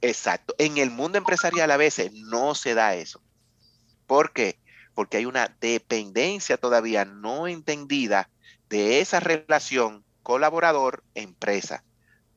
Exacto, 0.00 0.54
en 0.58 0.76
el 0.76 0.90
mundo 0.90 1.16
empresarial 1.16 1.70
a 1.70 1.78
veces 1.78 2.12
no 2.12 2.54
se 2.54 2.74
da 2.74 2.94
eso. 2.94 3.22
¿Por 4.06 4.32
qué? 4.32 4.58
Porque 4.94 5.16
hay 5.16 5.24
una 5.24 5.56
dependencia 5.60 6.58
todavía 6.58 7.06
no 7.06 7.48
entendida 7.48 8.28
de 8.68 9.00
esa 9.00 9.20
relación 9.20 10.04
colaborador-empresa, 10.22 11.84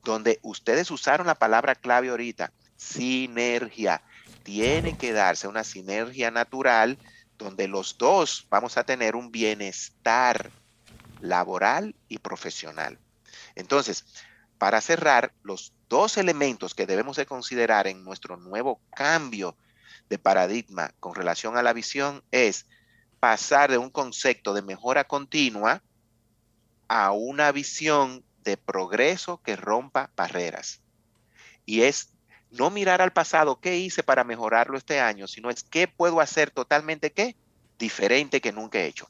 donde 0.03 0.39
ustedes 0.43 0.91
usaron 0.91 1.27
la 1.27 1.35
palabra 1.35 1.75
clave 1.75 2.09
ahorita, 2.09 2.53
sinergia. 2.77 4.01
Tiene 4.43 4.97
que 4.97 5.11
darse 5.11 5.49
una 5.49 5.65
sinergia 5.65 6.31
natural 6.31 6.97
donde 7.37 7.67
los 7.67 7.97
dos 7.97 8.47
vamos 8.49 8.77
a 8.77 8.85
tener 8.85 9.17
un 9.17 9.29
bienestar 9.29 10.51
laboral 11.21 11.95
y 12.07 12.19
profesional. 12.19 12.99
Entonces, 13.55 14.05
para 14.57 14.81
cerrar, 14.81 15.33
los 15.43 15.73
dos 15.89 16.17
elementos 16.17 16.73
que 16.73 16.85
debemos 16.85 17.17
de 17.17 17.25
considerar 17.25 17.87
en 17.87 18.03
nuestro 18.03 18.37
nuevo 18.37 18.81
cambio 18.95 19.55
de 20.09 20.17
paradigma 20.17 20.93
con 20.99 21.15
relación 21.15 21.57
a 21.57 21.63
la 21.63 21.73
visión 21.73 22.23
es 22.31 22.65
pasar 23.19 23.71
de 23.71 23.77
un 23.77 23.89
concepto 23.89 24.53
de 24.53 24.61
mejora 24.61 25.03
continua 25.03 25.83
a 26.87 27.11
una 27.11 27.51
visión 27.51 28.23
de 28.43 28.57
progreso 28.57 29.41
que 29.41 29.55
rompa 29.55 30.11
barreras. 30.15 30.81
Y 31.65 31.81
es 31.81 32.13
no 32.49 32.69
mirar 32.69 33.01
al 33.01 33.11
pasado, 33.11 33.59
qué 33.59 33.77
hice 33.77 34.03
para 34.03 34.23
mejorarlo 34.23 34.77
este 34.77 35.01
año, 35.01 35.27
sino 35.27 35.49
es 35.49 35.63
qué 35.63 35.87
puedo 35.87 36.21
hacer 36.21 36.49
totalmente 36.51 37.11
qué 37.11 37.35
diferente 37.77 38.39
que 38.39 38.53
nunca 38.53 38.79
he 38.79 38.87
hecho. 38.87 39.09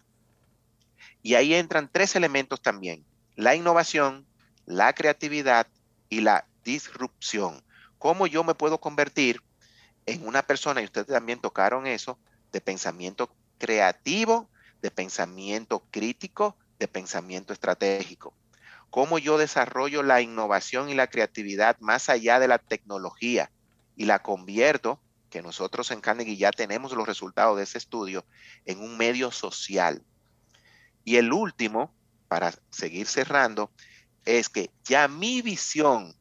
Y 1.27 1.35
ahí 1.35 1.55
entran 1.55 1.89
tres 1.91 2.15
elementos 2.15 2.61
también, 2.61 3.05
la 3.35 3.53
innovación, 3.53 4.25
la 4.65 4.93
creatividad 4.93 5.67
y 6.07 6.21
la 6.21 6.47
disrupción. 6.63 7.61
¿Cómo 7.97 8.27
yo 8.27 8.45
me 8.45 8.55
puedo 8.55 8.79
convertir 8.79 9.41
en 10.05 10.25
una 10.25 10.41
persona, 10.43 10.81
y 10.81 10.85
ustedes 10.85 11.07
también 11.07 11.41
tocaron 11.41 11.85
eso, 11.85 12.17
de 12.53 12.61
pensamiento 12.61 13.29
creativo, 13.57 14.49
de 14.81 14.89
pensamiento 14.89 15.83
crítico, 15.91 16.55
de 16.79 16.87
pensamiento 16.87 17.51
estratégico? 17.51 18.33
¿Cómo 18.89 19.19
yo 19.19 19.37
desarrollo 19.37 20.03
la 20.03 20.21
innovación 20.21 20.89
y 20.89 20.95
la 20.95 21.07
creatividad 21.07 21.77
más 21.81 22.07
allá 22.07 22.39
de 22.39 22.47
la 22.47 22.57
tecnología 22.57 23.51
y 23.97 24.05
la 24.05 24.19
convierto, 24.19 25.01
que 25.29 25.41
nosotros 25.41 25.91
en 25.91 25.99
Carnegie 25.99 26.37
ya 26.37 26.51
tenemos 26.51 26.93
los 26.93 27.05
resultados 27.05 27.57
de 27.57 27.63
ese 27.63 27.79
estudio, 27.79 28.25
en 28.63 28.79
un 28.79 28.95
medio 28.95 29.29
social? 29.29 30.01
Y 31.07 31.15
el 31.15 31.31
último, 31.31 31.95
para 32.27 32.53
seguir 32.69 33.07
cerrando, 33.07 33.71
es 34.25 34.49
que 34.49 34.71
ya 34.83 35.07
mi 35.07 35.41
visión 35.41 36.13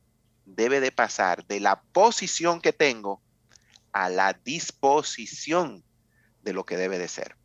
debe 0.45 0.79
de 0.79 0.93
pasar 0.93 1.45
de 1.49 1.59
la 1.59 1.83
posición 1.83 2.61
que 2.61 2.73
tengo 2.73 3.21
a 3.91 4.09
la 4.11 4.33
disposición 4.45 5.83
de 6.43 6.53
lo 6.53 6.65
que 6.65 6.77
debe 6.77 7.01
de 7.01 7.09
ser. 7.09 7.37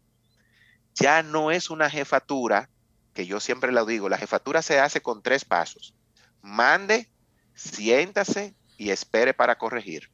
Ya 0.94 1.24
no 1.24 1.50
es 1.50 1.72
una 1.72 1.90
jefatura, 1.90 2.70
que 3.16 3.26
yo 3.26 3.40
siempre 3.40 3.72
lo 3.72 3.88
digo, 3.88 4.08
la 4.08 4.20
jefatura 4.20 4.62
se 4.62 4.80
hace 4.80 5.02
con 5.02 5.24
tres 5.24 5.44
pasos. 5.44 5.96
Mande, 6.44 7.10
siéntase 7.56 8.54
y 8.78 8.92
espere 8.92 9.34
para 9.34 9.58
corregir. 9.58 10.12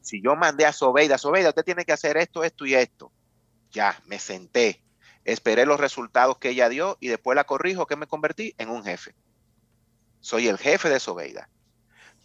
Si 0.00 0.20
yo 0.20 0.34
mandé 0.34 0.66
a 0.66 0.72
Sobeida, 0.72 1.16
Sobeida, 1.16 1.50
usted 1.50 1.64
tiene 1.64 1.84
que 1.84 1.92
hacer 1.92 2.16
esto, 2.16 2.42
esto 2.42 2.66
y 2.66 2.74
esto. 2.74 3.12
Ya, 3.74 4.00
me 4.06 4.18
senté 4.18 4.84
esperé 5.24 5.66
los 5.66 5.80
resultados 5.80 6.38
que 6.38 6.50
ella 6.50 6.68
dio 6.68 6.96
y 7.00 7.08
después 7.08 7.34
la 7.34 7.44
corrijo 7.44 7.86
que 7.86 7.96
me 7.96 8.06
convertí 8.06 8.54
en 8.58 8.68
un 8.68 8.84
jefe. 8.84 9.14
Soy 10.20 10.48
el 10.48 10.58
jefe 10.58 10.88
de 10.88 11.00
Sobeida. 11.00 11.48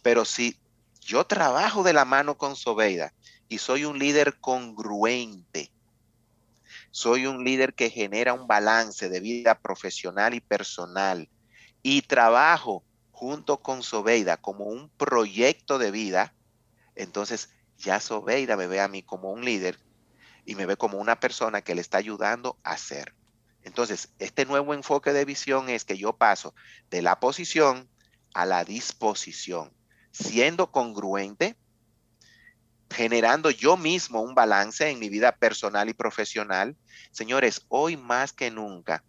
Pero 0.02 0.24
si 0.24 0.58
yo 1.00 1.24
trabajo 1.24 1.82
de 1.82 1.92
la 1.92 2.04
mano 2.04 2.36
con 2.36 2.56
Sobeida 2.56 3.12
y 3.48 3.58
soy 3.58 3.84
un 3.84 3.98
líder 3.98 4.38
congruente, 4.38 5.72
soy 6.90 7.26
un 7.26 7.44
líder 7.44 7.74
que 7.74 7.90
genera 7.90 8.32
un 8.32 8.46
balance 8.46 9.08
de 9.08 9.20
vida 9.20 9.58
profesional 9.58 10.34
y 10.34 10.40
personal 10.40 11.28
y 11.82 12.02
trabajo 12.02 12.84
junto 13.10 13.60
con 13.62 13.82
Sobeida 13.82 14.36
como 14.36 14.64
un 14.64 14.88
proyecto 14.90 15.78
de 15.78 15.90
vida, 15.90 16.34
entonces 16.94 17.50
ya 17.78 18.00
Sobeida 18.00 18.56
me 18.56 18.66
ve 18.66 18.80
a 18.80 18.88
mí 18.88 19.02
como 19.02 19.30
un 19.30 19.44
líder 19.44 19.78
y 20.44 20.54
me 20.54 20.66
ve 20.66 20.76
como 20.76 20.98
una 20.98 21.20
persona 21.20 21.62
que 21.62 21.74
le 21.74 21.80
está 21.80 21.98
ayudando 21.98 22.58
a 22.64 22.72
hacer. 22.72 23.14
Entonces, 23.62 24.12
este 24.18 24.46
nuevo 24.46 24.74
enfoque 24.74 25.12
de 25.12 25.24
visión 25.24 25.68
es 25.68 25.84
que 25.84 25.98
yo 25.98 26.16
paso 26.16 26.54
de 26.90 27.02
la 27.02 27.20
posición 27.20 27.88
a 28.34 28.46
la 28.46 28.64
disposición, 28.64 29.72
siendo 30.12 30.70
congruente, 30.70 31.56
generando 32.90 33.50
yo 33.50 33.76
mismo 33.76 34.22
un 34.22 34.34
balance 34.34 34.88
en 34.88 34.98
mi 34.98 35.08
vida 35.08 35.32
personal 35.36 35.88
y 35.88 35.94
profesional. 35.94 36.76
Señores, 37.12 37.62
hoy 37.68 37.96
más 37.96 38.32
que 38.32 38.50
nunca, 38.50 39.04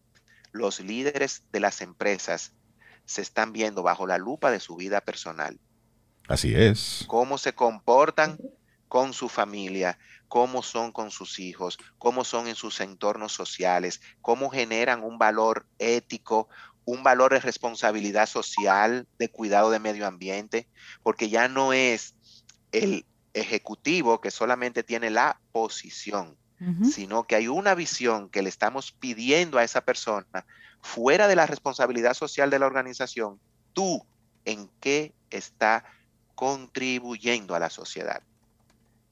los 0.51 0.79
líderes 0.79 1.43
de 1.51 1.59
las 1.59 1.81
empresas 1.81 2.53
se 3.05 3.21
están 3.21 3.53
viendo 3.53 3.83
bajo 3.83 4.05
la 4.05 4.17
lupa 4.17 4.51
de 4.51 4.59
su 4.59 4.75
vida 4.75 5.01
personal. 5.01 5.59
Así 6.27 6.53
es. 6.53 7.05
Cómo 7.07 7.37
se 7.37 7.53
comportan 7.53 8.37
con 8.87 9.13
su 9.13 9.29
familia, 9.29 9.97
cómo 10.31 10.63
son 10.63 10.93
con 10.93 11.11
sus 11.11 11.39
hijos, 11.39 11.77
cómo 11.97 12.23
son 12.23 12.47
en 12.47 12.55
sus 12.55 12.79
entornos 12.79 13.33
sociales, 13.33 13.99
cómo 14.21 14.49
generan 14.49 15.03
un 15.03 15.17
valor 15.17 15.65
ético, 15.77 16.47
un 16.85 17.03
valor 17.03 17.33
de 17.33 17.41
responsabilidad 17.41 18.27
social, 18.27 19.09
de 19.19 19.27
cuidado 19.27 19.71
de 19.71 19.79
medio 19.79 20.07
ambiente, 20.07 20.69
porque 21.03 21.29
ya 21.29 21.49
no 21.49 21.73
es 21.73 22.15
el 22.71 23.05
ejecutivo 23.33 24.21
que 24.21 24.31
solamente 24.31 24.83
tiene 24.83 25.09
la 25.09 25.37
posición, 25.51 26.37
sino 26.81 27.23
que 27.23 27.35
hay 27.35 27.49
una 27.49 27.75
visión 27.75 28.29
que 28.29 28.41
le 28.41 28.47
estamos 28.47 28.93
pidiendo 28.93 29.57
a 29.57 29.65
esa 29.65 29.81
persona 29.81 30.45
fuera 30.81 31.27
de 31.27 31.35
la 31.35 31.45
responsabilidad 31.45 32.13
social 32.13 32.49
de 32.49 32.59
la 32.59 32.67
organización. 32.67 33.37
Tú, 33.73 34.05
¿en 34.45 34.69
qué 34.79 35.13
está 35.29 35.83
contribuyendo 36.35 37.53
a 37.53 37.59
la 37.59 37.69
sociedad? 37.69 38.23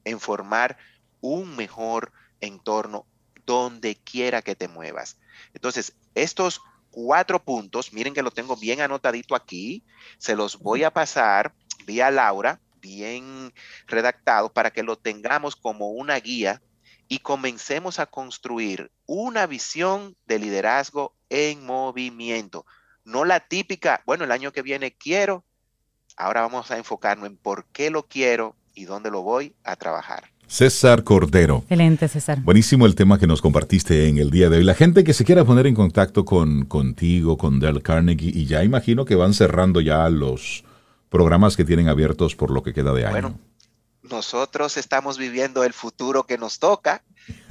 En 0.04 0.18
formar 0.18 0.78
un 1.20 1.56
mejor 1.56 2.12
entorno 2.40 3.06
donde 3.46 3.96
quiera 3.96 4.42
que 4.42 4.54
te 4.54 4.68
muevas. 4.68 5.18
Entonces, 5.54 5.94
estos 6.14 6.60
cuatro 6.90 7.42
puntos, 7.42 7.92
miren 7.92 8.14
que 8.14 8.22
lo 8.22 8.30
tengo 8.30 8.56
bien 8.56 8.80
anotadito 8.80 9.34
aquí, 9.34 9.84
se 10.18 10.36
los 10.36 10.58
voy 10.58 10.84
a 10.84 10.92
pasar 10.92 11.54
vía 11.86 12.10
Laura, 12.10 12.60
bien 12.80 13.52
redactado, 13.86 14.52
para 14.52 14.70
que 14.70 14.82
lo 14.82 14.96
tengamos 14.96 15.56
como 15.56 15.90
una 15.90 16.16
guía 16.16 16.62
y 17.08 17.18
comencemos 17.18 17.98
a 17.98 18.06
construir 18.06 18.90
una 19.06 19.46
visión 19.46 20.16
de 20.26 20.38
liderazgo 20.38 21.14
en 21.28 21.64
movimiento. 21.64 22.66
No 23.04 23.24
la 23.24 23.40
típica, 23.40 24.02
bueno, 24.06 24.24
el 24.24 24.32
año 24.32 24.52
que 24.52 24.62
viene 24.62 24.92
quiero, 24.92 25.44
ahora 26.16 26.42
vamos 26.42 26.70
a 26.70 26.78
enfocarnos 26.78 27.26
en 27.26 27.36
por 27.36 27.66
qué 27.66 27.90
lo 27.90 28.06
quiero 28.06 28.56
y 28.74 28.84
dónde 28.84 29.10
lo 29.10 29.22
voy 29.22 29.56
a 29.64 29.76
trabajar. 29.76 30.30
César 30.50 31.04
Cordero. 31.04 31.58
Excelente, 31.58 32.08
César. 32.08 32.40
Buenísimo 32.40 32.84
el 32.84 32.96
tema 32.96 33.20
que 33.20 33.28
nos 33.28 33.40
compartiste 33.40 34.08
en 34.08 34.18
el 34.18 34.32
día 34.32 34.50
de 34.50 34.56
hoy. 34.56 34.64
La 34.64 34.74
gente 34.74 35.04
que 35.04 35.14
se 35.14 35.24
quiera 35.24 35.44
poner 35.44 35.68
en 35.68 35.76
contacto 35.76 36.24
con 36.24 36.64
contigo, 36.64 37.38
con 37.38 37.60
Dell 37.60 37.80
Carnegie, 37.82 38.32
y 38.34 38.46
ya 38.46 38.64
imagino 38.64 39.04
que 39.04 39.14
van 39.14 39.32
cerrando 39.32 39.80
ya 39.80 40.08
los 40.10 40.64
programas 41.08 41.56
que 41.56 41.64
tienen 41.64 41.86
abiertos 41.86 42.34
por 42.34 42.50
lo 42.50 42.64
que 42.64 42.74
queda 42.74 42.92
de 42.92 43.04
año. 43.06 43.12
Bueno, 43.12 43.38
nosotros 44.02 44.76
estamos 44.76 45.18
viviendo 45.18 45.62
el 45.62 45.72
futuro 45.72 46.24
que 46.24 46.36
nos 46.36 46.58
toca 46.58 47.04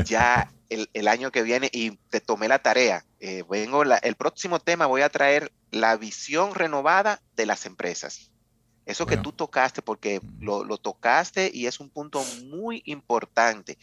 ya 0.04 0.52
el, 0.70 1.08
año 1.08 1.32
que 1.32 1.42
viene 1.42 1.70
y 1.72 1.92
te 2.10 2.20
tomé 2.20 2.50
la 2.50 2.60
tarea. 2.60 3.06
Eh, 3.22 3.46
vengo 3.50 3.84
el 3.84 4.16
próximo 4.16 4.60
tema 4.60 4.88
voy 4.88 5.04
a 5.04 5.10
traer 5.10 5.54
la 5.72 5.96
visión 5.96 6.54
renovada 6.54 7.22
de 7.38 7.46
las 7.46 7.66
empresas. 7.66 8.30
Eso 8.90 9.06
que 9.06 9.18
tú 9.18 9.32
tocaste, 9.32 9.84
porque 9.84 10.20
lo, 10.40 10.64
lo 10.64 10.78
tocaste 10.78 11.52
y 11.54 11.68
es 11.68 11.80
un 11.80 11.90
punto 11.90 12.24
muy 12.46 12.82
importante. 12.86 13.78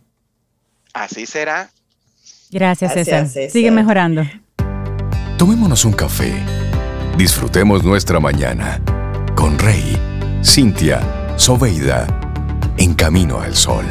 Así 0.93 1.28
será. 1.28 1.69
Gracias, 2.49 2.93
César. 2.93 3.28
Sigue 3.28 3.72
mejorando. 3.72 4.24
Tomémonos 5.41 5.85
un 5.85 5.93
café. 5.93 6.31
Disfrutemos 7.17 7.83
nuestra 7.83 8.19
mañana 8.19 8.79
con 9.35 9.57
Rey, 9.57 9.97
Cintia, 10.45 11.01
Soveida 11.35 12.05
en 12.77 12.93
camino 12.93 13.39
al 13.39 13.55
sol. 13.55 13.83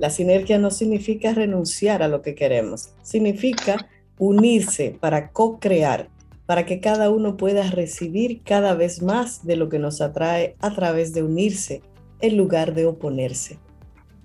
La 0.00 0.10
sinergia 0.10 0.58
no 0.58 0.72
significa 0.72 1.32
renunciar 1.32 2.02
a 2.02 2.08
lo 2.08 2.20
que 2.20 2.34
queremos, 2.34 2.94
significa 3.04 3.88
unirse 4.18 4.98
para 4.98 5.30
co-crear, 5.30 6.08
para 6.46 6.66
que 6.66 6.80
cada 6.80 7.10
uno 7.10 7.36
pueda 7.36 7.70
recibir 7.70 8.42
cada 8.42 8.74
vez 8.74 9.02
más 9.02 9.46
de 9.46 9.54
lo 9.54 9.68
que 9.68 9.78
nos 9.78 10.00
atrae 10.00 10.56
a 10.58 10.74
través 10.74 11.14
de 11.14 11.22
unirse 11.22 11.80
en 12.18 12.36
lugar 12.36 12.74
de 12.74 12.86
oponerse. 12.86 13.60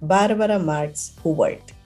Bárbara 0.02 0.60
Marx 0.60 1.16
Hubert 1.24 1.80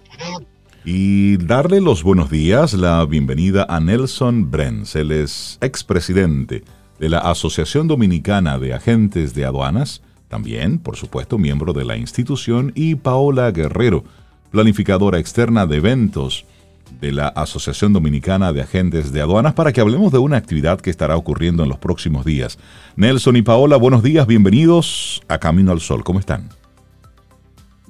y 0.85 1.37
darle 1.37 1.79
los 1.79 2.03
buenos 2.03 2.29
días, 2.29 2.73
la 2.73 3.05
bienvenida 3.05 3.65
a 3.69 3.79
Nelson 3.79 4.51
Brenz. 4.51 4.95
Él 4.95 5.11
es 5.11 5.57
expresidente 5.61 6.63
de 6.99 7.09
la 7.09 7.19
Asociación 7.19 7.87
Dominicana 7.87 8.59
de 8.59 8.73
Agentes 8.73 9.33
de 9.33 9.45
Aduanas, 9.45 10.01
también, 10.27 10.79
por 10.79 10.97
supuesto, 10.97 11.37
miembro 11.37 11.73
de 11.73 11.85
la 11.85 11.95
institución, 11.95 12.71
y 12.75 12.95
Paola 12.95 13.51
Guerrero, 13.51 14.03
planificadora 14.51 15.19
externa 15.19 15.65
de 15.65 15.77
eventos 15.77 16.45
de 16.99 17.11
la 17.11 17.29
Asociación 17.29 17.93
Dominicana 17.93 18.51
de 18.51 18.61
Agentes 18.61 19.13
de 19.13 19.21
Aduanas, 19.21 19.53
para 19.53 19.71
que 19.71 19.79
hablemos 19.79 20.11
de 20.11 20.17
una 20.17 20.37
actividad 20.37 20.81
que 20.81 20.89
estará 20.89 21.15
ocurriendo 21.15 21.63
en 21.63 21.69
los 21.69 21.77
próximos 21.77 22.25
días. 22.25 22.59
Nelson 22.95 23.37
y 23.37 23.41
Paola, 23.41 23.77
buenos 23.77 24.03
días, 24.03 24.27
bienvenidos 24.27 25.21
a 25.29 25.39
Camino 25.39 25.71
al 25.71 25.79
Sol. 25.79 26.03
¿Cómo 26.03 26.19
están? 26.19 26.49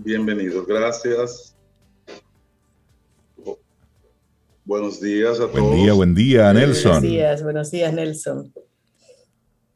Bienvenidos, 0.03 0.67
gracias. 0.67 1.55
Buenos 4.65 4.99
días 4.99 5.39
a 5.39 5.47
todos. 5.47 5.61
Buen 5.61 5.75
día, 5.75 5.93
buen 5.93 6.15
día, 6.15 6.53
Nelson. 6.53 6.91
Buenos 6.91 7.09
días, 7.09 7.43
buenos 7.43 7.71
días, 7.71 7.93
Nelson. 7.93 8.53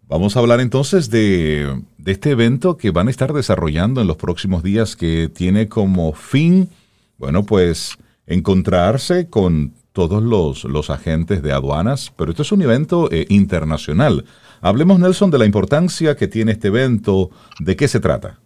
Vamos 0.03 0.35
a 0.35 0.39
hablar 0.39 0.59
entonces 0.59 1.09
de, 1.09 1.81
este 2.05 2.31
evento 2.31 2.75
que 2.75 2.91
van 2.91 3.07
a 3.07 3.11
estar 3.11 3.31
desarrollando 3.31 4.01
en 4.01 4.07
los 4.07 4.17
próximos 4.17 4.63
días 4.63 4.97
que 4.97 5.29
tiene 5.33 5.69
como 5.69 6.11
fin, 6.11 6.69
bueno, 7.17 7.45
pues 7.45 7.97
encontrarse 8.25 9.29
con 9.29 9.73
todos 9.93 10.21
los, 10.21 10.89
agentes 10.89 11.41
de 11.41 11.53
aduanas, 11.53 12.11
pero 12.17 12.31
esto 12.31 12.43
es 12.43 12.51
un 12.51 12.61
evento 12.61 13.09
eh, 13.11 13.25
internacional. 13.29 14.25
Hablemos, 14.59 14.99
Nelson, 14.99 15.31
de 15.31 15.37
la 15.37 15.45
importancia 15.45 16.15
que 16.17 16.27
tiene 16.27 16.51
este 16.51 16.67
evento, 16.67 17.29
de 17.59 17.75
qué 17.77 17.87
se 17.87 18.01
trata. 18.01 18.39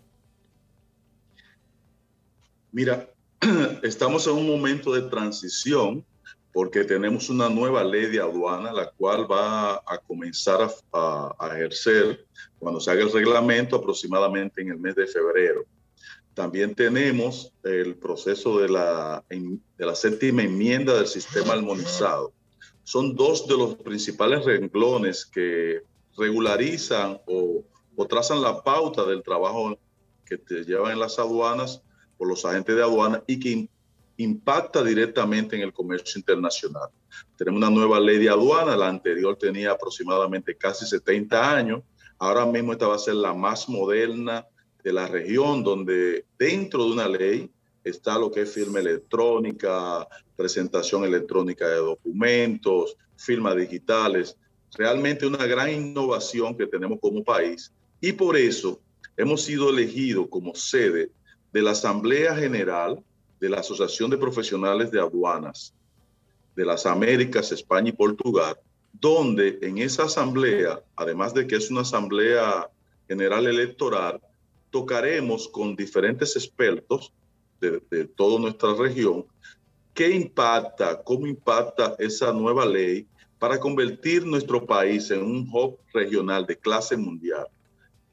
Mira, 2.72 3.10
estamos 3.84 4.26
en 4.28 4.34
un 4.34 4.48
momento 4.48 4.94
de 4.94 5.02
transición 5.10 6.06
porque 6.54 6.86
tenemos 6.86 7.30
una 7.30 7.50
nueva 7.50 7.84
ley 7.84 8.06
de 8.06 8.20
aduana, 8.20 8.72
la 8.72 8.90
cual 8.92 9.30
va 9.30 9.76
a 9.76 9.98
comenzar 10.08 10.70
a, 10.94 11.50
ejercer 11.54 12.26
cuando 12.60 12.80
se 12.80 12.92
haga 12.92 13.04
el 13.04 13.12
reglamento 13.12 13.76
aproximadamente 13.76 14.62
en 14.62 14.70
el 14.70 14.78
mes 14.78 14.96
de 14.96 15.08
febrero. 15.08 15.66
También 16.34 16.74
tenemos 16.74 17.52
el 17.64 17.96
proceso 17.96 18.60
de 18.60 18.70
la, 18.70 19.24
de 19.30 19.86
la 19.86 19.96
séptima 19.96 20.44
enmienda 20.44 20.96
del 20.96 21.08
sistema 21.08 21.54
armonizado. 21.54 22.32
Son 22.84 23.16
dos 23.16 23.48
de 23.48 23.58
los 23.58 23.76
principales 23.76 24.46
renglones 24.46 25.26
que 25.26 25.82
regularizan 26.18 27.20
o, 27.28 27.64
o 27.96 28.08
trazan 28.08 28.42
la 28.42 28.64
pauta 28.64 29.06
del 29.06 29.24
trabajo 29.24 29.78
que 30.26 30.38
te 30.38 30.64
llevan 30.64 30.94
en 30.94 31.00
las 31.00 31.20
aduanas 31.20 31.82
por 32.22 32.28
los 32.28 32.46
agentes 32.46 32.76
de 32.76 32.84
aduana 32.84 33.24
y 33.26 33.40
que 33.40 33.68
impacta 34.18 34.84
directamente 34.84 35.56
en 35.56 35.64
el 35.64 35.74
comercio 35.74 36.20
internacional. 36.20 36.90
Tenemos 37.36 37.58
una 37.58 37.72
nueva 37.72 38.00
ley 38.00 38.20
de 38.20 38.30
aduana, 38.30 38.78
la 38.78 38.90
anterior 38.90 39.36
tenía 39.38 39.72
aproximadamente 39.72 40.56
casi 40.56 40.86
70 40.86 41.56
años, 41.56 41.82
ahora 42.20 42.46
mismo 42.46 42.74
esta 42.74 42.86
va 42.86 42.94
a 42.94 43.00
ser 43.00 43.16
la 43.16 43.34
más 43.34 43.68
moderna 43.68 44.46
de 44.84 44.94
la 44.94 45.08
región, 45.08 45.64
donde 45.64 46.26
dentro 46.38 46.86
de 46.86 46.92
una 46.92 47.08
ley 47.08 47.50
está 47.84 48.20
lo 48.20 48.30
que 48.30 48.42
es 48.42 48.54
firma 48.54 48.78
electrónica, 48.78 50.08
presentación 50.36 51.04
electrónica 51.04 51.68
de 51.68 51.78
documentos, 51.78 52.98
firmas 53.16 53.56
digitales, 53.56 54.38
realmente 54.76 55.26
una 55.26 55.48
gran 55.48 55.72
innovación 55.72 56.56
que 56.56 56.68
tenemos 56.68 57.00
como 57.02 57.24
país 57.24 57.74
y 58.00 58.12
por 58.12 58.38
eso 58.38 58.80
hemos 59.18 59.42
sido 59.42 59.72
elegidos 59.72 60.28
como 60.30 60.54
sede 60.54 61.10
de 61.52 61.62
la 61.62 61.72
Asamblea 61.72 62.36
General 62.36 63.04
de 63.40 63.50
la 63.50 63.60
Asociación 63.60 64.10
de 64.10 64.18
Profesionales 64.18 64.92
de 64.92 65.00
Aduanas 65.00 65.74
de 66.56 66.66
las 66.66 66.86
Américas, 66.86 67.52
España 67.52 67.90
y 67.90 67.94
Portugal, 67.94 68.58
donde 68.94 69.58
en 69.62 69.78
esa 69.78 70.04
asamblea, 70.04 70.82
además 70.96 71.34
de 71.34 71.48
que 71.48 71.56
es 71.56 71.72
una 71.72 71.82
asamblea 71.82 72.70
general 73.08 73.48
electoral, 73.48 74.22
tocaremos 74.70 75.48
con 75.48 75.76
diferentes 75.76 76.36
expertos 76.36 77.14
de, 77.60 78.06
toda 78.16 78.40
nuestra 78.40 78.74
región 78.74 79.26
qué 79.94 80.10
impacta, 80.10 81.02
cómo 81.04 81.28
impacta 81.28 81.96
esa 82.00 82.32
nueva 82.32 82.66
ley 82.66 83.06
para 83.38 83.60
convertir 83.60 84.26
nuestro 84.26 84.66
país 84.66 85.12
en 85.12 85.22
un 85.24 85.50
hub 85.52 85.78
regional 85.94 86.46
de 86.46 86.58
clase 86.58 86.96
mundial. 86.96 87.48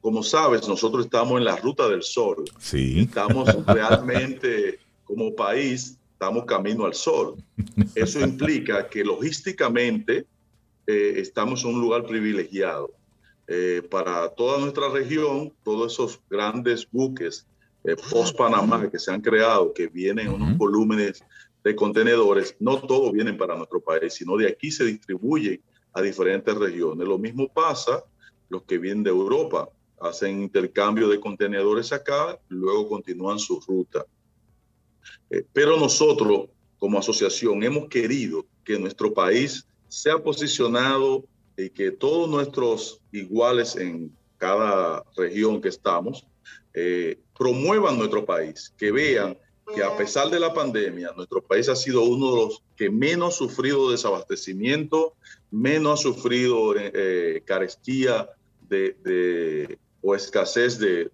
Como 0.01 0.23
sabes, 0.23 0.67
nosotros 0.67 1.05
estamos 1.05 1.37
en 1.37 1.45
la 1.45 1.55
ruta 1.57 1.87
del 1.89 2.03
sol. 2.03 2.45
Sí. 2.59 3.01
Estamos 3.01 3.47
realmente 3.65 4.79
como 5.05 5.35
país 5.35 5.99
estamos 6.19 6.43
camino 6.43 6.85
al 6.85 6.93
sol. 6.93 7.35
Eso 7.95 8.19
implica 8.19 8.89
que 8.89 9.05
logísticamente 9.05 10.25
eh, 10.85 11.13
estamos 11.15 11.63
en 11.63 11.75
un 11.75 11.79
lugar 11.79 12.05
privilegiado. 12.05 12.91
Eh, 13.47 13.81
para 13.89 14.27
toda 14.27 14.59
nuestra 14.59 14.89
región, 14.89 15.53
todos 15.63 15.93
esos 15.93 16.19
grandes 16.29 16.85
buques 16.91 17.47
eh, 17.85 17.95
post-Panamá 18.11 18.89
que 18.91 18.99
se 18.99 19.11
han 19.13 19.21
creado, 19.21 19.73
que 19.73 19.87
vienen 19.87 20.27
en 20.27 20.33
unos 20.33 20.57
volúmenes 20.57 21.23
de 21.63 21.73
contenedores, 21.73 22.53
no 22.59 22.81
todos 22.81 23.13
vienen 23.13 23.37
para 23.37 23.55
nuestro 23.55 23.79
país, 23.79 24.13
sino 24.13 24.35
de 24.35 24.49
aquí 24.49 24.71
se 24.71 24.83
distribuyen 24.83 25.61
a 25.93 26.01
diferentes 26.01 26.53
regiones. 26.53 27.07
Lo 27.07 27.17
mismo 27.17 27.47
pasa 27.47 28.03
los 28.49 28.63
que 28.63 28.77
vienen 28.77 29.03
de 29.03 29.09
Europa, 29.09 29.69
hacen 30.01 30.41
intercambio 30.41 31.09
de 31.09 31.19
contenedores 31.19 31.91
acá, 31.91 32.39
luego 32.47 32.89
continúan 32.89 33.39
su 33.39 33.59
ruta. 33.59 34.05
Eh, 35.29 35.43
pero 35.53 35.77
nosotros, 35.77 36.49
como 36.77 36.99
asociación, 36.99 37.63
hemos 37.63 37.87
querido 37.87 38.45
que 38.63 38.79
nuestro 38.79 39.13
país 39.13 39.65
sea 39.87 40.17
posicionado 40.17 41.25
y 41.57 41.69
que 41.69 41.91
todos 41.91 42.29
nuestros 42.29 43.01
iguales 43.11 43.75
en 43.75 44.15
cada 44.37 45.03
región 45.17 45.61
que 45.61 45.69
estamos 45.69 46.25
eh, 46.73 47.19
promuevan 47.37 47.97
nuestro 47.97 48.25
país, 48.25 48.73
que 48.77 48.91
vean 48.91 49.37
que 49.75 49.83
a 49.83 49.95
pesar 49.95 50.29
de 50.29 50.39
la 50.39 50.53
pandemia, 50.53 51.11
nuestro 51.15 51.41
país 51.43 51.69
ha 51.69 51.75
sido 51.75 52.03
uno 52.03 52.31
de 52.31 52.37
los 52.37 52.63
que 52.75 52.89
menos 52.89 53.35
ha 53.35 53.37
sufrido 53.37 53.91
desabastecimiento, 53.91 55.13
menos 55.51 55.99
ha 55.99 56.03
sufrido 56.03 56.73
eh, 56.75 57.43
carestía 57.45 58.29
de, 58.67 59.77
o 60.01 60.15
escasez 60.15 60.79
de, 60.79 61.09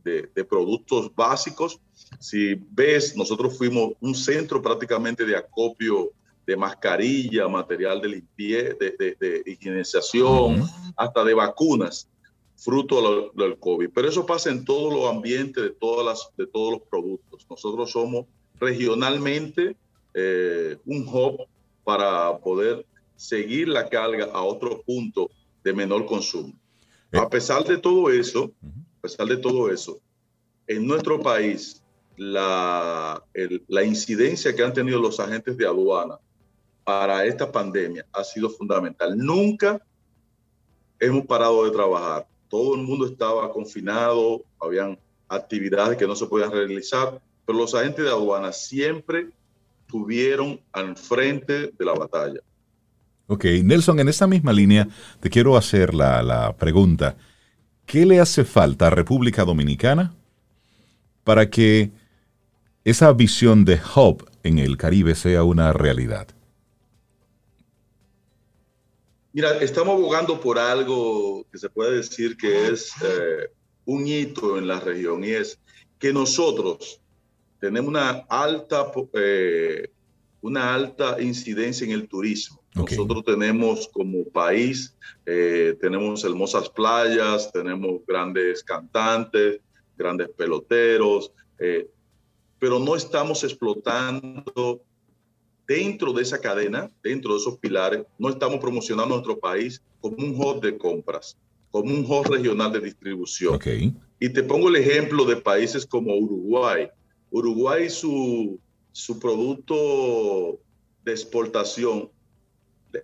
productos 0.48 1.14
básicos. 1.16 1.80
Si 2.20 2.56
ves, 2.72 3.16
nosotros 3.16 3.58
fuimos 3.58 3.94
un 4.00 4.16
centro 4.16 4.62
prácticamente 4.62 5.26
de 5.26 5.36
acopio 5.36 6.12
de 6.46 6.56
mascarilla, 6.56 7.48
material 7.48 8.02
de 8.02 8.10
limpieza, 8.10 8.76
de, 8.80 9.44
higienización, 9.46 10.64
hasta 10.96 11.24
de 11.24 11.34
vacunas, 11.34 12.08
fruto 12.56 13.32
del 13.34 13.58
COVID. 13.58 13.90
Pero 13.94 14.08
eso 14.08 14.26
pasa 14.26 14.52
en 14.52 14.64
todos 14.64 14.94
los 14.94 15.10
ambientes 15.10 15.64
de, 15.64 15.72
todas 15.72 16.06
las, 16.06 16.30
de 16.38 16.46
todos 16.46 16.74
los 16.74 16.82
productos. 16.84 17.46
Nosotros 17.50 17.92
somos 17.92 18.26
regionalmente 18.60 19.76
eh, 20.14 20.78
un 20.86 21.08
hub 21.08 21.48
para 21.84 22.38
poder 22.38 22.86
seguir 23.16 23.68
la 23.68 23.90
carga 23.90 24.26
a 24.26 24.44
otro 24.44 24.82
punto 24.82 25.30
de 25.64 25.74
menor 25.74 26.06
consumo. 26.06 26.54
Eh. 27.16 27.20
A 27.20 27.30
pesar 27.30 27.64
de 27.64 27.78
todo 27.78 28.10
eso, 28.10 28.52
a 29.00 29.02
pesar 29.02 29.28
de 29.28 29.38
todo 29.38 29.72
eso, 29.72 30.00
en 30.68 30.86
nuestro 30.86 31.22
país, 31.22 31.82
la, 32.18 33.24
la 33.68 33.84
incidencia 33.84 34.56
que 34.56 34.64
han 34.64 34.74
tenido 34.74 35.00
los 35.00 35.20
agentes 35.20 35.58
de 35.58 35.66
aduana 35.66 36.18
para 36.84 37.26
esta 37.26 37.52
pandemia 37.52 38.06
ha 38.12 38.24
sido 38.24 38.50
fundamental. 38.50 39.18
Nunca 39.18 39.82
hemos 41.00 41.26
parado 41.26 41.66
de 41.66 41.72
trabajar. 41.72 42.28
Todo 42.50 42.76
el 42.76 42.82
mundo 42.82 43.06
estaba 43.06 43.52
confinado, 43.52 44.44
habían 44.60 45.00
actividades 45.28 45.98
que 45.98 46.08
no 46.08 46.16
se 46.16 46.28
podían 46.28 46.52
realizar, 46.52 47.22
pero 47.46 47.58
los 47.58 47.74
agentes 47.74 48.06
de 48.06 48.12
aduana 48.12 48.52
siempre 48.52 49.30
tuvieron 49.88 50.60
al 50.72 50.96
frente 50.96 51.72
de 51.78 51.86
la 51.86 51.94
batalla. 51.94 52.42
Ok, 53.28 53.46
Nelson, 53.64 54.00
en 54.00 54.10
esta 54.10 54.28
misma 54.28 54.54
línea 54.54 54.88
te 55.20 55.30
quiero 55.30 55.58
hacer 55.58 55.94
la, 55.94 56.22
la 56.22 56.56
pregunta. 56.56 57.18
¿Qué 57.86 58.06
le 58.06 58.20
hace 58.20 58.44
falta 58.46 58.88
a 58.88 58.92
República 58.92 59.44
Dominicana 59.44 60.14
para 61.24 61.50
que 61.50 61.92
esa 62.84 63.12
visión 63.14 63.66
de 63.66 63.80
hub 63.96 64.30
en 64.44 64.60
el 64.60 64.78
Caribe 64.78 65.16
sea 65.16 65.44
una 65.44 65.74
realidad? 65.74 66.28
Mira, 69.34 69.58
estamos 69.58 69.96
abogando 69.96 70.40
por 70.40 70.58
algo 70.58 71.46
que 71.52 71.58
se 71.58 71.70
puede 71.70 71.98
decir 71.98 72.38
que 72.38 72.68
es 72.70 72.94
eh, 73.04 73.50
un 73.86 74.08
hito 74.08 74.58
en 74.58 74.68
la 74.68 74.80
región 74.80 75.24
y 75.24 75.32
es 75.32 75.60
que 76.00 76.14
nosotros 76.14 77.02
tenemos 77.60 77.90
una 77.90 78.26
alta, 78.30 78.92
eh, 79.14 79.92
una 80.42 80.74
alta 80.74 81.22
incidencia 81.22 81.86
en 81.86 81.92
el 81.92 82.08
turismo. 82.08 82.62
Nosotros 82.76 83.24
tenemos 83.24 83.88
como 83.88 84.26
país, 84.26 84.94
eh, 85.26 85.76
tenemos 85.80 86.24
hermosas 86.24 86.70
playas, 86.70 87.52
tenemos 87.52 88.02
grandes 88.06 88.64
cantantes, 88.64 89.62
grandes 89.98 90.30
peloteros, 90.30 91.32
pero 92.60 92.80
no 92.80 92.96
estamos 92.96 93.44
explotando 93.44 94.82
dentro 95.68 96.14
de 96.14 96.22
esa 96.22 96.40
cadena, 96.40 96.92
dentro 97.04 97.34
de 97.34 97.40
esos 97.40 97.58
pilares, 97.58 98.06
no 98.18 98.30
estamos 98.30 98.60
promocionando 98.60 99.16
nuestro 99.16 99.40
país 99.40 99.82
como 100.00 100.18
un 100.18 100.36
hub 100.36 100.62
de 100.62 100.78
compras, 100.78 101.38
como 101.72 101.94
un 101.94 102.06
hub 102.06 102.28
regional 102.28 102.72
de 102.72 102.82
distribución. 102.82 103.60
Y 104.20 104.30
te 104.30 104.44
pongo 104.44 104.70
el 104.70 104.78
ejemplo 104.78 105.26
de 105.26 105.38
países 105.38 105.86
como 105.86 106.16
Uruguay. 106.16 106.88
Uruguay, 107.32 107.90
su, 107.90 108.60
su 108.92 109.20
producto 109.20 110.60
de 111.04 111.12
exportación 111.12 112.10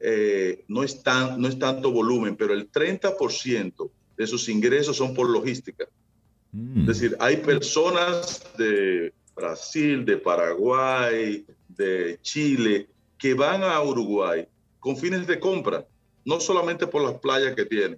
eh, 0.03 0.63
no, 0.67 0.83
es 0.83 1.01
no 1.37 1.47
es 1.47 1.59
tanto 1.59 1.91
volumen, 1.91 2.35
pero 2.35 2.53
el 2.53 2.71
30% 2.71 3.89
de 4.17 4.27
sus 4.27 4.49
ingresos 4.49 4.97
son 4.97 5.13
por 5.13 5.29
logística. 5.29 5.85
Mm. 6.51 6.81
Es 6.81 6.87
decir, 6.87 7.17
hay 7.19 7.37
personas 7.37 8.43
de 8.57 9.13
Brasil, 9.35 10.03
de 10.05 10.17
Paraguay, 10.17 11.45
de 11.69 12.19
Chile, 12.21 12.87
que 13.17 13.33
van 13.33 13.63
a 13.63 13.81
Uruguay 13.81 14.47
con 14.79 14.97
fines 14.97 15.27
de 15.27 15.39
compra, 15.39 15.85
no 16.25 16.39
solamente 16.39 16.87
por 16.87 17.03
las 17.03 17.19
playas 17.19 17.55
que 17.55 17.65
tiene. 17.65 17.97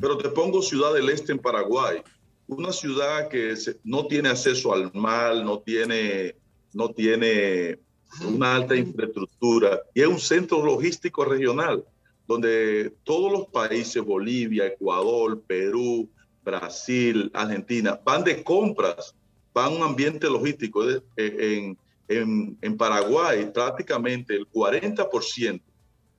Pero 0.00 0.18
te 0.18 0.28
pongo 0.30 0.62
Ciudad 0.62 0.92
del 0.92 1.08
Este 1.08 1.32
en 1.32 1.38
Paraguay, 1.38 2.02
una 2.46 2.72
ciudad 2.72 3.28
que 3.28 3.54
no 3.84 4.06
tiene 4.06 4.28
acceso 4.28 4.72
al 4.72 4.92
mar, 4.92 5.36
no 5.36 5.60
tiene, 5.60 6.36
no 6.72 6.90
tiene 6.90 7.78
una 8.20 8.56
alta 8.56 8.76
infraestructura 8.76 9.80
y 9.94 10.02
es 10.02 10.06
un 10.06 10.18
centro 10.18 10.64
logístico 10.64 11.24
regional 11.24 11.84
donde 12.26 12.94
todos 13.02 13.32
los 13.32 13.46
países, 13.48 14.02
Bolivia, 14.02 14.66
Ecuador, 14.66 15.42
Perú, 15.46 16.08
Brasil, 16.44 17.30
Argentina, 17.34 18.00
van 18.04 18.24
de 18.24 18.42
compras, 18.42 19.14
van 19.52 19.66
a 19.66 19.76
un 19.76 19.82
ambiente 19.82 20.28
logístico 20.28 20.84
en, 21.16 21.76
en, 22.08 22.76
Paraguay 22.76 23.50
prácticamente 23.52 24.34
el 24.34 24.48
40%, 24.48 25.60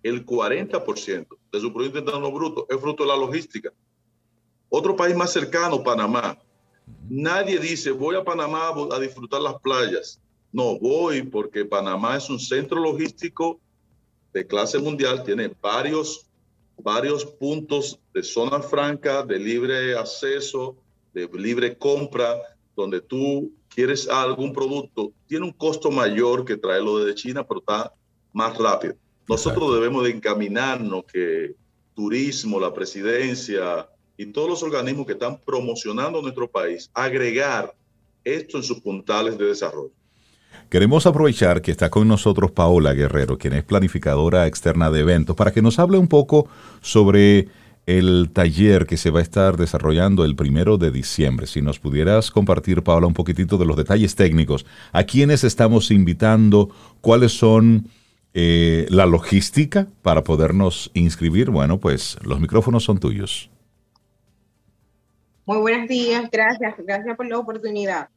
el 0.04 0.26
40% 0.26 1.28
de 1.52 1.60
su 1.60 1.74
Producto 1.74 2.00
Interno 2.00 2.32
Bruto 2.32 2.68
es 2.70 2.80
fruto 2.80 3.04
de 3.04 3.10
la 3.10 3.18
logística. 3.18 3.72
Otro 4.70 4.96
país 4.96 5.16
más 5.16 5.32
cercano, 5.32 5.84
Panamá. 5.84 6.38
Nadie 7.10 7.60
dice, 7.60 7.92
voy 7.92 8.16
a 8.16 8.24
Panamá 8.24 8.72
a 8.92 9.00
disfrutar 9.00 9.42
las 9.42 9.56
playas. 9.62 10.20
No, 10.54 10.78
voy 10.78 11.24
porque 11.24 11.66
Panamá 11.66 12.16
es 12.16 12.30
un 12.30 12.40
centro 12.40 12.80
logístico 12.80 13.60
de 14.32 14.46
clase 14.46 14.78
mundial, 14.78 15.24
tiene 15.24 15.52
varios, 15.60 16.28
varios 16.78 17.26
puntos 17.26 18.00
de 18.14 18.22
zona 18.22 18.60
franca, 18.62 19.24
de 19.24 19.40
libre 19.40 19.98
acceso, 19.98 20.78
de 21.12 21.28
libre 21.34 21.76
compra, 21.76 22.40
donde 22.76 23.02
tú 23.02 23.52
quieres 23.68 24.08
algún 24.08 24.54
producto, 24.54 25.12
tiene 25.28 25.46
un 25.46 25.54
costo 25.54 25.90
mayor 25.90 26.46
que 26.46 26.56
traerlo 26.56 27.00
desde 27.00 27.16
China, 27.16 27.44
pero 27.44 27.60
está 27.60 27.92
más 28.32 28.56
rápido. 28.56 28.94
Nosotros 29.28 29.74
debemos 29.74 30.04
de 30.04 30.12
encaminarnos 30.12 31.06
que 31.06 31.56
turismo, 31.96 32.60
la 32.60 32.74
presidencia 32.74 33.90
y 34.18 34.28
todos 34.28 34.50
los 34.50 34.64
organismos 34.64 35.08
que 35.08 35.14
están 35.14 35.40
promocionando 35.40 36.22
nuestro 36.22 36.48
país, 36.48 36.92
agregar 36.94 37.74
esto 38.24 38.58
en 38.58 38.64
sus 38.64 38.82
puntales 38.82 39.36
de 39.38 39.46
desarrollo. 39.46 39.92
Queremos 40.70 41.06
aprovechar 41.06 41.62
que 41.62 41.72
está 41.72 41.90
con 41.90 42.08
nosotros 42.08 42.52
Paola 42.52 42.94
Guerrero, 42.94 43.38
quien 43.38 43.54
es 43.54 43.64
planificadora 43.64 44.48
externa 44.48 44.90
de 44.90 45.02
eventos, 45.02 45.36
para 45.36 45.52
que 45.52 45.62
nos 45.62 45.80
hable 45.80 45.98
un 45.98 46.08
poco 46.08 46.48
sobre 46.82 47.48
el 47.86 48.30
taller 48.32 48.86
que 48.86 48.98
se 48.98 49.10
va 49.10 49.20
a 49.20 49.24
estar 49.24 49.58
desarrollando 49.58 50.24
el 50.24 50.36
primero 50.36 50.78
de 50.78 50.92
diciembre. 50.92 51.48
Si 51.48 51.62
nos 51.62 51.80
pudieras 51.80 52.32
compartir, 52.32 52.82
Paula, 52.82 53.08
un 53.08 53.14
poquitito 53.14 53.58
de 53.58 53.66
los 53.66 53.76
detalles 53.76 54.16
técnicos, 54.16 54.66
a 54.92 55.04
quiénes 55.04 55.44
estamos 55.44 55.92
invitando, 55.92 56.70
cuáles 57.02 57.34
son 57.34 57.90
eh, 58.34 58.88
la 58.90 59.06
logística 59.06 59.88
para 60.02 60.24
podernos 60.24 60.92
inscribir. 60.94 61.50
Bueno, 61.50 61.80
pues 61.80 62.18
los 62.24 62.40
micrófonos 62.40 62.84
son 62.84 63.00
tuyos. 63.00 63.50
Muy 65.46 65.58
buenos 65.58 65.90
días, 65.90 66.30
gracias, 66.32 66.76
gracias 66.78 67.18
por 67.18 67.28
la 67.28 67.38
oportunidad. 67.38 68.08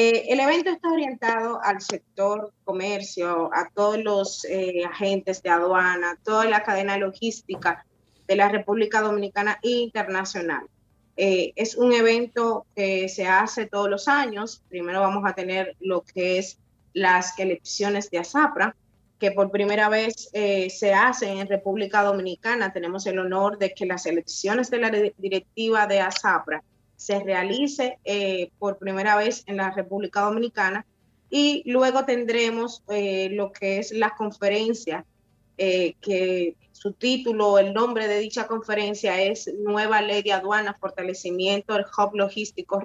Eh, 0.00 0.32
el 0.32 0.38
evento 0.38 0.70
está 0.70 0.92
orientado 0.92 1.60
al 1.60 1.80
sector 1.80 2.52
comercio, 2.62 3.50
a 3.52 3.68
todos 3.74 3.98
los 3.98 4.44
eh, 4.44 4.84
agentes 4.84 5.42
de 5.42 5.50
aduana, 5.50 6.16
toda 6.22 6.44
la 6.44 6.62
cadena 6.62 6.96
logística 6.96 7.84
de 8.28 8.36
la 8.36 8.48
República 8.48 9.00
Dominicana 9.00 9.58
internacional. 9.60 10.68
Eh, 11.16 11.52
es 11.56 11.74
un 11.74 11.92
evento 11.92 12.64
que 12.76 13.08
se 13.08 13.26
hace 13.26 13.66
todos 13.66 13.90
los 13.90 14.06
años. 14.06 14.62
Primero 14.68 15.00
vamos 15.00 15.24
a 15.26 15.34
tener 15.34 15.74
lo 15.80 16.02
que 16.02 16.38
es 16.38 16.60
las 16.92 17.36
elecciones 17.36 18.08
de 18.08 18.18
ASAPRA, 18.18 18.76
que 19.18 19.32
por 19.32 19.50
primera 19.50 19.88
vez 19.88 20.30
eh, 20.32 20.70
se 20.70 20.94
hacen 20.94 21.38
en 21.38 21.48
República 21.48 22.04
Dominicana. 22.04 22.72
Tenemos 22.72 23.04
el 23.06 23.18
honor 23.18 23.58
de 23.58 23.74
que 23.74 23.84
las 23.84 24.06
elecciones 24.06 24.70
de 24.70 24.78
la 24.78 24.90
directiva 24.90 25.88
de 25.88 25.98
ASAPRA 25.98 26.62
se 26.98 27.24
realice 27.24 27.98
eh, 28.04 28.50
por 28.58 28.76
primera 28.76 29.16
vez 29.16 29.42
en 29.46 29.56
la 29.56 29.70
República 29.70 30.20
Dominicana. 30.20 30.84
Y 31.30 31.62
luego 31.64 32.04
tendremos 32.04 32.82
lo 32.88 33.52
que 33.52 33.78
es 33.78 33.92
la 33.92 34.14
conferencia 34.16 35.04
que 35.58 36.56
su 36.78 36.92
título, 36.92 37.58
el 37.58 37.74
nombre 37.74 38.06
de 38.06 38.20
dicha 38.20 38.46
conferencia 38.46 39.20
es 39.20 39.52
Nueva 39.58 40.00
Ley 40.00 40.22
de 40.22 40.32
Aduana, 40.32 40.76
Fortalecimiento 40.78 41.74
del 41.74 41.84
Hub 41.84 42.14
Logístico 42.14 42.80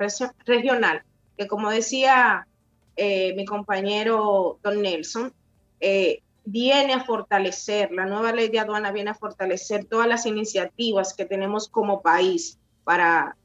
Regional, 0.46 1.04
que 1.38 1.48
como 1.48 1.70
decía 1.70 2.48
eh, 2.96 3.34
mi 3.36 3.46
compañero 3.46 4.60
Don 4.64 4.82
Nelson, 4.82 5.34
eh, 5.80 6.22
viene 6.46 6.94
a 6.94 7.04
fortalecer, 7.04 7.92
la 7.92 8.06
nueva 8.06 8.34
ley 8.34 8.50
de 8.50 8.60
aduana 8.60 8.92
viene 8.92 9.12
a 9.12 9.16
fortalecer 9.16 9.86
todas 9.86 10.08
las 10.08 10.26
iniciativas 10.26 11.14
que 11.14 11.26
tenemos 11.26 11.68
como 11.68 12.02
país 12.02 12.60
para 12.84 13.38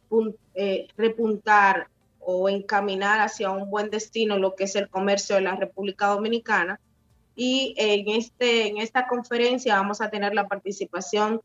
eh, 0.54 0.88
repuntar 0.96 1.88
o 2.20 2.48
encaminar 2.48 3.20
hacia 3.20 3.50
un 3.50 3.70
buen 3.70 3.90
destino 3.90 4.38
lo 4.38 4.54
que 4.54 4.64
es 4.64 4.76
el 4.76 4.88
comercio 4.88 5.36
de 5.36 5.42
la 5.42 5.56
República 5.56 6.09
Dominicana. 6.09 6.80
Y 7.34 7.74
en, 7.76 8.09
este, 8.09 8.68
en 8.68 8.78
esta 8.78 9.06
conferencia 9.06 9.76
vamos 9.76 10.00
a 10.00 10.11
tener 10.11 10.34
la 10.34 10.48
participación 10.48 11.40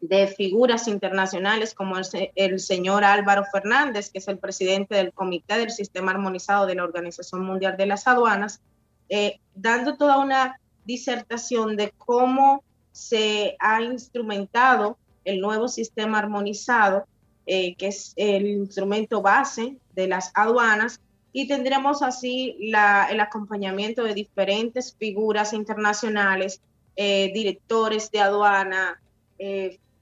de 0.00 0.26
figuras 0.26 0.88
internacionales 0.88 1.74
como 1.74 1.96
el, 2.34 2.60
señor 2.60 3.02
Álvaro 3.02 3.44
Fernández, 3.50 4.10
que 4.10 4.18
es 4.18 4.28
el 4.28 4.38
presidente 4.38 4.94
del 4.94 5.12
Comité 5.12 5.58
del 5.58 5.70
Sistema 5.70 6.12
Armonizado 6.12 6.66
de 6.66 6.74
la 6.74 6.84
Organización 6.84 7.44
Mundial 7.44 7.76
de 7.76 7.86
las 7.86 8.06
Aduanas, 8.06 8.60
eh, 9.08 9.40
dando 9.54 9.96
toda 9.96 10.18
una 10.18 10.60
disertación 10.84 11.76
de 11.76 11.92
cómo 11.96 12.62
se 12.92 13.56
ha 13.58 13.82
instrumentado 13.82 14.98
el 15.24 15.40
nuevo 15.40 15.68
sistema 15.68 16.18
armonizado, 16.18 17.06
eh, 17.46 17.74
que 17.76 17.88
es 17.88 18.12
el 18.16 18.46
instrumento 18.46 19.22
base 19.22 19.76
de 19.94 20.08
las 20.08 20.32
aduanas, 20.34 21.00
y 21.32 21.46
tendremos 21.48 22.02
así 22.02 22.56
el 22.60 23.20
acompañamiento 23.20 24.04
de 24.04 24.14
diferentes 24.14 24.96
figuras 24.98 25.52
internacionales, 25.52 26.62
eh, 26.96 27.30
directores 27.34 28.10
de 28.10 28.20
aduana, 28.20 29.00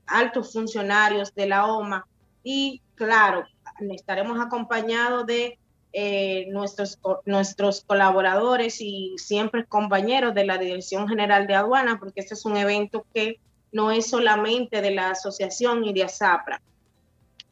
altos 0.06 0.52
funcionarios 0.52 1.34
de 1.34 1.46
la 1.46 1.66
OMA 1.66 2.06
y 2.44 2.82
claro, 2.94 3.46
estaremos 3.90 4.38
acompañados 4.40 5.26
de 5.26 5.58
eh, 5.92 6.46
nuestros, 6.50 6.98
nuestros 7.24 7.84
colaboradores 7.84 8.80
y 8.80 9.14
siempre 9.16 9.64
compañeros 9.64 10.34
de 10.34 10.44
la 10.44 10.58
Dirección 10.58 11.08
General 11.08 11.46
de 11.46 11.54
Aduana, 11.54 11.98
porque 11.98 12.20
este 12.20 12.34
es 12.34 12.44
un 12.44 12.56
evento 12.56 13.06
que 13.14 13.38
no 13.72 13.90
es 13.90 14.08
solamente 14.08 14.80
de 14.80 14.90
la 14.90 15.10
asociación 15.10 15.84
y 15.84 15.92
de 15.92 16.04
ASAPRA, 16.04 16.60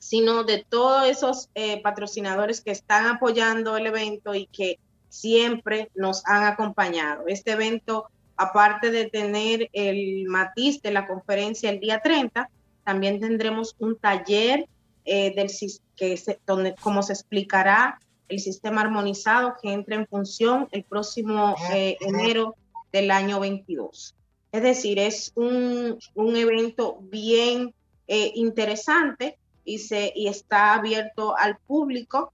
sino 0.03 0.43
de 0.43 0.67
todos 0.69 1.07
esos 1.07 1.49
eh, 1.55 1.81
patrocinadores 1.81 2.61
que 2.61 2.73
están 2.73 3.07
apoyando 3.07 3.77
el 3.77 3.87
evento 3.87 4.35
y 4.35 4.47
que 4.47 4.81
siempre 5.09 5.93
nos 5.95 6.27
han 6.27 6.43
acompañado. 6.43 7.23
Este 7.29 7.53
evento 7.53 8.09
aparte 8.37 8.91
de 8.91 9.09
tener 9.09 9.71
el 9.73 10.25
matiz 10.27 10.83
de 10.83 10.91
la 10.91 11.07
conferencia 11.07 11.71
el 11.71 11.79
día 11.79 12.01
30, 12.01 12.51
también 12.83 13.21
tendremos 13.21 13.77
un 13.79 13.97
taller 13.97 14.67
eh, 15.05 15.33
del, 15.37 15.53
que 15.95 16.21
donde, 16.45 16.75
como 16.75 17.05
se 17.05 17.13
explicará 17.13 18.01
el 18.29 18.41
sistema 18.41 18.81
armonizado 18.81 19.55
que 19.63 19.73
entra 19.73 19.95
en 19.95 20.09
función 20.09 20.67
el 20.73 20.83
próximo 20.83 21.55
eh, 21.73 21.97
enero 22.01 22.57
del 22.93 23.13
año 23.13 23.39
22. 23.39 24.17
Es 24.51 24.63
decir, 24.63 24.99
es 24.99 25.33
un, 25.37 25.97
evento 26.17 26.99
bien 27.03 27.73
eh, 28.09 28.33
interesante 28.35 29.39
y, 29.65 29.79
se, 29.79 30.13
y 30.15 30.29
está 30.29 30.75
abierto 30.75 31.37
al 31.37 31.57
público 31.57 32.33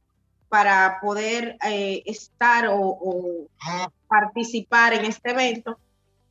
para 0.49 0.99
poder 1.03 1.59
estar 1.61 2.68
o 2.70 3.49
participar 4.09 4.95
en 4.95 5.05
este 5.05 5.31
evento 5.31 5.79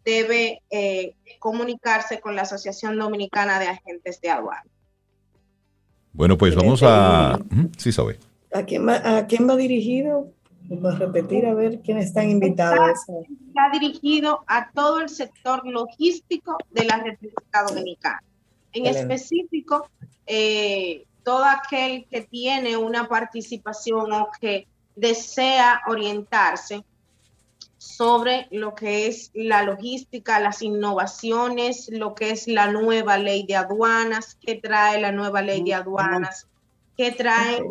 debe 0.08 0.62
eh, 0.70 1.16
comunicarse 1.40 2.22
con 2.22 2.34
la 2.34 2.44
Asociación 2.44 2.98
Dominicana 2.98 3.60
de 3.60 3.68
Agentes 3.68 4.22
de 4.22 4.30
Aduana. 4.30 4.64
Bueno, 6.14 6.38
pues 6.38 6.56
vamos 6.56 6.82
a... 6.82 7.38
Sí, 7.78 7.92
sabe. 7.92 8.18
¿A 8.54 8.64
quién, 8.64 8.88
va, 8.88 9.18
¿A 9.18 9.28
quién 9.28 9.50
va 9.50 9.58
dirigido? 9.58 10.32
Vamos 10.70 10.96
a 10.96 11.00
repetir 11.00 11.46
a 11.46 11.54
ver 11.54 11.82
quiénes 11.82 12.06
están 12.06 12.30
invitados. 12.30 12.98
Está, 13.00 13.70
dirigido 13.74 14.46
a 14.48 14.72
todo 14.72 15.02
el 15.02 15.10
sector 15.10 15.68
logístico 15.68 16.58
de 16.72 16.86
la 16.86 17.04
República 17.04 17.64
Dominicana. 17.68 18.24
En 18.78 18.86
específico, 18.86 19.90
eh, 20.26 21.06
todo 21.24 21.46
aquel 21.46 22.06
que 22.10 22.22
tiene 22.22 22.78
una 22.78 23.08
participación 23.08 24.14
o 24.14 24.30
que 24.40 24.68
desea 24.96 25.82
orientarse 25.88 26.84
sobre 27.78 28.48
lo 28.52 28.76
que 28.76 29.08
es 29.08 29.32
la 29.34 29.64
logística, 29.64 30.40
las 30.40 30.62
innovaciones, 30.62 31.90
lo 31.92 32.16
que 32.16 32.32
es 32.32 32.48
la 32.48 32.72
nueva 32.72 33.18
ley 33.18 33.46
de 33.46 33.56
aduanas, 33.56 34.38
qué 34.42 34.56
trae 34.56 35.00
la 35.00 35.12
nueva 35.12 35.42
ley 35.42 35.64
de 35.64 35.74
aduanas, 35.74 36.48
qué 36.98 37.12
trae, 37.12 37.62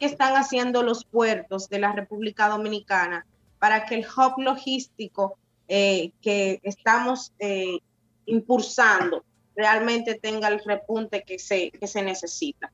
qué 0.00 0.06
están 0.06 0.34
haciendo 0.34 0.82
los 0.82 1.04
puertos 1.04 1.68
de 1.68 1.78
la 1.78 1.92
República 1.92 2.48
Dominicana 2.48 3.24
para 3.58 3.86
que 3.86 3.96
el 3.96 4.06
hub 4.06 4.40
logístico 4.40 5.38
eh, 5.68 6.12
que 6.20 6.60
estamos 6.62 7.32
eh, 7.38 7.78
impulsando 8.26 9.24
realmente 9.56 10.18
tenga 10.20 10.48
el 10.48 10.60
repunte 10.64 11.24
que 11.26 11.38
se, 11.38 11.70
que 11.70 11.86
se 11.86 12.02
necesita. 12.02 12.70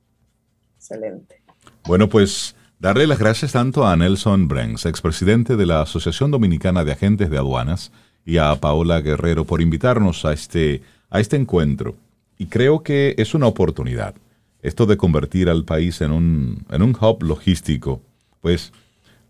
Excelente. 0.77 1.43
Bueno, 1.85 2.09
pues 2.09 2.55
Darle 2.83 3.07
las 3.07 3.21
gracias 3.21 3.53
tanto 3.53 3.87
a 3.87 3.95
Nelson 3.95 4.49
Brenz, 4.49 4.87
expresidente 4.87 5.55
de 5.55 5.67
la 5.67 5.83
Asociación 5.83 6.33
Dominicana 6.33 6.85
de 6.85 6.91
Agentes 6.91 7.31
de 7.31 7.39
Aduanas, 7.39 7.93
y 8.27 8.39
a 8.39 8.57
Paola 8.57 9.01
Guerrero 9.01 9.45
por 9.45 9.63
invitarnos 9.63 10.25
a 10.25 10.33
este, 10.33 10.83
a 11.09 11.21
este 11.21 11.37
encuentro. 11.37 11.95
Y 12.39 12.47
creo 12.47 12.83
que 12.83 13.15
es 13.19 13.35
una 13.35 13.47
oportunidad. 13.47 14.17
Esto 14.63 14.87
de 14.87 14.97
convertir 14.97 15.49
al 15.49 15.65
país 15.65 16.01
en 16.01 16.11
un, 16.11 16.67
en 16.71 16.83
un 16.83 16.97
hub 17.01 17.23
logístico, 17.23 18.03
pues 18.41 18.73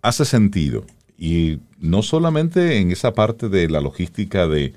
hace 0.00 0.24
sentido. 0.24 0.86
Y 1.18 1.58
no 1.78 2.00
solamente 2.00 2.78
en 2.78 2.90
esa 2.90 3.12
parte 3.12 3.50
de 3.50 3.68
la 3.68 3.82
logística 3.82 4.46
de, 4.46 4.72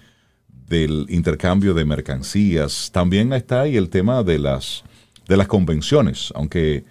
del 0.67 1.05
intercambio 1.09 1.73
de 1.73 1.85
mercancías, 1.85 2.89
también 2.91 3.33
está 3.33 3.61
ahí 3.61 3.77
el 3.77 3.89
tema 3.89 4.23
de 4.23 4.39
las, 4.39 4.83
de 5.27 5.37
las 5.37 5.47
convenciones, 5.47 6.31
aunque 6.35 6.85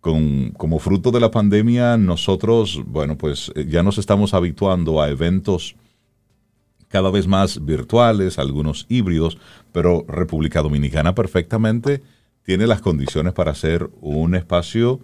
con, 0.00 0.50
como 0.52 0.78
fruto 0.78 1.10
de 1.10 1.20
la 1.20 1.30
pandemia, 1.30 1.96
nosotros, 1.96 2.82
bueno, 2.86 3.16
pues 3.16 3.52
eh, 3.54 3.66
ya 3.68 3.82
nos 3.82 3.98
estamos 3.98 4.34
habituando 4.34 5.00
a 5.00 5.10
eventos 5.10 5.76
cada 6.88 7.10
vez 7.10 7.28
más 7.28 7.64
virtuales, 7.64 8.38
algunos 8.38 8.86
híbridos, 8.88 9.38
pero 9.72 10.04
República 10.08 10.60
Dominicana 10.60 11.14
perfectamente 11.14 12.02
tiene 12.42 12.66
las 12.66 12.80
condiciones 12.80 13.32
para 13.32 13.54
ser 13.54 13.90
un 14.00 14.34
espacio 14.34 15.00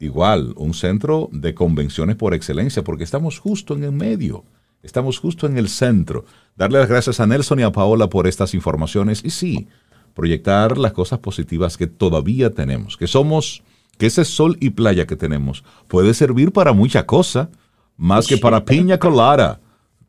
igual, 0.00 0.52
un 0.56 0.74
centro 0.74 1.28
de 1.30 1.54
convenciones 1.54 2.16
por 2.16 2.34
excelencia, 2.34 2.82
porque 2.82 3.04
estamos 3.04 3.38
justo 3.38 3.74
en 3.74 3.84
el 3.84 3.92
medio, 3.92 4.44
estamos 4.82 5.18
justo 5.18 5.46
en 5.46 5.58
el 5.58 5.68
centro. 5.68 6.24
Darle 6.56 6.78
las 6.78 6.88
gracias 6.88 7.20
a 7.20 7.26
Nelson 7.26 7.60
y 7.60 7.62
a 7.62 7.72
Paola 7.72 8.08
por 8.08 8.26
estas 8.26 8.54
informaciones 8.54 9.24
y 9.24 9.30
sí, 9.30 9.68
proyectar 10.14 10.78
las 10.78 10.92
cosas 10.92 11.18
positivas 11.18 11.76
que 11.76 11.86
todavía 11.86 12.50
tenemos, 12.50 12.96
que 12.96 13.06
somos 13.06 13.62
que 13.98 14.06
ese 14.06 14.24
sol 14.24 14.56
y 14.60 14.70
playa 14.70 15.06
que 15.06 15.16
tenemos 15.16 15.64
puede 15.88 16.14
servir 16.14 16.52
para 16.52 16.72
muchas 16.72 17.04
cosas, 17.04 17.48
más 17.96 18.26
que 18.26 18.38
para 18.38 18.64
piña 18.64 18.98
colada. 18.98 19.60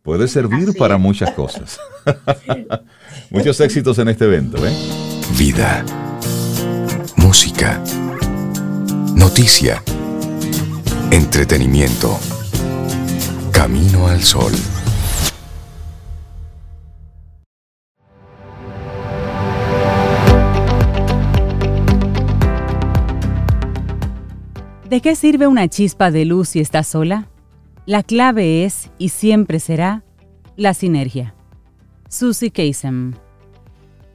Puede 0.02 0.28
servir 0.28 0.76
para 0.78 0.98
muchas 0.98 1.32
cosas. 1.32 1.80
Muchos 3.30 3.60
éxitos 3.62 3.98
en 4.00 4.10
este 4.10 4.26
evento. 4.26 4.58
¿eh? 4.68 4.74
Vida. 5.38 5.86
Música. 7.16 7.82
Noticia. 9.16 9.82
Entretenimiento. 11.10 12.20
Camino 13.64 14.08
al 14.08 14.22
sol. 14.22 14.52
¿De 24.90 25.00
qué 25.00 25.16
sirve 25.16 25.48
una 25.48 25.70
chispa 25.70 26.12
de 26.12 26.26
luz 26.26 26.50
si 26.50 26.60
está 26.60 26.84
sola? 26.84 27.30
La 27.86 28.04
clave 28.04 28.66
es, 28.66 28.92
y 28.98 29.08
siempre 29.08 29.62
será, 29.62 30.04
la 30.58 30.74
sinergia. 30.74 31.34
Susie 32.10 32.52
Kasem. 32.52 33.14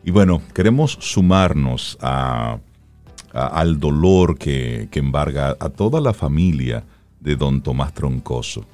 Y 0.05 0.11
bueno, 0.11 0.43
queremos 0.53 0.99
sumarnos 1.01 1.97
al 2.03 3.81
dolor 3.81 4.37
que, 4.37 4.89
que 4.91 4.99
embarga 4.99 5.57
a 5.59 5.71
toda 5.71 6.03
la 6.03 6.13
familia 6.13 6.85
de 7.19 7.35
don 7.35 7.63
Tomás 7.63 7.95
Troncoso, 7.95 8.67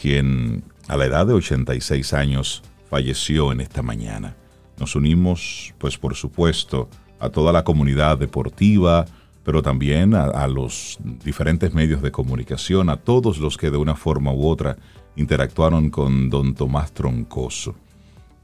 quien 0.00 0.64
a 0.88 0.96
la 0.96 1.06
edad 1.06 1.26
de 1.26 1.34
86 1.34 2.12
años 2.12 2.62
falleció 2.90 3.52
en 3.52 3.60
esta 3.60 3.82
mañana. 3.82 4.36
Nos 4.78 4.96
unimos, 4.96 5.74
pues 5.78 5.98
por 5.98 6.14
supuesto, 6.14 6.88
a 7.18 7.30
toda 7.30 7.52
la 7.52 7.64
comunidad 7.64 8.18
deportiva, 8.18 9.06
pero 9.44 9.62
también 9.62 10.14
a, 10.14 10.46
los 10.48 10.98
diferentes 11.02 11.74
medios 11.74 12.02
de 12.02 12.10
comunicación, 12.10 12.88
a 12.88 12.96
todos 12.96 13.38
los 13.38 13.56
que 13.56 13.70
de 13.70 13.76
una 13.76 13.94
forma 13.94 14.32
u 14.32 14.46
otra 14.48 14.76
interactuaron 15.16 15.90
con 15.90 16.30
don 16.30 16.54
Tomás 16.54 16.92
Troncoso. 16.92 17.74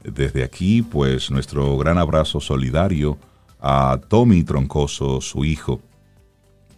Desde 0.03 0.43
aquí, 0.43 0.81
pues 0.81 1.31
nuestro 1.31 1.77
gran 1.77 1.97
abrazo 1.97 2.39
solidario 2.39 3.17
a 3.59 3.99
Tommy 4.07 4.43
Troncoso, 4.43 5.21
su 5.21 5.43
hijo, 5.43 5.81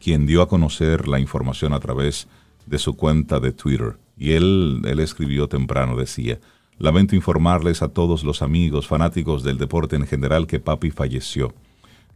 quien 0.01 0.25
dio 0.25 0.41
a 0.41 0.47
conocer 0.47 1.07
la 1.07 1.19
información 1.19 1.73
a 1.73 1.79
través 1.79 2.27
de 2.65 2.79
su 2.79 2.95
cuenta 2.95 3.39
de 3.39 3.51
Twitter. 3.51 3.97
Y 4.17 4.33
él, 4.33 4.81
él 4.85 4.99
escribió 4.99 5.47
temprano, 5.47 5.95
decía, 5.95 6.39
lamento 6.77 7.15
informarles 7.15 7.81
a 7.81 7.89
todos 7.89 8.23
los 8.23 8.41
amigos 8.41 8.87
fanáticos 8.87 9.43
del 9.43 9.57
deporte 9.57 9.95
en 9.95 10.07
general 10.07 10.47
que 10.47 10.59
papi 10.59 10.91
falleció. 10.91 11.53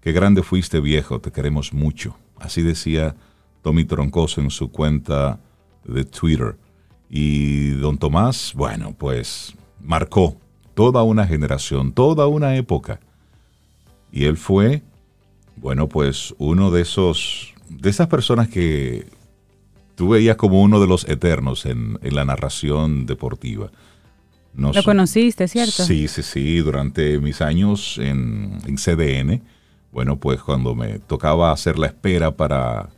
Qué 0.02 0.12
grande 0.12 0.44
fuiste 0.44 0.80
viejo, 0.80 1.20
te 1.20 1.32
queremos 1.32 1.74
mucho. 1.74 2.16
Así 2.40 2.62
decía 2.62 3.16
Tommy 3.62 3.84
Troncoso 3.84 4.42
en 4.42 4.52
su 4.52 4.72
cuenta 4.72 5.40
de 5.84 6.06
Twitter. 6.06 6.58
Y 7.10 7.72
don 7.72 7.98
Tomás, 7.98 8.54
bueno, 8.56 8.96
pues 8.98 9.56
marcó 9.82 10.38
toda 10.74 11.04
una 11.04 11.26
generación, 11.26 11.92
toda 11.92 12.28
una 12.28 12.56
época. 12.56 13.00
Y 14.12 14.26
él 14.26 14.38
fue, 14.38 14.84
bueno, 15.56 15.88
pues 15.88 16.36
uno 16.38 16.72
de 16.72 16.82
esos, 16.82 17.54
de 17.70 17.90
esas 17.90 18.08
personas 18.08 18.48
que 18.50 19.08
tú 19.98 20.10
veías 20.10 20.38
como 20.38 20.62
uno 20.62 20.80
de 20.80 20.86
los 20.86 21.10
eternos 21.10 21.66
en, 21.66 21.98
en 22.04 22.16
la 22.16 22.24
narración 22.24 23.08
deportiva. 23.08 23.72
No 24.54 24.72
Lo 24.72 24.84
conociste, 24.84 25.48
¿cierto? 25.48 25.84
Sí, 25.84 26.08
sí, 26.08 26.22
sí, 26.22 26.60
durante 26.60 27.20
mis 27.20 27.42
años 27.42 27.98
en, 27.98 28.60
en 28.66 28.76
CDN, 28.76 29.42
bueno, 29.92 30.18
pues 30.18 30.40
cuando 30.42 30.76
me 30.76 31.00
tocaba 31.00 31.52
hacer 31.52 31.80
la 31.80 31.88
espera 31.88 32.38
para, 32.38 32.90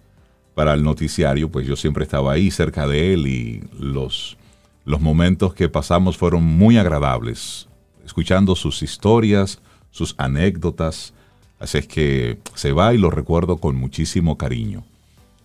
para 0.56 0.74
el 0.74 0.84
noticiario, 0.84 1.50
pues 1.50 1.66
yo 1.66 1.78
siempre 1.78 2.04
estaba 2.04 2.34
ahí 2.34 2.52
cerca 2.52 2.86
de 2.86 3.14
él 3.14 3.28
y 3.28 3.64
los, 3.80 4.38
los 4.84 5.00
momentos 5.00 5.54
que 5.54 5.70
pasamos 5.70 6.18
fueron 6.18 6.44
muy 6.44 6.78
agradables, 6.78 7.70
escuchando 8.06 8.58
sus 8.58 8.84
historias, 8.84 9.60
sus 9.90 10.16
anécdotas. 10.18 11.14
Así 11.60 11.78
es 11.78 11.88
que 11.88 12.40
se 12.56 12.74
va 12.74 12.94
y 12.94 12.98
lo 12.98 13.10
recuerdo 13.10 13.58
con 13.58 13.78
muchísimo 13.78 14.38
cariño. 14.38 14.84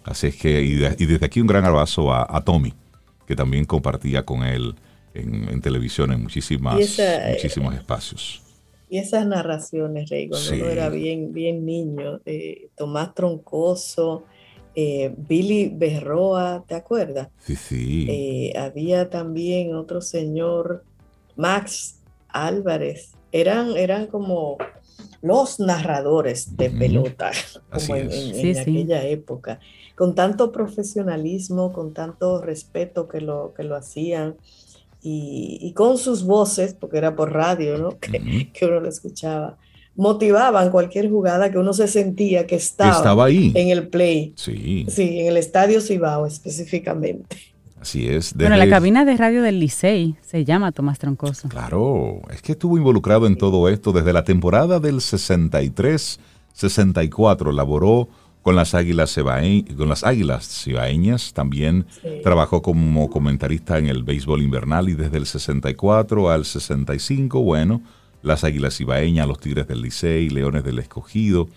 Así 0.05 0.29
es 0.29 0.37
que, 0.37 0.63
y, 0.63 0.75
desde 0.77 1.25
aquí 1.25 1.41
un 1.41 1.47
gran 1.47 1.65
abrazo 1.65 2.13
a, 2.13 2.45
Tommy, 2.45 2.75
que 3.27 3.35
también 3.35 3.65
compartía 3.65 4.25
con 4.25 4.45
él 4.45 4.75
en, 5.15 5.61
televisión 5.61 6.13
en 6.13 6.23
muchísimas, 6.23 6.99
eh, 6.99 7.31
muchísimos 7.31 7.75
espacios. 7.75 8.43
Y 8.91 8.99
esas 8.99 9.27
narraciones, 9.27 10.11
Rey, 10.11 10.29
cuando 10.29 10.55
uno 10.55 10.67
era 10.67 10.89
bien, 10.91 11.33
bien 11.33 11.65
niño, 11.65 12.19
de 12.19 12.69
Tomás 12.77 13.15
Troncoso, 13.15 14.25
eh, 14.77 15.15
Billy 15.17 15.73
Berroa, 15.75 16.65
¿te 16.67 16.75
acuerdas? 16.75 17.29
Sí, 17.39 17.57
sí. 17.57 18.07
Eh, 18.09 18.59
había 18.59 19.09
también 19.09 19.75
otro 19.75 20.01
señor, 20.01 20.85
Max 21.37 22.01
Álvarez. 22.29 23.13
Eran, 23.33 23.77
eran 23.77 24.07
como 24.07 24.59
los 25.23 25.59
narradores 25.61 26.57
de 26.57 26.71
pelota, 26.71 27.31
como 27.71 27.97
en, 27.97 28.59
aquella 28.59 29.05
época, 29.05 29.59
con 29.95 30.15
tanto 30.15 30.53
profesionalismo, 30.53 31.73
con 31.73 31.93
tanto 31.93 32.41
respeto 32.41 33.09
que 33.09 33.21
lo, 33.21 33.53
que 33.55 33.65
lo 33.65 33.77
hacían. 33.77 34.37
Y, 35.07 35.71
con 35.77 35.99
sus 35.99 36.25
voces, 36.25 36.73
porque 36.73 36.97
era 36.97 37.15
por 37.15 37.33
radio, 37.33 37.77
¿no? 37.77 37.91
Que, 38.01 38.51
que 38.53 38.65
uno 38.65 38.81
lo 38.81 38.89
escuchaba 38.89 39.59
motivaban 39.97 40.71
cualquier 40.71 41.09
jugada 41.09 41.51
que 41.51 41.57
uno 41.59 41.73
se 41.73 41.89
sentía 41.89 42.47
que 42.47 42.57
estaba, 42.57 43.25
ahí. 43.25 43.53
en 43.55 43.69
el 43.69 43.89
play. 43.89 44.35
Sí. 44.37 44.85
Sí, 44.89 45.21
en 45.21 45.29
el 45.29 45.37
estadio 45.37 45.81
Cibao 45.81 46.27
específicamente. 46.27 47.37
Así 47.81 48.09
es. 48.09 48.35
Bueno, 48.35 48.57
la 48.57 48.69
cabina 48.69 49.05
de 49.05 49.17
radio 49.17 49.43
del 49.43 49.61
Licey 49.61 50.17
se 50.23 50.45
llama 50.45 50.73
Tomás 50.73 50.99
Troncoso. 50.99 51.49
Claro, 51.51 52.23
es 52.33 52.41
que 52.41 52.53
estuvo 52.53 52.79
involucrado 52.79 53.27
en 53.27 53.37
todo 53.37 53.69
esto 53.69 53.93
desde 53.93 54.15
la 54.15 54.25
temporada 54.25 54.81
del 54.81 54.97
63-64. 54.97 57.53
Laboró 57.53 58.09
con 58.45 58.57
las 58.57 58.75
águilas 58.75 59.19
con 59.75 59.89
las 59.89 60.05
águilas 60.05 60.47
cibaeñas, 60.47 61.33
también 61.33 61.87
trabajó 62.23 62.61
como 62.61 63.09
comentarista 63.09 63.79
en 63.79 63.87
el 63.87 64.03
béisbol 64.03 64.43
invernal 64.43 64.91
y 64.91 64.93
desde 64.93 65.17
el 65.17 65.25
64 65.25 66.29
al 66.31 66.45
65, 66.45 67.41
bueno, 67.41 67.81
las 68.21 68.45
Águilas 68.45 68.79
Ibaeñas, 68.83 69.27
los 69.27 69.41
Tigres 69.41 69.67
del 69.67 69.81
Licey, 69.81 70.29
Leones 70.29 70.63
del 70.63 70.79
Escogido, 70.79 71.49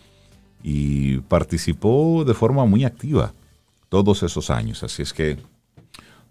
y 0.63 1.17
participó 1.17 2.23
de 2.25 2.33
forma 2.33 2.63
muy 2.63 2.85
activa 2.85 3.33
todos 3.89 4.23
esos 4.23 4.49
años. 4.49 4.81
Así 4.81 5.01
es 5.01 5.11
que 5.11 5.37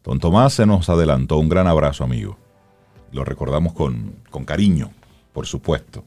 don 0.03 0.19
Tomás 0.21 0.55
se 0.55 0.65
nos 0.65 0.89
adelantó. 0.89 1.37
Un 1.37 1.51
gran 1.51 1.67
abrazo, 1.67 2.03
amigo. 2.03 2.39
Lo 3.13 3.25
recordamos 3.25 3.75
con, 3.75 4.15
con 4.31 4.47
cariño, 4.47 4.91
por 5.35 5.45
supuesto. 5.45 6.03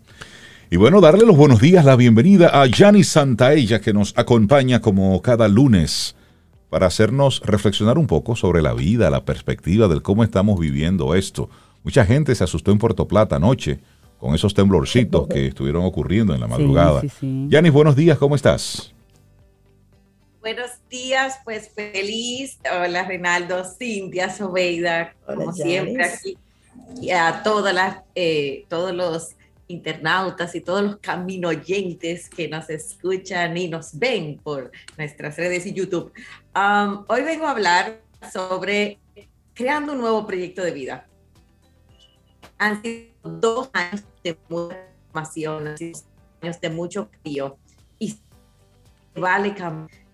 Y 0.72 0.78
bueno, 0.78 1.01
darle 1.01 1.26
los 1.26 1.36
buenos 1.36 1.61
días, 1.61 1.84
la 1.84 1.95
bienvenida 1.95 2.61
a 2.61 2.67
Santa 2.67 3.03
Santaella, 3.03 3.82
que 3.82 3.91
nos 3.91 4.15
acompaña 4.15 4.82
como 4.82 5.20
cada 5.24 5.47
lunes 5.47 6.15
para 6.70 6.86
hacernos 6.86 7.41
reflexionar 7.43 7.97
un 7.97 8.05
poco 8.05 8.36
sobre 8.36 8.61
la 8.61 8.74
vida, 8.76 9.09
la 9.09 9.26
perspectiva 9.26 9.88
del 9.88 10.03
cómo 10.03 10.24
estamos 10.24 10.59
viviendo 10.59 11.15
esto. 11.15 11.49
Mucha 11.84 12.05
gente 12.05 12.36
se 12.36 12.43
asustó 12.43 12.72
en 12.72 12.78
Puerto 12.78 13.07
Plata 13.07 13.38
anoche 13.38 13.80
con 14.20 14.36
esos 14.36 14.53
temblorcitos 14.53 15.28
que 15.28 15.47
estuvieron 15.47 15.84
ocurriendo 15.86 16.36
en 16.36 16.39
la 16.41 16.45
madrugada. 16.45 17.01
Yanis, 17.20 17.74
buenos 17.74 17.95
días, 17.95 18.20
¿cómo 18.20 18.36
estás? 18.36 18.93
Buenos 20.41 20.70
días, 20.88 21.39
pues 21.45 21.72
feliz. 21.74 22.59
Hola 22.72 23.05
Reinaldo, 23.05 23.63
Cintia, 23.63 24.30
Sobeida, 24.32 25.15
como 25.26 25.51
siempre 25.51 26.05
aquí. 26.05 26.38
Y 27.01 27.09
a 27.09 27.41
todas 27.41 27.74
las, 27.74 28.01
eh, 28.13 28.65
todos 28.70 28.93
los 28.93 29.36
internautas 29.70 30.55
y 30.55 30.61
todos 30.61 30.82
los 30.82 30.97
caminoyentes 30.97 32.28
que 32.28 32.47
nos 32.47 32.70
escuchan 32.70 33.55
y 33.55 33.70
nos 33.70 33.97
ven 33.97 34.39
por 34.43 34.72
nuestras 34.97 35.38
redes 35.38 35.65
y 35.67 35.74
YouTube. 35.74 36.11
hoy 37.07 37.22
vengo 37.22 37.45
a 37.45 37.51
hablar 37.51 38.01
sobre 38.34 38.99
creando 39.53 39.93
un 39.93 39.99
nuevo 39.99 40.26
proyecto 40.26 40.63
de 40.63 40.72
vida. 40.72 41.07
Han 42.57 42.82
sido 42.82 43.09
dos 43.24 43.70
años 43.74 44.03
de 44.24 44.38
mucha 44.49 44.78
información, 45.07 45.76
años 46.41 46.59
de 46.59 46.70
mucho 46.70 47.09
frío 47.22 47.57
y 47.99 48.09
se 48.09 48.20
vale 49.15 49.53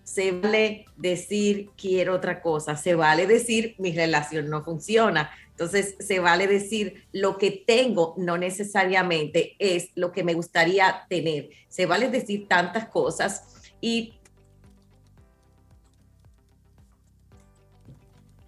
se 0.04 0.32
vale 0.32 0.84
decir 0.96 1.70
quiero 1.76 2.14
otra 2.14 2.40
cosa, 2.42 2.76
se 2.76 2.94
vale 2.94 3.26
decir 3.26 3.74
mi 3.78 3.92
relación 3.92 4.48
no 4.50 4.62
funciona. 4.62 5.30
Entonces, 5.56 5.96
se 6.00 6.18
vale 6.18 6.46
decir 6.46 7.06
lo 7.12 7.38
que 7.38 7.50
tengo 7.50 8.12
no 8.18 8.36
necesariamente 8.36 9.56
es 9.58 9.88
lo 9.94 10.12
que 10.12 10.22
me 10.22 10.34
gustaría 10.34 11.06
tener. 11.08 11.48
Se 11.70 11.86
vale 11.86 12.10
decir 12.10 12.46
tantas 12.46 12.88
cosas 12.88 13.42
y 13.80 14.12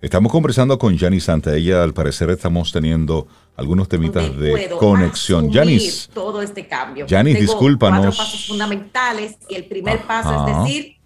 Estamos 0.02 0.30
conversando 0.30 0.78
con 0.78 0.96
Jani 0.96 1.18
Santa. 1.18 1.56
Ella, 1.56 1.82
al 1.82 1.92
parecer, 1.92 2.30
estamos 2.30 2.70
teniendo 2.70 3.26
algunos 3.56 3.88
temitas 3.88 4.38
de 4.38 4.68
conexión. 4.78 5.50
Janis. 5.50 6.08
Todo 6.14 6.40
este 6.40 6.68
cambio. 6.68 7.06
Janis, 7.08 7.40
discúlpanos. 7.40 8.14
Cuatro 8.14 8.18
pasos 8.18 8.46
fundamentales 8.46 9.38
y 9.48 9.56
el 9.56 9.64
primer 9.64 10.02
paso 10.02 10.46
es 10.46 10.62
decir. 10.62 10.96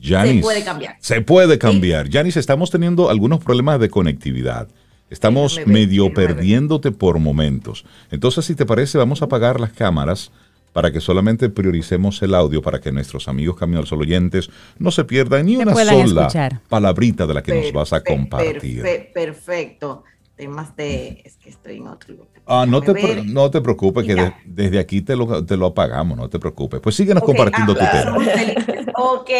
se 0.00 0.40
puede 0.40 0.62
cambiar. 0.62 0.96
Se 1.00 1.20
puede 1.22 1.58
cambiar. 1.58 2.08
Janis, 2.08 2.36
estamos 2.36 2.70
teniendo 2.70 3.10
algunos 3.10 3.42
problemas 3.42 3.80
de 3.80 3.88
conectividad. 3.88 4.68
Estamos 5.10 5.60
medio 5.66 6.12
perdiéndote 6.12 6.92
por 6.92 7.18
momentos. 7.18 7.84
Entonces, 8.10 8.44
si 8.44 8.54
te 8.54 8.66
parece, 8.66 8.98
vamos 8.98 9.22
a 9.22 9.26
apagar 9.26 9.58
las 9.60 9.72
cámaras 9.72 10.30
para 10.72 10.92
que 10.92 11.00
solamente 11.00 11.48
prioricemos 11.48 12.22
el 12.22 12.34
audio 12.34 12.62
para 12.62 12.80
que 12.80 12.92
nuestros 12.92 13.26
amigos 13.26 13.56
Camino 13.56 13.80
al 13.80 13.86
Sol 13.86 14.02
oyentes 14.02 14.50
no 14.78 14.90
se 14.90 15.04
pierdan 15.04 15.46
ni 15.46 15.56
una 15.56 15.74
sola 15.74 16.60
palabrita 16.68 17.26
de 17.26 17.34
la 17.34 17.42
que 17.42 17.54
nos 17.54 17.72
vas 17.72 17.92
a 17.92 18.02
compartir. 18.02 18.84
perfecto 19.14 20.04
temas 20.38 20.74
de... 20.76 21.20
Es 21.24 21.36
que 21.36 21.50
estoy 21.50 21.78
en 21.78 21.88
otro 21.88 22.14
lugar. 22.14 22.37
Ah, 22.50 22.64
no 22.66 22.80
te, 22.80 23.22
no 23.26 23.50
te 23.50 23.60
preocupes, 23.60 24.06
que 24.06 24.32
desde 24.46 24.78
aquí 24.78 25.02
te 25.02 25.14
lo, 25.14 25.44
te 25.44 25.54
lo 25.54 25.66
apagamos, 25.66 26.16
no 26.16 26.30
te 26.30 26.38
preocupes. 26.38 26.80
Pues 26.80 26.96
síguenos 26.96 27.22
compartiendo 27.22 27.74
tu 27.74 27.84
tema. 27.84 28.16
Ok, 29.00 29.30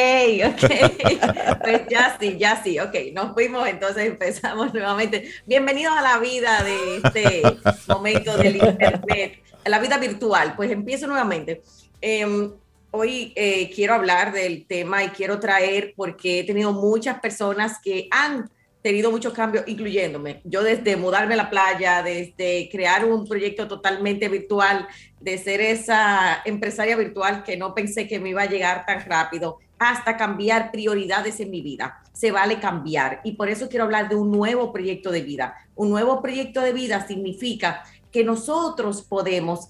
ok. 0.47 0.71
Pues 1.63 1.83
ya 1.91 2.17
sí, 2.21 2.37
ya 2.39 2.63
sí, 2.63 2.79
ok. 2.79 2.95
Nos 3.13 3.33
fuimos, 3.33 3.67
entonces 3.67 4.07
empezamos 4.07 4.73
nuevamente. 4.75 5.31
Bienvenidos 5.47 5.97
a 5.97 6.03
la 6.03 6.19
vida 6.19 6.63
de 6.63 6.97
este 7.03 7.43
momento 7.89 8.37
del 8.37 8.57
Internet, 8.57 9.43
a 9.65 9.69
la 9.69 9.79
vida 9.79 9.99
virtual. 9.99 10.55
Pues 10.55 10.71
empiezo 10.71 11.07
nuevamente. 11.07 11.63
Em, 12.03 12.53
hoy 12.91 13.33
eh, 13.35 13.71
quiero 13.75 13.95
hablar 13.95 14.33
del 14.33 14.67
tema 14.67 15.03
y 15.03 15.09
quiero 15.09 15.41
traer, 15.41 15.95
porque 15.97 16.41
he 16.41 16.45
tenido 16.45 16.73
muchas 16.73 17.19
personas 17.21 17.79
que 17.83 18.07
han 18.11 18.51
tenido 18.83 19.11
muchos 19.11 19.33
cambios, 19.33 19.65
incluyéndome. 19.67 20.41
Yo 20.45 20.63
desde 20.63 20.97
mudarme 20.97 21.35
a 21.35 21.39
la 21.39 21.51
playa, 21.51 22.03
desde 22.03 22.69
crear 22.71 23.05
un 23.05 23.27
proyecto 23.27 23.67
totalmente 23.67 24.29
virtual, 24.29 24.87
de 25.21 25.37
ser 25.39 25.61
esa 25.61 26.43
empresaria 26.45 26.97
virtual 26.97 27.43
que 27.43 27.57
no 27.57 27.75
pensé 27.75 28.07
que 28.07 28.21
me 28.21 28.31
iba 28.31 28.43
a 28.43 28.49
llegar 28.49 28.87
tan 28.87 29.05
rápido, 29.05 29.59
hasta 29.79 30.17
cambiar 30.17 30.71
prioridades 30.71 31.41
en 31.41 31.51
mi 31.51 31.61
vida. 31.61 32.03
Se 32.13 32.31
vale 32.31 32.59
cambiar. 32.61 33.21
Y 33.25 33.33
por 33.33 33.49
eso 33.49 33.69
quiero 33.69 33.85
hablar 33.85 34.09
de 34.09 34.17
un 34.17 34.31
nuevo 34.31 34.73
proyecto 34.73 35.11
de 35.11 35.23
vida. 35.23 35.55
Un 35.75 35.91
nuevo 35.91 36.21
proyecto 36.21 36.61
de 36.61 36.73
vida 36.73 37.07
significa 37.07 37.85
que 38.11 38.25
nosotros 38.25 39.03
podemos 39.03 39.69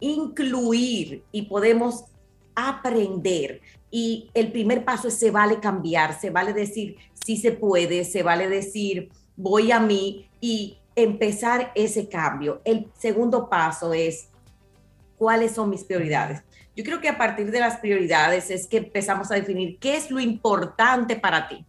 incluir 0.00 1.22
y 1.32 1.42
podemos 1.42 2.04
aprender. 2.54 3.60
Y 3.90 4.30
el 4.34 4.52
primer 4.52 4.84
paso 4.84 5.08
es 5.08 5.14
se 5.14 5.30
vale 5.30 5.58
cambiar, 5.60 6.18
se 6.18 6.30
vale 6.30 6.52
decir, 6.52 6.96
sí 7.24 7.36
se 7.36 7.52
puede, 7.52 8.04
se 8.04 8.22
vale 8.22 8.48
decir, 8.48 9.10
voy 9.36 9.72
a 9.72 9.80
mí 9.80 10.28
y 10.40 10.78
empezar 10.94 11.72
ese 11.74 12.08
cambio. 12.08 12.60
El 12.64 12.88
segundo 12.98 13.48
paso 13.48 13.92
es, 13.92 14.28
¿cuáles 15.16 15.52
son 15.52 15.70
mis 15.70 15.84
prioridades? 15.84 16.42
Yo 16.76 16.84
creo 16.84 17.00
que 17.00 17.08
a 17.08 17.18
partir 17.18 17.50
de 17.50 17.60
las 17.60 17.78
prioridades 17.78 18.50
es 18.50 18.66
que 18.66 18.78
empezamos 18.78 19.30
a 19.30 19.34
definir 19.34 19.78
qué 19.78 19.96
es 19.96 20.10
lo 20.10 20.20
importante 20.20 21.16
para 21.16 21.48
ti. 21.48 21.64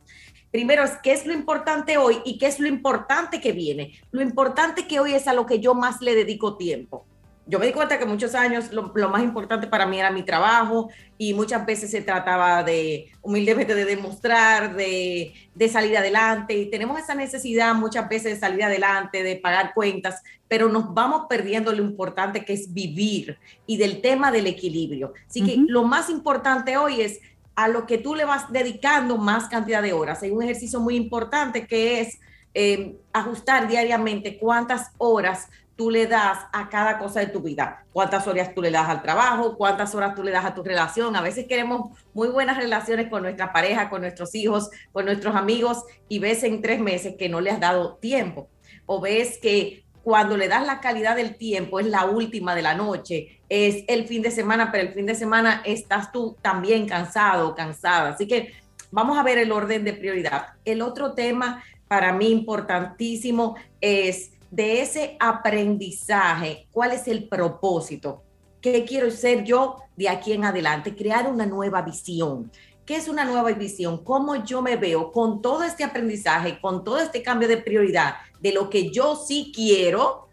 Primero 0.51 0.84
es 0.84 0.91
qué 1.01 1.13
es 1.13 1.26
lo 1.26 1.34
importante 1.34 1.97
hoy 1.97 2.19
y 2.26 2.38
qué 2.38 2.47
es 2.47 2.59
lo 2.59 2.67
importante 2.67 3.39
que 3.39 3.53
viene. 3.53 3.93
Lo 4.11 4.22
importante 4.22 4.86
que 4.86 4.99
hoy 4.99 5.13
es 5.13 5.28
a 5.28 5.34
lo 5.34 5.45
que 5.45 5.59
yo 5.59 5.74
más 5.74 6.01
le 6.01 6.13
dedico 6.13 6.57
tiempo. 6.57 7.05
Yo 7.52 7.60
me 7.60 7.66
di 7.66 7.74
cuenta 7.74 7.99
que 7.99 8.06
muchos 8.06 8.34
años 8.34 8.72
lo, 8.72 8.93
más 9.10 9.22
importante 9.22 9.68
para 9.68 9.86
mí 9.86 9.99
era 9.99 10.10
mi 10.10 10.24
trabajo 10.24 10.89
y 11.18 11.34
muchas 11.34 11.66
veces 11.66 11.91
se 11.91 12.02
trataba 12.02 12.64
de, 12.64 13.12
humildemente, 13.22 13.76
de 13.76 13.84
demostrar, 13.84 14.74
de, 14.74 15.34
de, 15.54 15.68
salir 15.68 15.97
adelante. 15.97 16.54
Y 16.54 16.72
tenemos 16.72 16.97
esa 16.97 17.14
necesidad 17.14 17.76
muchas 17.76 18.08
veces 18.08 18.36
de 18.36 18.39
salir 18.39 18.64
adelante, 18.64 19.22
de 19.22 19.36
pagar 19.36 19.74
cuentas, 19.74 20.24
pero 20.47 20.70
nos 20.70 20.93
vamos 20.93 21.24
perdiendo 21.28 21.74
lo 21.74 21.84
importante 21.84 22.45
que 22.45 22.54
es 22.54 22.74
vivir 22.74 23.38
y 23.68 23.76
del 23.76 23.99
tema 23.99 24.32
del 24.32 24.47
equilibrio. 24.47 25.14
Así 25.28 25.43
que 25.43 25.58
lo 25.68 25.84
más 25.84 26.10
importante 26.10 26.78
hoy 26.78 27.02
es 27.02 27.20
a 27.56 27.68
lo 27.68 27.86
que 27.86 27.97
tú 27.97 28.16
le 28.16 28.24
vas 28.24 28.49
dedicando 28.49 29.18
más 29.18 29.49
cantidad 29.49 29.84
de 29.84 29.91
horas. 29.91 30.24
Hay 30.24 30.32
un 30.32 30.41
ejercicio 30.41 30.80
muy 30.80 30.95
importante 30.95 31.68
que 31.68 31.99
es 31.99 32.18
eh, 32.54 32.95
ajustar 33.12 33.68
diariamente 33.68 34.38
cuántas 34.38 34.91
horas 34.97 35.49
tú 35.76 35.89
le 35.89 36.07
das 36.07 36.39
a 36.53 36.69
cada 36.69 36.97
cosa 36.97 37.19
de 37.19 37.28
tu 37.28 37.41
vida. 37.41 37.86
Cuántas 37.91 38.28
horas 38.28 38.53
tú 38.53 38.61
le 38.61 38.72
das 38.72 38.88
al 38.89 39.01
trabajo, 39.01 39.57
cuántas 39.57 39.95
horas 39.95 40.15
tú 40.15 40.24
le 40.24 40.32
das 40.32 40.45
a 40.45 40.53
tu 40.53 40.63
relación. 40.63 41.15
A 41.15 41.22
veces 41.22 41.45
queremos 41.47 41.97
muy 42.13 42.28
buenas 42.28 42.57
relaciones 42.57 43.09
con 43.09 43.24
nuestra 43.24 43.51
pareja, 43.51 43.89
con 43.89 44.01
nuestros 44.01 44.36
hijos, 44.36 44.69
con 44.91 45.05
nuestros 45.05 45.36
amigos 45.36 45.84
y 46.07 46.19
ves 46.19 46.43
en 46.43 46.61
tres 46.61 46.80
meses 46.80 47.15
que 47.17 47.30
no 47.30 47.41
le 47.41 47.51
has 47.51 47.59
dado 47.59 47.95
tiempo. 47.95 48.49
O 48.86 49.01
ves 49.01 49.39
que 49.41 49.84
cuando 50.03 50.36
le 50.38 50.47
das 50.47 50.65
la 50.65 50.80
calidad 50.80 51.15
del 51.15 51.36
tiempo 51.36 51.80
es 51.80 51.86
la 51.86 52.05
última 52.05 52.55
de 52.55 52.61
la 52.61 52.74
noche, 52.74 53.41
es 53.49 53.84
el 53.88 54.07
fin 54.07 54.22
de 54.22 54.32
semana, 54.32 54.72
pero 54.72 54.88
el 54.88 54.93
fin 54.93 55.05
de 55.05 55.15
semana 55.15 55.61
estás 55.65 56.11
tú 56.11 56.36
también 56.41 56.88
cansado, 56.88 57.53
cansada. 57.55 58.11
Así 58.11 58.28
que 58.28 58.53
vamos 58.91 59.17
a 59.17 59.24
ver 59.24 59.38
el 59.38 59.51
orden 59.51 59.84
de 59.84 59.93
prioridad. 59.93 60.53
El 60.65 60.82
otro 60.82 61.13
tema 61.13 61.63
para 61.88 62.13
mí 62.13 62.30
importantísimo 62.30 63.55
es 63.80 64.32
de 64.52 64.82
ese 64.82 65.16
aprendizaje, 65.20 66.68
cuál 66.72 66.91
es 66.91 67.08
el 67.08 67.28
propósito, 67.28 68.24
qué 68.60 68.84
quiero 68.86 69.10
ser 69.10 69.43
yo 69.45 69.78
de 69.95 70.10
aquí 70.10 70.34
en 70.34 70.43
adelante, 70.43 70.95
crear 70.95 71.32
una 71.32 71.45
nueva 71.45 71.82
visión. 71.82 72.52
¿Qué 72.86 72.97
es 72.97 73.08
una 73.08 73.24
nueva 73.24 73.52
visión? 73.54 74.04
¿Cómo 74.04 74.43
yo 74.43 74.62
me 74.62 74.76
veo 74.76 75.12
con 75.12 75.41
todo 75.41 75.64
este 75.64 75.84
aprendizaje, 75.84 76.60
con 76.60 76.84
todo 76.84 76.99
este 76.99 77.24
cambio 77.24 77.47
de 77.47 77.58
prioridad 77.58 78.16
de 78.41 78.52
lo 78.52 78.70
que 78.70 78.91
yo 78.91 79.16
sí 79.16 79.52
quiero 79.56 80.28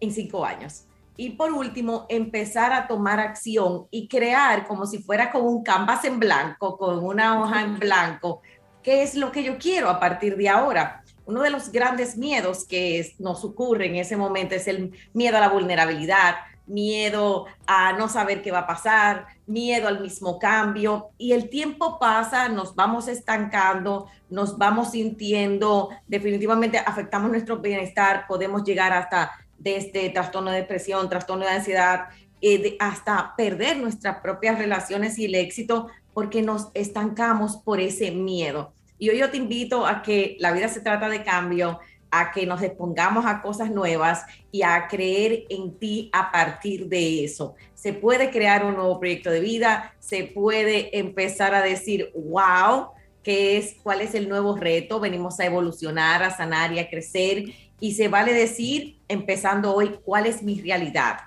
en 0.00 0.10
cinco 0.10 0.44
años? 0.44 0.84
Y 1.16 1.30
por 1.30 1.52
último, 1.52 2.06
empezar 2.08 2.72
a 2.72 2.88
tomar 2.88 3.20
acción 3.20 3.86
y 3.90 4.08
crear 4.08 4.66
como 4.66 4.86
si 4.86 4.98
fuera 4.98 5.30
con 5.30 5.44
un 5.44 5.62
canvas 5.62 6.04
en 6.04 6.18
blanco, 6.18 6.78
con 6.78 7.04
una 7.04 7.40
hoja 7.40 7.62
en 7.62 7.78
blanco, 7.78 8.40
qué 8.82 9.02
es 9.02 9.14
lo 9.14 9.30
que 9.30 9.42
yo 9.42 9.58
quiero 9.58 9.90
a 9.90 10.00
partir 10.00 10.36
de 10.36 10.48
ahora 10.48 11.03
uno 11.26 11.42
de 11.42 11.50
los 11.50 11.70
grandes 11.70 12.16
miedos 12.16 12.64
que 12.64 13.14
nos 13.18 13.44
ocurre 13.44 13.86
en 13.86 13.96
ese 13.96 14.16
momento 14.16 14.54
es 14.54 14.68
el 14.68 14.92
miedo 15.12 15.36
a 15.36 15.40
la 15.40 15.48
vulnerabilidad, 15.48 16.36
miedo 16.66 17.46
a 17.66 17.92
no 17.92 18.08
saber 18.08 18.42
qué 18.42 18.50
va 18.50 18.60
a 18.60 18.66
pasar, 18.66 19.26
miedo 19.46 19.88
al 19.88 20.00
mismo 20.00 20.38
cambio. 20.38 21.10
Y 21.18 21.32
el 21.32 21.48
tiempo 21.48 21.98
pasa, 21.98 22.48
nos 22.48 22.74
vamos 22.74 23.08
estancando, 23.08 24.06
nos 24.30 24.56
vamos 24.58 24.92
sintiendo, 24.92 25.90
definitivamente 26.06 26.78
afectamos 26.78 27.30
nuestro 27.30 27.58
bienestar, 27.58 28.26
podemos 28.26 28.64
llegar 28.64 28.92
hasta 28.92 29.32
desde 29.58 30.10
trastorno 30.10 30.50
de 30.50 30.58
depresión, 30.58 31.08
trastorno 31.08 31.44
de 31.44 31.52
ansiedad, 31.52 32.08
eh, 32.40 32.76
hasta 32.78 33.34
perder 33.36 33.78
nuestras 33.78 34.18
propias 34.20 34.58
relaciones 34.58 35.18
y 35.18 35.26
el 35.26 35.34
éxito 35.34 35.88
porque 36.12 36.42
nos 36.42 36.68
estancamos 36.74 37.56
por 37.56 37.80
ese 37.80 38.10
miedo. 38.10 38.72
Y 39.04 39.10
hoy 39.10 39.18
yo 39.18 39.30
te 39.30 39.36
invito 39.36 39.86
a 39.86 40.00
que 40.00 40.38
la 40.40 40.50
vida 40.50 40.66
se 40.66 40.80
trata 40.80 41.10
de 41.10 41.22
cambio, 41.22 41.78
a 42.10 42.32
que 42.32 42.46
nos 42.46 42.62
expongamos 42.62 43.26
a 43.26 43.42
cosas 43.42 43.70
nuevas 43.70 44.24
y 44.50 44.62
a 44.62 44.88
creer 44.88 45.44
en 45.50 45.78
ti 45.78 46.08
a 46.10 46.32
partir 46.32 46.86
de 46.88 47.22
eso. 47.22 47.54
Se 47.74 47.92
puede 47.92 48.30
crear 48.30 48.64
un 48.64 48.76
nuevo 48.76 48.98
proyecto 48.98 49.30
de 49.30 49.40
vida, 49.40 49.94
se 49.98 50.24
puede 50.24 50.98
empezar 50.98 51.54
a 51.54 51.60
decir, 51.60 52.12
wow, 52.14 52.92
¿qué 53.22 53.58
es? 53.58 53.76
¿Cuál 53.82 54.00
es 54.00 54.14
el 54.14 54.26
nuevo 54.26 54.56
reto? 54.56 55.00
Venimos 55.00 55.38
a 55.38 55.44
evolucionar, 55.44 56.22
a 56.22 56.34
sanar 56.34 56.72
y 56.72 56.78
a 56.78 56.88
crecer. 56.88 57.44
Y 57.80 57.92
se 57.92 58.08
vale 58.08 58.32
decir, 58.32 59.00
empezando 59.06 59.74
hoy, 59.74 60.00
¿cuál 60.02 60.24
es 60.24 60.42
mi 60.42 60.62
realidad? 60.62 61.18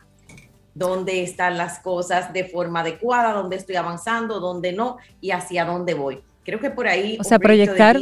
¿Dónde 0.73 1.21
están 1.21 1.59
las 1.59 1.77
cosas 1.77 2.33
de 2.33 2.45
forma 2.45 2.79
adecuada? 2.79 3.33
¿Dónde 3.33 3.55
estoy 3.55 3.75
avanzando? 3.75 4.39
¿Dónde 4.39 4.73
no? 4.73 4.97
Y 5.21 5.29
hacia 5.29 5.63
dónde 5.63 5.93
voy. 5.93 6.23
Creo 6.47 6.61
que 6.61 6.69
por 6.69 6.87
ahí... 6.87 7.17
O 7.19 7.25
sea, 7.25 7.39
proyectar... 7.39 7.99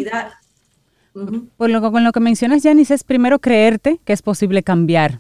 Por 1.57 1.69
lo, 1.71 1.81
con 1.91 2.03
lo 2.03 2.11
que 2.11 2.19
mencionas, 2.19 2.61
Janice, 2.61 2.93
es 2.93 3.03
primero 3.03 3.39
creerte 3.39 3.99
que 4.05 4.13
es 4.13 4.21
posible 4.21 4.61
cambiar 4.61 5.19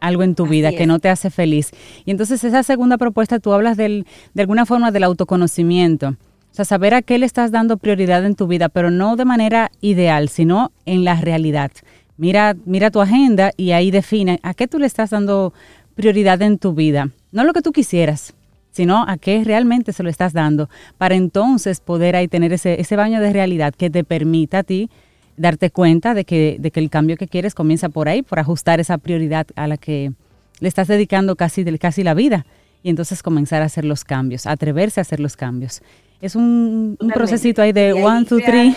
algo 0.00 0.24
en 0.24 0.34
tu 0.34 0.44
vida 0.48 0.72
que 0.72 0.84
no 0.84 0.98
te 0.98 1.08
hace 1.08 1.30
feliz. 1.30 1.70
Y 2.04 2.10
entonces 2.10 2.42
esa 2.42 2.64
segunda 2.64 2.98
propuesta, 2.98 3.38
tú 3.38 3.52
hablas 3.52 3.76
del, 3.76 4.06
de 4.32 4.42
alguna 4.42 4.66
forma 4.66 4.90
del 4.90 5.04
autoconocimiento. 5.04 6.08
O 6.08 6.54
sea, 6.54 6.64
saber 6.64 6.94
a 6.94 7.02
qué 7.02 7.16
le 7.18 7.26
estás 7.26 7.52
dando 7.52 7.76
prioridad 7.76 8.24
en 8.24 8.34
tu 8.34 8.48
vida, 8.48 8.68
pero 8.68 8.90
no 8.90 9.14
de 9.14 9.24
manera 9.24 9.70
ideal, 9.80 10.28
sino 10.28 10.72
en 10.84 11.04
la 11.04 11.20
realidad. 11.20 11.70
Mira, 12.16 12.56
mira 12.64 12.90
tu 12.90 13.00
agenda 13.00 13.52
y 13.56 13.70
ahí 13.70 13.92
define 13.92 14.40
a 14.42 14.52
qué 14.52 14.66
tú 14.66 14.80
le 14.80 14.86
estás 14.86 15.10
dando 15.10 15.54
prioridad 15.94 16.42
en 16.42 16.58
tu 16.58 16.74
vida. 16.74 17.10
No 17.30 17.44
lo 17.44 17.52
que 17.52 17.62
tú 17.62 17.70
quisieras, 17.70 18.34
sino 18.74 19.04
a 19.08 19.16
qué 19.18 19.44
realmente 19.44 19.92
se 19.92 20.02
lo 20.02 20.10
estás 20.10 20.32
dando, 20.32 20.68
para 20.98 21.14
entonces 21.14 21.78
poder 21.80 22.16
ahí 22.16 22.26
tener 22.26 22.52
ese, 22.52 22.80
ese 22.80 22.96
baño 22.96 23.20
de 23.20 23.32
realidad 23.32 23.72
que 23.72 23.88
te 23.88 24.02
permita 24.02 24.58
a 24.58 24.62
ti 24.64 24.90
darte 25.36 25.70
cuenta 25.70 26.12
de 26.12 26.24
que, 26.24 26.56
de 26.58 26.70
que 26.72 26.80
el 26.80 26.90
cambio 26.90 27.16
que 27.16 27.28
quieres 27.28 27.54
comienza 27.54 27.88
por 27.88 28.08
ahí, 28.08 28.22
por 28.22 28.40
ajustar 28.40 28.80
esa 28.80 28.98
prioridad 28.98 29.46
a 29.54 29.68
la 29.68 29.76
que 29.76 30.12
le 30.58 30.68
estás 30.68 30.88
dedicando 30.88 31.36
casi, 31.36 31.64
casi 31.78 32.02
la 32.02 32.14
vida 32.14 32.46
y 32.82 32.90
entonces 32.90 33.22
comenzar 33.22 33.62
a 33.62 33.66
hacer 33.66 33.84
los 33.84 34.02
cambios, 34.02 34.46
atreverse 34.46 35.00
a 35.00 35.02
hacer 35.02 35.20
los 35.20 35.36
cambios. 35.36 35.80
Es 36.20 36.34
un, 36.34 36.96
un 36.98 37.08
procesito 37.10 37.62
ahí 37.62 37.72
de 37.72 37.92
one, 37.92 38.24
two, 38.24 38.40
three. 38.40 38.74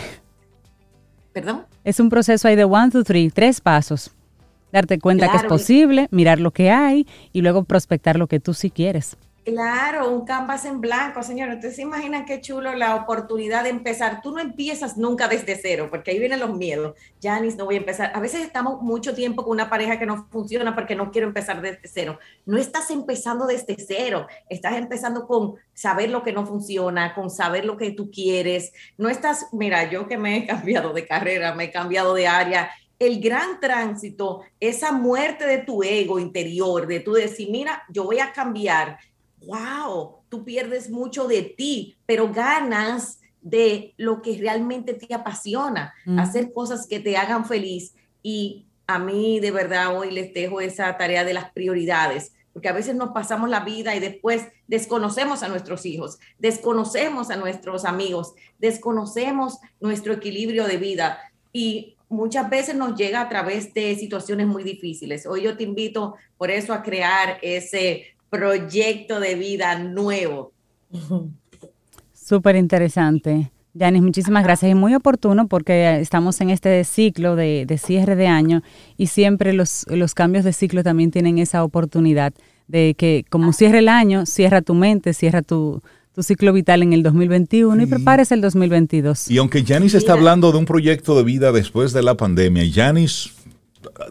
¿Perdón? 1.33 1.63
Es 1.83 1.99
un 1.99 2.09
proceso 2.09 2.47
ahí 2.47 2.55
de 2.55 2.65
one, 2.65 2.91
two, 2.91 3.03
three, 3.03 3.31
tres 3.31 3.61
pasos. 3.61 4.11
Darte 4.71 4.99
cuenta 4.99 5.31
que 5.31 5.37
es 5.37 5.43
posible, 5.43 6.07
mirar 6.11 6.39
lo 6.39 6.51
que 6.51 6.69
hay 6.69 7.07
y 7.33 7.41
luego 7.41 7.63
prospectar 7.63 8.17
lo 8.17 8.27
que 8.27 8.39
tú 8.39 8.53
sí 8.53 8.69
quieres. 8.69 9.17
Claro, 9.47 10.11
un 10.11 10.25
canvas 10.25 10.65
en 10.65 10.81
blanco, 10.81 11.23
señor. 11.23 11.47
Ustedes 11.47 11.77
se 11.77 11.81
imaginan 11.81 12.25
qué 12.25 12.41
chulo 12.41 12.75
la 12.75 12.95
oportunidad 12.95 13.63
de 13.63 13.69
empezar. 13.69 14.21
Tú 14.21 14.33
no 14.33 14.41
empiezas 14.41 14.97
nunca 14.97 15.29
desde 15.29 15.55
cero, 15.55 15.87
porque 15.89 16.11
ahí 16.11 16.19
vienen 16.19 16.41
los 16.41 16.53
miedos. 16.53 16.97
Janis, 17.23 17.55
no 17.55 17.63
voy 17.63 17.75
a 17.75 17.77
empezar. 17.77 18.11
A 18.13 18.19
veces 18.19 18.41
estamos 18.41 18.81
mucho 18.81 19.15
tiempo 19.15 19.45
con 19.45 19.53
una 19.53 19.69
pareja 19.69 19.97
que 19.97 20.05
no 20.05 20.27
funciona 20.29 20.75
porque 20.75 20.97
no 20.97 21.11
quiero 21.11 21.29
empezar 21.29 21.61
desde 21.61 21.87
cero. 21.87 22.19
No 22.45 22.57
estás 22.57 22.91
empezando 22.91 23.47
desde 23.47 23.77
cero. 23.77 24.27
Estás 24.49 24.75
empezando 24.75 25.25
con 25.25 25.53
saber 25.73 26.09
lo 26.09 26.23
que 26.23 26.33
no 26.33 26.45
funciona, 26.45 27.15
con 27.15 27.29
saber 27.29 27.63
lo 27.63 27.77
que 27.77 27.91
tú 27.91 28.11
quieres. 28.11 28.73
No 28.97 29.07
estás, 29.07 29.47
mira, 29.53 29.89
yo 29.89 30.09
que 30.09 30.17
me 30.17 30.35
he 30.35 30.45
cambiado 30.45 30.91
de 30.91 31.07
carrera, 31.07 31.55
me 31.55 31.65
he 31.65 31.71
cambiado 31.71 32.13
de 32.13 32.27
área 32.27 32.69
el 32.99 33.21
gran 33.21 33.59
tránsito, 33.59 34.41
esa 34.59 34.91
muerte 34.91 35.45
de 35.45 35.59
tu 35.59 35.83
ego 35.83 36.19
interior, 36.19 36.87
de 36.87 36.99
tu 36.99 37.13
decir, 37.13 37.49
mira, 37.51 37.83
yo 37.89 38.03
voy 38.05 38.17
a 38.19 38.33
cambiar 38.33 38.97
wow, 39.47 40.17
tú 40.29 40.43
pierdes 40.43 40.89
mucho 40.89 41.27
de 41.27 41.41
ti, 41.41 41.97
pero 42.05 42.31
ganas 42.31 43.19
de 43.41 43.93
lo 43.97 44.21
que 44.21 44.37
realmente 44.37 44.93
te 44.93 45.13
apasiona, 45.13 45.93
hacer 46.17 46.51
cosas 46.51 46.85
que 46.85 46.99
te 46.99 47.15
hagan 47.15 47.45
feliz. 47.45 47.93
Y 48.21 48.65
a 48.85 48.99
mí 48.99 49.39
de 49.39 49.51
verdad 49.51 49.97
hoy 49.97 50.11
les 50.11 50.33
dejo 50.33 50.59
esa 50.59 50.97
tarea 50.97 51.23
de 51.23 51.33
las 51.33 51.51
prioridades, 51.51 52.33
porque 52.51 52.67
a 52.67 52.73
veces 52.73 52.95
nos 52.95 53.11
pasamos 53.11 53.49
la 53.49 53.61
vida 53.61 53.95
y 53.95 53.99
después 53.99 54.47
desconocemos 54.67 55.43
a 55.43 55.47
nuestros 55.47 55.85
hijos, 55.85 56.19
desconocemos 56.39 57.29
a 57.29 57.37
nuestros 57.37 57.85
amigos, 57.85 58.33
desconocemos 58.59 59.59
nuestro 59.79 60.13
equilibrio 60.13 60.65
de 60.65 60.77
vida 60.77 61.19
y 61.53 61.95
muchas 62.09 62.49
veces 62.49 62.75
nos 62.75 62.97
llega 62.97 63.21
a 63.21 63.29
través 63.29 63.73
de 63.73 63.95
situaciones 63.95 64.47
muy 64.47 64.63
difíciles. 64.63 65.25
Hoy 65.25 65.43
yo 65.43 65.55
te 65.55 65.63
invito 65.63 66.15
por 66.37 66.51
eso 66.51 66.73
a 66.73 66.83
crear 66.83 67.37
ese 67.41 68.16
proyecto 68.29 69.19
de 69.19 69.35
vida 69.35 69.79
nuevo. 69.79 70.53
Súper 72.13 72.55
interesante. 72.55 73.51
Yanis, 73.73 74.01
muchísimas 74.01 74.43
gracias 74.43 74.71
y 74.71 74.75
muy 74.75 74.95
oportuno 74.95 75.47
porque 75.47 75.99
estamos 75.99 76.41
en 76.41 76.49
este 76.49 76.83
ciclo 76.83 77.35
de, 77.35 77.79
cierre 77.81 78.15
de 78.15 78.27
año 78.27 78.63
y 78.97 79.07
siempre 79.07 79.53
los, 79.53 79.85
los, 79.89 80.15
cambios 80.15 80.43
de 80.43 80.51
ciclo 80.51 80.83
también 80.83 81.11
tienen 81.11 81.37
esa 81.37 81.63
oportunidad 81.63 82.33
de 82.67 82.95
que 82.97 83.23
como 83.29 83.53
cierre 83.53 83.79
el 83.79 83.87
año, 83.87 84.25
cierra 84.25 84.61
tu 84.61 84.73
mente, 84.73 85.13
cierra 85.13 85.43
tu, 85.43 85.81
tu 86.17 86.23
ciclo 86.23 86.51
vital 86.51 86.81
en 86.81 86.93
el 86.93 87.03
2021 87.03 87.83
y 87.83 87.85
prepares 87.85 88.31
el 88.31 88.41
2022. 88.41 89.29
Y 89.29 89.37
aunque 89.37 89.63
Yanis 89.63 89.93
está 89.93 90.13
hablando 90.13 90.51
de 90.51 90.57
un 90.57 90.65
proyecto 90.65 91.15
de 91.15 91.23
vida 91.23 91.51
después 91.51 91.93
de 91.93 92.01
la 92.01 92.17
pandemia, 92.17 92.65
Yanis 92.65 93.36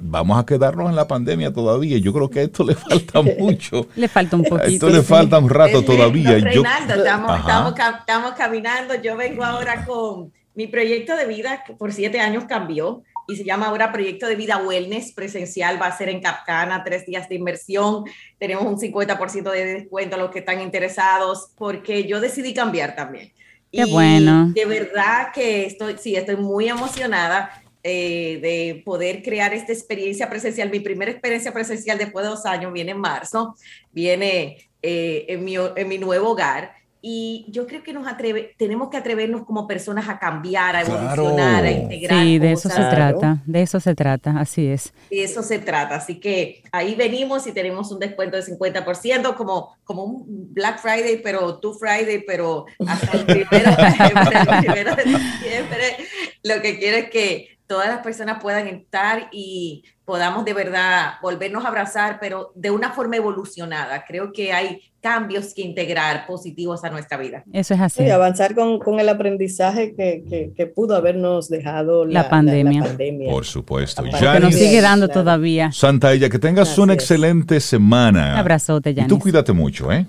vamos 0.00 0.38
a 0.38 0.46
quedarnos 0.46 0.90
en 0.90 0.96
la 0.96 1.06
pandemia 1.06 1.52
todavía. 1.52 1.98
Yo 1.98 2.12
creo 2.12 2.30
que 2.30 2.40
a 2.40 2.42
esto 2.42 2.64
le 2.64 2.74
falta 2.74 3.22
mucho. 3.38 3.88
le 3.96 4.08
falta 4.08 4.36
un 4.36 4.44
poquito. 4.44 4.66
esto 4.66 4.90
le 4.90 5.02
falta 5.02 5.38
un 5.38 5.48
rato 5.48 5.82
todavía. 5.82 6.38
Reinaldo, 6.38 6.94
estamos, 6.94 7.74
estamos, 8.00 8.32
caminando. 8.36 8.94
Yo 9.02 9.16
vengo 9.16 9.44
ahora 9.44 9.84
con 9.84 10.32
mi 10.54 10.66
proyecto 10.66 11.16
de 11.16 11.26
vida, 11.26 11.62
que 11.66 11.74
por 11.74 11.92
siete 11.92 12.20
años 12.20 12.44
cambió. 12.44 13.02
y 13.28 13.36
se 13.36 13.44
llama 13.44 13.66
ahora 13.66 13.92
Proyecto 13.92 14.26
de 14.26 14.36
Vida 14.36 14.58
Wellness 14.58 15.12
presencial. 15.12 15.80
Va 15.80 15.86
a 15.86 15.96
ser 15.96 16.08
en 16.08 16.20
Capcana, 16.20 16.84
tres 16.84 17.06
días 17.06 17.28
de 17.28 17.34
inversión. 17.34 18.04
Tenemos 18.38 18.64
un 18.64 18.78
50% 18.78 19.50
de 19.50 19.64
descuento 19.64 20.16
a 20.16 20.18
los 20.18 20.30
que 20.30 20.38
están 20.38 20.60
interesados 20.60 21.48
porque 21.56 22.06
yo 22.06 22.20
decidí 22.20 22.54
cambiar 22.54 22.94
también. 22.94 23.32
Qué 23.72 23.84
bueno. 23.84 24.52
De 24.54 24.64
verdad 24.64 25.32
que 25.34 25.66
estoy, 25.66 25.96
sí, 25.98 26.16
estoy 26.16 26.36
muy 26.36 26.68
emocionada 26.68 27.50
eh, 27.88 28.40
de 28.42 28.82
poder 28.84 29.22
crear 29.22 29.54
esta 29.54 29.72
experiencia 29.72 30.28
presencial. 30.28 30.70
Mi 30.70 30.80
primera 30.80 31.12
experiencia 31.12 31.52
presencial 31.52 31.96
después 31.98 32.24
de 32.24 32.30
dos 32.30 32.44
años 32.44 32.72
viene 32.72 32.90
en 32.90 32.98
marzo, 32.98 33.54
viene 33.92 34.58
eh, 34.82 35.24
en, 35.28 35.44
mi, 35.44 35.54
en 35.54 35.86
mi 35.86 35.96
nuevo 35.96 36.30
hogar 36.30 36.72
y 37.00 37.46
yo 37.48 37.68
creo 37.68 37.84
que 37.84 37.92
nos 37.92 38.08
atreve, 38.08 38.56
tenemos 38.58 38.90
que 38.90 38.96
atrevernos 38.96 39.44
como 39.44 39.68
personas 39.68 40.08
a 40.08 40.18
cambiar, 40.18 40.74
a 40.74 40.80
evolucionar, 40.80 41.62
a 41.62 41.70
integrar. 41.70 42.20
Sí, 42.24 42.40
de 42.40 42.50
eso 42.50 42.68
se 42.68 42.82
trata, 42.82 43.40
de 43.46 43.62
eso 43.62 43.78
se 43.78 43.94
trata, 43.94 44.40
así 44.40 44.66
es. 44.66 44.92
De 45.08 45.22
eso 45.22 45.44
se 45.44 45.60
trata, 45.60 45.94
así 45.94 46.18
que 46.18 46.64
ahí 46.72 46.96
venimos 46.96 47.46
y 47.46 47.52
tenemos 47.52 47.92
un 47.92 48.00
descuento 48.00 48.36
de 48.36 48.42
50%, 48.42 49.36
como, 49.36 49.76
como 49.84 50.02
un 50.02 50.52
Black 50.52 50.80
Friday, 50.80 51.20
pero 51.22 51.60
Two 51.60 51.74
Friday, 51.74 52.24
pero 52.26 52.66
hasta 52.84 53.16
el 53.18 53.24
primero, 53.24 53.70
el 53.70 54.64
primero 54.64 54.96
de 54.96 55.04
diciembre. 55.04 55.96
Lo 56.42 56.60
que 56.60 56.76
quiero 56.80 56.96
es 56.96 57.10
que 57.10 57.55
todas 57.66 57.88
las 57.88 57.98
personas 57.98 58.42
puedan 58.42 58.66
estar 58.68 59.28
y 59.32 59.84
podamos 60.04 60.44
de 60.44 60.54
verdad 60.54 61.14
volvernos 61.20 61.64
a 61.64 61.68
abrazar, 61.68 62.18
pero 62.20 62.52
de 62.54 62.70
una 62.70 62.92
forma 62.92 63.16
evolucionada. 63.16 64.04
Creo 64.06 64.32
que 64.32 64.52
hay 64.52 64.80
cambios 65.00 65.52
que 65.52 65.62
integrar 65.62 66.26
positivos 66.26 66.84
a 66.84 66.90
nuestra 66.90 67.18
vida. 67.18 67.44
Eso 67.52 67.74
es 67.74 67.80
así. 67.80 68.04
Y 68.04 68.10
avanzar 68.10 68.54
con, 68.54 68.78
con 68.78 69.00
el 69.00 69.08
aprendizaje 69.08 69.94
que, 69.94 70.24
que, 70.28 70.52
que, 70.56 70.66
pudo 70.66 70.96
habernos 70.96 71.48
dejado 71.48 72.04
la, 72.04 72.22
la, 72.22 72.30
pandemia. 72.30 72.80
la, 72.80 72.86
pandemia. 72.86 73.30
Por 73.30 73.44
supuesto. 73.44 74.02
Que 74.02 74.40
nos 74.40 74.54
sigue 74.54 74.80
dando 74.80 75.06
claro. 75.06 75.22
todavía. 75.22 75.72
Santa 75.72 76.12
ella, 76.12 76.28
que 76.28 76.38
tengas 76.38 76.78
una 76.78 76.94
excelente 76.94 77.60
semana. 77.60 78.32
Un 78.34 78.38
abrazote, 78.38 78.94
Yanis. 78.94 79.06
Y 79.06 79.14
tú 79.14 79.18
cuídate 79.18 79.52
mucho, 79.52 79.92
¿eh? 79.92 80.06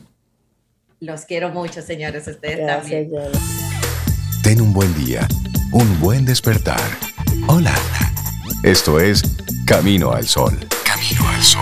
Los 1.00 1.26
quiero 1.26 1.50
mucho, 1.50 1.82
señores. 1.82 2.28
Ustedes 2.28 2.58
Gracias, 2.58 3.12
también. 3.12 3.32
Ten 4.44 4.62
un 4.62 4.74
buen 4.74 4.94
día, 4.96 5.28
un 5.74 6.00
buen 6.00 6.26
despertar. 6.26 7.07
Hola. 7.50 7.74
Esto 8.62 9.00
es 9.00 9.24
Camino 9.66 10.12
al 10.12 10.26
Sol. 10.26 10.52
Camino 10.86 11.30
al 11.30 11.42
Sol. 11.42 11.62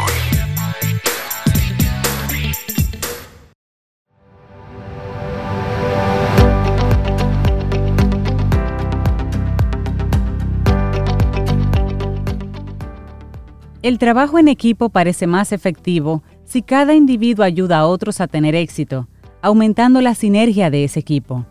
El 13.83 13.99
trabajo 13.99 14.39
en 14.39 14.47
equipo 14.47 14.89
parece 14.89 15.27
más 15.27 15.51
efectivo 15.51 16.23
si 16.45 16.63
cada 16.63 16.95
individuo 16.95 17.45
ayuda 17.45 17.77
a 17.77 17.85
otros 17.85 18.21
a 18.21 18.27
tener 18.27 18.55
éxito, 18.55 19.07
aumentando 19.43 20.01
la 20.01 20.15
sinergia 20.15 20.71
de 20.71 20.85
ese 20.85 20.99
equipo. 20.99 21.45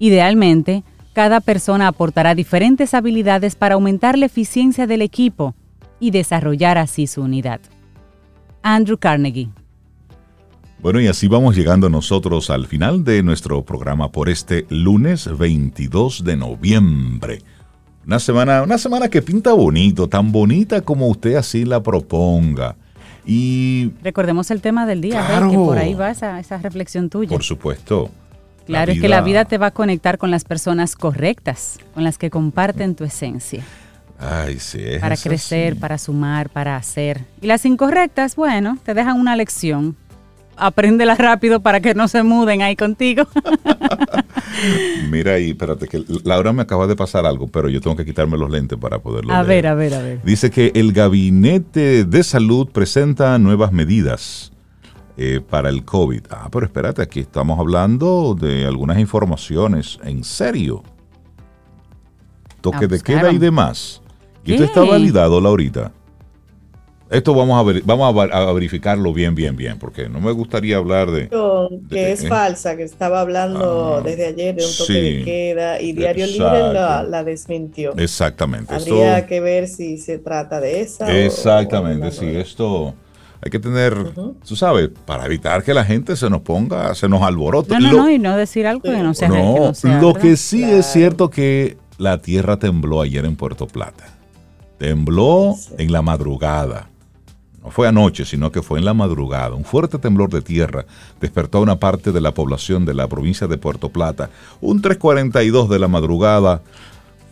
Idealmente, 0.00 0.82
cada 1.16 1.40
persona 1.40 1.88
aportará 1.88 2.34
diferentes 2.34 2.92
habilidades 2.92 3.54
para 3.54 3.76
aumentar 3.76 4.18
la 4.18 4.26
eficiencia 4.26 4.86
del 4.86 5.00
equipo 5.00 5.54
y 5.98 6.10
desarrollar 6.10 6.76
así 6.76 7.06
su 7.06 7.22
unidad. 7.22 7.58
Andrew 8.62 8.98
Carnegie. 8.98 9.48
Bueno, 10.78 11.00
y 11.00 11.06
así 11.06 11.26
vamos 11.26 11.56
llegando 11.56 11.88
nosotros 11.88 12.50
al 12.50 12.66
final 12.66 13.02
de 13.02 13.22
nuestro 13.22 13.64
programa 13.64 14.12
por 14.12 14.28
este 14.28 14.66
lunes 14.68 15.26
22 15.38 16.22
de 16.22 16.36
noviembre. 16.36 17.38
Una 18.06 18.18
semana, 18.18 18.62
una 18.62 18.76
semana 18.76 19.08
que 19.08 19.22
pinta 19.22 19.54
bonito, 19.54 20.10
tan 20.10 20.30
bonita 20.30 20.82
como 20.82 21.08
usted 21.08 21.36
así 21.36 21.64
la 21.64 21.82
proponga. 21.82 22.76
Y 23.24 23.92
recordemos 24.02 24.50
el 24.50 24.60
tema 24.60 24.84
del 24.84 25.00
día, 25.00 25.24
claro, 25.26 25.50
que 25.50 25.56
por 25.56 25.78
ahí 25.78 25.94
va 25.94 26.10
esa, 26.10 26.38
esa 26.38 26.58
reflexión 26.58 27.08
tuya. 27.08 27.30
Por 27.30 27.42
supuesto. 27.42 28.10
Claro, 28.66 28.92
es 28.92 29.00
que 29.00 29.08
la 29.08 29.20
vida 29.20 29.44
te 29.44 29.58
va 29.58 29.68
a 29.68 29.70
conectar 29.70 30.18
con 30.18 30.30
las 30.30 30.44
personas 30.44 30.96
correctas, 30.96 31.78
con 31.94 32.02
las 32.02 32.18
que 32.18 32.30
comparten 32.30 32.94
tu 32.96 33.04
esencia. 33.04 33.62
Ay, 34.18 34.58
sí, 34.58 34.80
es 34.82 35.00
para 35.00 35.16
crecer, 35.16 35.74
sí. 35.74 35.78
para 35.78 35.98
sumar, 35.98 36.48
para 36.48 36.76
hacer. 36.76 37.22
Y 37.40 37.46
las 37.46 37.64
incorrectas, 37.64 38.34
bueno, 38.34 38.78
te 38.84 38.94
dejan 38.94 39.20
una 39.20 39.36
lección. 39.36 39.96
Apréndela 40.58 41.14
rápido 41.16 41.60
para 41.60 41.80
que 41.80 41.94
no 41.94 42.08
se 42.08 42.22
muden 42.22 42.62
ahí 42.62 42.76
contigo. 42.76 43.24
Mira 45.10 45.34
ahí, 45.34 45.50
espérate, 45.50 45.86
que 45.86 46.02
Laura 46.24 46.54
me 46.54 46.62
acaba 46.62 46.86
de 46.86 46.96
pasar 46.96 47.26
algo, 47.26 47.46
pero 47.46 47.68
yo 47.68 47.82
tengo 47.82 47.94
que 47.94 48.06
quitarme 48.06 48.38
los 48.38 48.50
lentes 48.50 48.78
para 48.78 48.98
poderlo 49.00 49.34
a 49.34 49.42
leer. 49.42 49.64
ver, 49.64 49.66
a 49.66 49.74
ver, 49.74 49.94
a 49.94 49.98
ver. 50.02 50.22
Dice 50.22 50.50
que 50.50 50.72
el 50.74 50.94
Gabinete 50.94 52.04
de 52.04 52.24
Salud 52.24 52.68
presenta 52.70 53.38
nuevas 53.38 53.70
medidas 53.70 54.50
eh, 55.16 55.40
para 55.40 55.70
el 55.70 55.84
COVID. 55.84 56.26
Ah, 56.30 56.48
pero 56.52 56.66
espérate, 56.66 57.00
aquí 57.00 57.20
estamos 57.20 57.58
hablando 57.58 58.36
de 58.38 58.66
algunas 58.66 58.98
informaciones. 58.98 59.98
¿En 60.04 60.22
serio? 60.24 60.82
Toque 62.60 62.86
de 62.86 63.00
queda 63.00 63.32
y 63.32 63.38
demás. 63.38 64.02
¿Y 64.44 64.52
esto 64.52 64.64
está 64.64 64.84
validado, 64.84 65.40
Laurita? 65.40 65.92
Esto 67.08 67.34
vamos 67.34 67.58
a, 67.58 67.62
ver, 67.62 67.82
vamos 67.84 68.28
a, 68.32 68.52
verificarlo 68.52 69.12
bien, 69.12 69.34
bien, 69.34 69.56
bien, 69.56 69.78
porque 69.78 70.08
no 70.08 70.20
me 70.20 70.32
gustaría 70.32 70.76
hablar 70.76 71.10
de... 71.12 71.28
que 71.88 71.94
de, 71.94 72.12
es 72.12 72.24
eh. 72.24 72.28
falsa, 72.28 72.76
que 72.76 72.82
estaba 72.82 73.20
hablando 73.20 73.98
ah, 73.98 74.00
desde 74.02 74.26
ayer 74.26 74.56
de 74.56 74.64
un 74.64 74.70
toque 74.76 74.92
sí, 74.92 75.16
de 75.18 75.24
queda 75.24 75.80
y 75.80 75.92
Diario 75.92 76.24
exacto. 76.24 76.52
Libre 76.52 76.72
la, 76.74 77.02
la, 77.04 77.24
desmintió. 77.24 77.96
Exactamente. 77.96 78.74
Habría 78.74 79.18
esto, 79.18 79.28
que 79.28 79.40
ver 79.40 79.68
si 79.68 79.98
se 79.98 80.18
trata 80.18 80.60
de 80.60 80.80
esa. 80.80 81.16
Exactamente, 81.16 82.06
o, 82.06 82.08
o 82.08 82.12
sí, 82.12 82.26
esto 82.26 82.94
hay 83.42 83.50
que 83.50 83.58
tener, 83.58 83.94
uh 83.94 84.12
-huh. 84.14 84.34
tú 84.46 84.56
sabes, 84.56 84.90
para 85.04 85.26
evitar 85.26 85.62
que 85.62 85.74
la 85.74 85.84
gente 85.84 86.16
se 86.16 86.28
nos 86.30 86.40
ponga, 86.40 86.94
se 86.94 87.08
nos 87.08 87.22
alborote. 87.22 87.74
No, 87.74 87.80
no, 87.80 87.92
lo, 87.92 87.98
no, 87.98 88.10
y 88.10 88.18
no 88.18 88.36
decir 88.36 88.66
algo 88.66 88.82
que 88.82 89.02
no 89.02 89.14
sea. 89.14 89.28
No, 89.28 89.34
que 89.34 89.60
no 89.60 89.74
sea, 89.74 90.00
lo 90.00 90.14
que 90.14 90.36
sí 90.36 90.60
claro. 90.60 90.76
es 90.76 90.86
cierto 90.86 91.30
que 91.30 91.76
la 91.98 92.18
tierra 92.18 92.58
tembló 92.58 93.00
ayer 93.00 93.24
en 93.24 93.36
Puerto 93.36 93.66
Plata. 93.66 94.04
Tembló 94.78 95.54
sí. 95.58 95.74
en 95.78 95.92
la 95.92 96.02
madrugada. 96.02 96.88
No 97.62 97.70
fue 97.72 97.88
anoche, 97.88 98.24
sino 98.24 98.52
que 98.52 98.62
fue 98.62 98.78
en 98.78 98.84
la 98.84 98.94
madrugada. 98.94 99.56
Un 99.56 99.64
fuerte 99.64 99.98
temblor 99.98 100.30
de 100.30 100.40
tierra 100.40 100.86
despertó 101.20 101.58
a 101.58 101.62
una 101.62 101.80
parte 101.80 102.12
de 102.12 102.20
la 102.20 102.32
población 102.32 102.84
de 102.84 102.94
la 102.94 103.08
provincia 103.08 103.48
de 103.48 103.58
Puerto 103.58 103.88
Plata. 103.88 104.30
Un 104.60 104.80
3.42 104.80 105.66
de 105.66 105.78
la 105.80 105.88
madrugada 105.88 106.62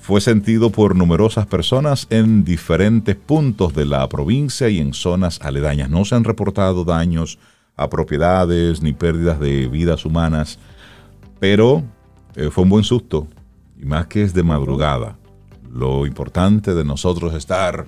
fue 0.05 0.21
sentido 0.21 0.69
por 0.69 0.95
numerosas 0.95 1.47
personas 1.47 2.07
en 2.11 2.45
diferentes 2.45 3.17
puntos 3.17 3.73
de 3.73 3.87
la 3.87 4.07
provincia 4.07 4.69
y 4.69 4.79
en 4.79 4.93
zonas 4.93 5.41
aledañas. 5.41 5.89
No 5.89 6.05
se 6.05 6.15
han 6.15 6.25
reportado 6.25 6.85
daños 6.85 7.39
a 7.75 7.89
propiedades 7.89 8.83
ni 8.83 8.93
pérdidas 8.93 9.41
de 9.41 9.67
vidas 9.67 10.05
humanas, 10.05 10.59
pero 11.41 11.85
eh, 12.37 12.51
fue 12.51 12.65
un 12.65 12.69
buen 12.69 12.85
susto, 12.85 13.29
y 13.81 13.87
más 13.87 14.07
que 14.09 14.23
es 14.23 14.35
de 14.35 14.43
madrugada. 14.43 15.17
Lo 15.73 16.05
importante 16.05 16.75
de 16.75 16.85
nosotros 16.85 17.33
es 17.33 17.39
estar 17.39 17.87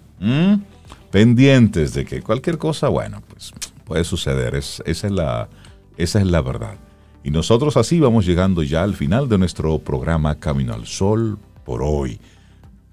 pendientes 1.11 1.93
de 1.93 2.07
que 2.07 2.23
cualquier 2.23 2.57
cosa, 2.57 2.89
bueno, 2.89 3.23
pues 3.29 3.53
puede 3.85 4.05
suceder. 4.05 4.55
Es, 4.55 4.83
esa, 4.87 5.09
es 5.09 5.13
la, 5.13 5.51
esa 5.99 6.21
es 6.21 6.27
la 6.27 6.41
verdad. 6.41 6.77
Y 7.23 7.31
nosotros 7.31 7.77
así 7.77 8.01
vamos 8.01 8.25
llegando 8.25 8.63
ya 8.63 8.85
al 8.85 8.95
final 8.95 9.29
de 9.29 9.37
nuestro 9.37 9.79
programa 9.81 10.37
Camino 10.37 10.73
al 10.73 10.87
Sol 10.87 11.39
por 11.67 11.83
hoy. 11.83 12.19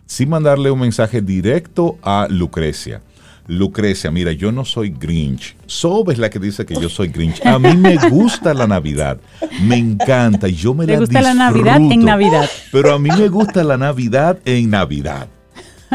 Sin 0.06 0.30
mandarle 0.30 0.70
un 0.72 0.80
mensaje 0.82 1.22
directo 1.22 1.98
a 2.02 2.28
Lucrecia. 2.30 3.02
Lucrecia, 3.48 4.10
mira, 4.10 4.32
yo 4.32 4.52
no 4.52 4.64
soy 4.66 4.90
Grinch. 4.90 5.56
Sob 5.66 6.12
es 6.12 6.18
la 6.18 6.30
que 6.30 6.40
dice 6.40 6.66
que 6.66 6.76
yo 6.76 6.88
soy 6.90 7.10
Grinch. 7.10 7.46
A 7.46 7.60
mí 7.60 7.76
me 7.76 7.98
gusta 8.10 8.54
la 8.54 8.68
Navidad. 8.68 9.18
Me 9.62 9.78
encanta 9.78 10.48
y 10.48 10.54
yo 10.56 10.74
me 10.74 10.86
¿Te 10.86 10.94
la 10.94 11.00
gusta 11.00 11.20
disfruto, 11.20 11.38
la 11.40 11.52
Navidad 11.52 11.92
en 11.92 12.06
Navidad? 12.06 12.50
Pero 12.72 12.94
a 12.94 13.00
mí 13.00 13.10
me 13.18 13.28
gusta 13.30 13.64
la 13.64 13.78
Navidad 13.78 14.40
en 14.46 14.70
Navidad. 14.70 15.28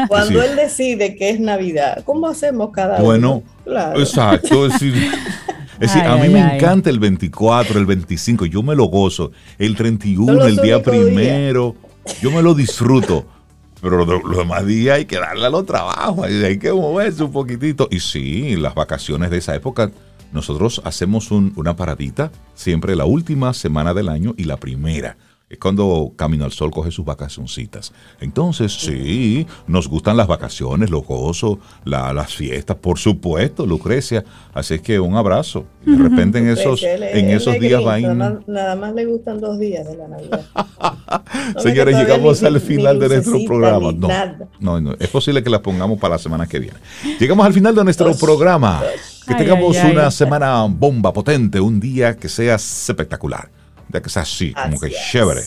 Cuando 0.07 0.41
él 0.41 0.55
decide 0.55 1.15
que 1.15 1.31
es 1.31 1.39
Navidad, 1.39 2.03
¿cómo 2.05 2.27
hacemos 2.27 2.71
cada 2.71 3.01
Bueno, 3.01 3.37
uno? 3.37 3.43
Claro. 3.65 3.99
exacto. 3.99 4.67
Es 4.67 4.73
decir, 4.73 4.93
es 5.73 5.79
decir, 5.79 6.01
Ay, 6.03 6.07
a 6.07 6.15
mí 6.15 6.21
ay, 6.23 6.29
me 6.29 6.41
ay. 6.41 6.55
encanta 6.57 6.89
el 6.89 6.99
24, 6.99 7.79
el 7.79 7.85
25, 7.85 8.45
yo 8.45 8.63
me 8.63 8.75
lo 8.75 8.85
gozo. 8.85 9.31
El 9.57 9.75
31, 9.75 10.25
Son 10.25 10.35
los 10.37 10.47
el 10.47 10.55
día 10.57 10.75
días. 10.75 10.83
Yo 12.21 12.31
me 12.31 12.41
lo 12.41 12.53
disfruto. 12.53 13.25
Pero 13.81 14.03
los 14.05 14.23
lo 14.23 14.37
demás 14.39 14.65
días 14.65 14.97
hay 14.97 15.05
que 15.05 15.17
darle 15.17 15.45
a 15.45 15.49
los 15.49 15.65
trabajos, 15.65 16.25
hay, 16.25 16.43
hay 16.43 16.59
que 16.59 16.71
moverse 16.73 17.23
un 17.23 17.31
poquitito. 17.31 17.87
Y 17.89 18.01
sí, 18.01 18.57
las 18.57 18.75
vacaciones 18.75 19.29
de 19.31 19.37
esa 19.37 19.55
época, 19.55 19.91
nosotros 20.33 20.81
hacemos 20.83 21.31
un- 21.31 21.53
una 21.55 21.75
paradita 21.77 22.29
siempre 22.55 22.95
la 22.97 23.05
última 23.05 23.53
semana 23.53 23.93
del 23.93 24.09
año 24.09 24.33
y 24.37 24.43
la 24.43 24.57
primera. 24.57 25.15
Es 25.49 25.57
cuando 25.57 26.13
Camino 26.15 26.45
al 26.45 26.51
Sol 26.51 26.69
coge 26.69 26.91
sus 26.91 27.03
vacacioncitas. 27.05 27.91
Entonces, 28.21 28.71
sí, 28.73 29.47
nos 29.65 29.87
gustan 29.87 30.15
las 30.15 30.27
vacaciones, 30.27 30.91
los 30.91 31.03
gozos, 31.05 31.57
la- 31.85 32.13
las 32.13 32.35
fiestas, 32.35 32.77
por 32.77 32.99
supuesto, 32.99 33.65
Lucrecia. 33.65 34.23
Así 34.53 34.75
es 34.75 34.81
que 34.81 34.99
un 34.99 35.15
abrazo. 35.15 35.65
De 35.85 35.95
repente 35.97 36.37
en 36.37 36.47
esos, 36.55 36.83
en 36.83 37.29
esos 37.31 37.55
es 37.55 37.61
días 37.61 37.81
va 37.85 37.99
Nada 37.99 38.13
más, 38.13 38.47
nada 38.47 38.75
más 38.75 38.93
le 38.93 39.05
gustan 39.07 39.39
dos 39.41 39.57
días 39.57 39.87
de 39.87 39.97
la 39.97 40.07
Navidad. 40.07 40.45
No, 41.55 41.61
Señores, 41.61 41.95
llegamos 41.97 42.41
ni- 42.41 42.47
al 42.47 42.61
final 42.61 42.99
de 42.99 43.07
nuestro 43.09 43.39
programa. 43.45 43.91
No, 43.91 44.07
no, 44.59 44.81
no, 44.81 44.93
es 44.99 45.07
posible 45.09 45.41
que 45.43 45.49
la 45.49 45.61
pongamos 45.61 45.99
para 45.99 46.15
la 46.15 46.19
semana 46.19 46.45
que 46.47 46.59
viene. 46.59 46.77
Llegamos 47.19 47.45
al 47.45 47.53
final 47.53 47.73
de 47.75 47.83
nuestro 47.83 48.13
programa. 48.15 48.81
Que 49.27 49.33
Ay, 49.33 49.39
tengamos 49.39 49.75
ay, 49.77 49.83
ay. 49.87 49.91
una 49.93 50.11
semana 50.11 50.65
bomba 50.69 51.11
potente, 51.11 51.59
un 51.59 51.79
día 51.79 52.15
que 52.15 52.29
sea 52.29 52.55
espectacular, 52.55 53.49
día 53.91 54.01
que 54.01 54.09
sea 54.09 54.23
así, 54.23 54.53
como 54.53 54.75
Así 54.75 54.79
que 54.79 54.87
es. 54.87 54.95
chévere. 55.11 55.41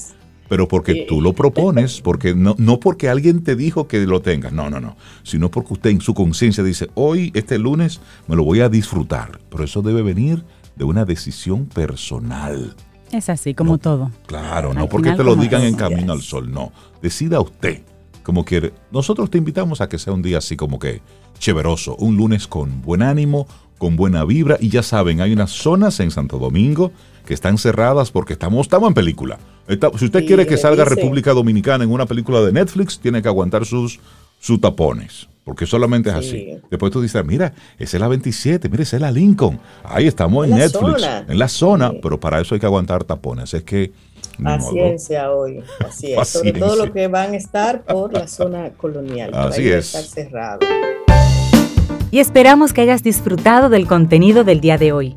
Pero 0.49 0.69
porque 0.69 0.93
Sí. 0.93 1.05
tú 1.09 1.23
lo 1.23 1.33
propones, 1.33 2.03
porque 2.03 2.35
no, 2.35 2.55
no 2.59 2.79
porque 2.79 3.09
alguien 3.09 3.43
te 3.43 3.57
dijo 3.57 3.89
que 3.89 4.05
lo 4.07 4.21
tengas, 4.21 4.53
no, 4.53 4.69
no, 4.69 4.81
no, 4.81 4.97
sino 5.23 5.51
porque 5.51 5.73
usted 5.75 5.91
en 5.91 6.01
su 6.03 6.13
conciencia 6.13 6.63
dice, 6.63 6.91
hoy, 6.95 7.31
este 7.35 7.59
lunes, 7.59 8.01
me 8.29 8.37
lo 8.37 8.45
voy 8.45 8.61
a 8.61 8.69
disfrutar. 8.69 9.41
Pero 9.49 9.65
eso 9.65 9.81
debe 9.81 10.03
venir 10.03 10.45
de 10.77 10.85
una 10.85 11.05
decisión 11.07 11.67
personal. 11.67 12.75
Es 13.13 13.29
así, 13.31 13.55
como 13.55 13.79
todo. 13.79 14.11
Claro, 14.27 14.75
no 14.75 14.89
porque 14.89 15.11
final, 15.13 15.19
te 15.19 15.25
lo 15.25 15.37
digan 15.37 15.63
en 15.63 15.75
camino 15.75 16.13
al 16.13 16.23
sol, 16.23 16.51
no. 16.53 16.73
Decida 17.03 17.41
usted 17.41 17.83
como 18.23 18.45
quiere. 18.45 18.73
Nosotros 18.91 19.31
te 19.31 19.39
invitamos 19.39 19.81
a 19.81 19.89
que 19.89 19.99
sea 19.99 20.13
un 20.13 20.23
día 20.23 20.39
así 20.39 20.57
como 20.57 20.79
que 20.79 21.03
chéveroso, 21.39 21.97
un 21.97 22.17
lunes 22.17 22.47
con 22.47 22.81
buen 22.83 23.03
ánimo, 23.03 23.47
con 23.79 23.97
buena 23.97 24.25
vibra 24.25 24.57
y 24.61 24.69
ya 24.69 24.83
saben, 24.83 25.21
hay 25.21 25.33
unas 25.33 25.51
zonas 25.51 25.99
en 26.01 26.11
Santo 26.11 26.39
Domingo 26.39 26.93
que 27.27 27.35
están 27.35 27.59
cerradas 27.59 28.11
porque 28.11 28.33
estamos, 28.35 28.67
estamos 28.67 28.89
en 28.89 28.95
película. 28.95 29.39
Está- 29.69 29.91
si 29.97 30.05
usted 30.07 30.21
Sí, 30.21 30.27
quiere 30.27 30.47
que 30.47 30.57
salga 30.57 30.85
revise. 30.85 31.01
República 31.03 31.33
Dominicana 31.33 31.85
en 31.85 31.91
una 31.93 32.07
película 32.07 32.41
de 32.41 32.53
Netflix, 32.53 32.99
tiene 32.99 33.23
que 33.23 33.29
aguantar 33.29 33.65
sus, 33.65 34.01
sus 34.41 34.61
tapones. 34.61 35.29
Porque 35.45 35.67
solamente 35.67 36.09
es 36.11 36.17
Sí. 36.25 36.29
así. 36.29 36.61
Después 36.71 36.93
tú 36.93 37.01
dices, 37.01 37.25
mira, 37.25 37.53
esa 37.79 37.97
es 37.97 38.01
la 38.01 38.07
27, 38.07 38.69
mira, 38.69 38.85
esa 38.85 38.97
es 38.97 39.03
la 39.03 39.11
Lincoln. 39.11 39.59
Ahí 39.83 40.07
estamos 40.07 40.47
en, 40.47 40.55
Netflix, 40.57 41.01
zona. 41.03 41.25
en 41.29 41.39
la 41.39 41.49
zona, 41.49 41.91
Sí. 41.91 41.99
pero 42.01 42.21
para 42.21 42.41
eso 42.41 42.55
hay 42.55 42.61
que 42.61 42.67
aguantar 42.67 43.03
tapones. 43.05 43.53
Es 43.55 43.65
que... 43.65 43.91
modo. 44.39 44.57
Paciencia 44.59 45.33
hoy, 45.33 45.61
así 45.87 46.13
es. 46.13 46.29
Sobre 46.29 46.53
todo 46.53 46.77
lo 46.77 46.93
que 46.93 47.09
van 47.09 47.33
a 47.33 47.37
estar 47.37 47.83
por 47.85 48.13
la 48.13 48.29
zona 48.29 48.71
colonial. 48.77 49.31
Así 49.35 49.63
ahí 49.63 49.71
va 49.71 49.75
a 49.77 49.79
es. 49.79 49.87
estar 49.95 50.03
cerrado. 50.05 50.59
Y 52.13 52.19
esperamos 52.21 52.73
que 52.73 52.83
hayas 52.83 53.03
disfrutado 53.03 53.69
del 53.69 53.87
contenido 53.87 54.45
del 54.45 54.61
día 54.61 54.79
de 54.79 54.93
hoy. 54.93 55.17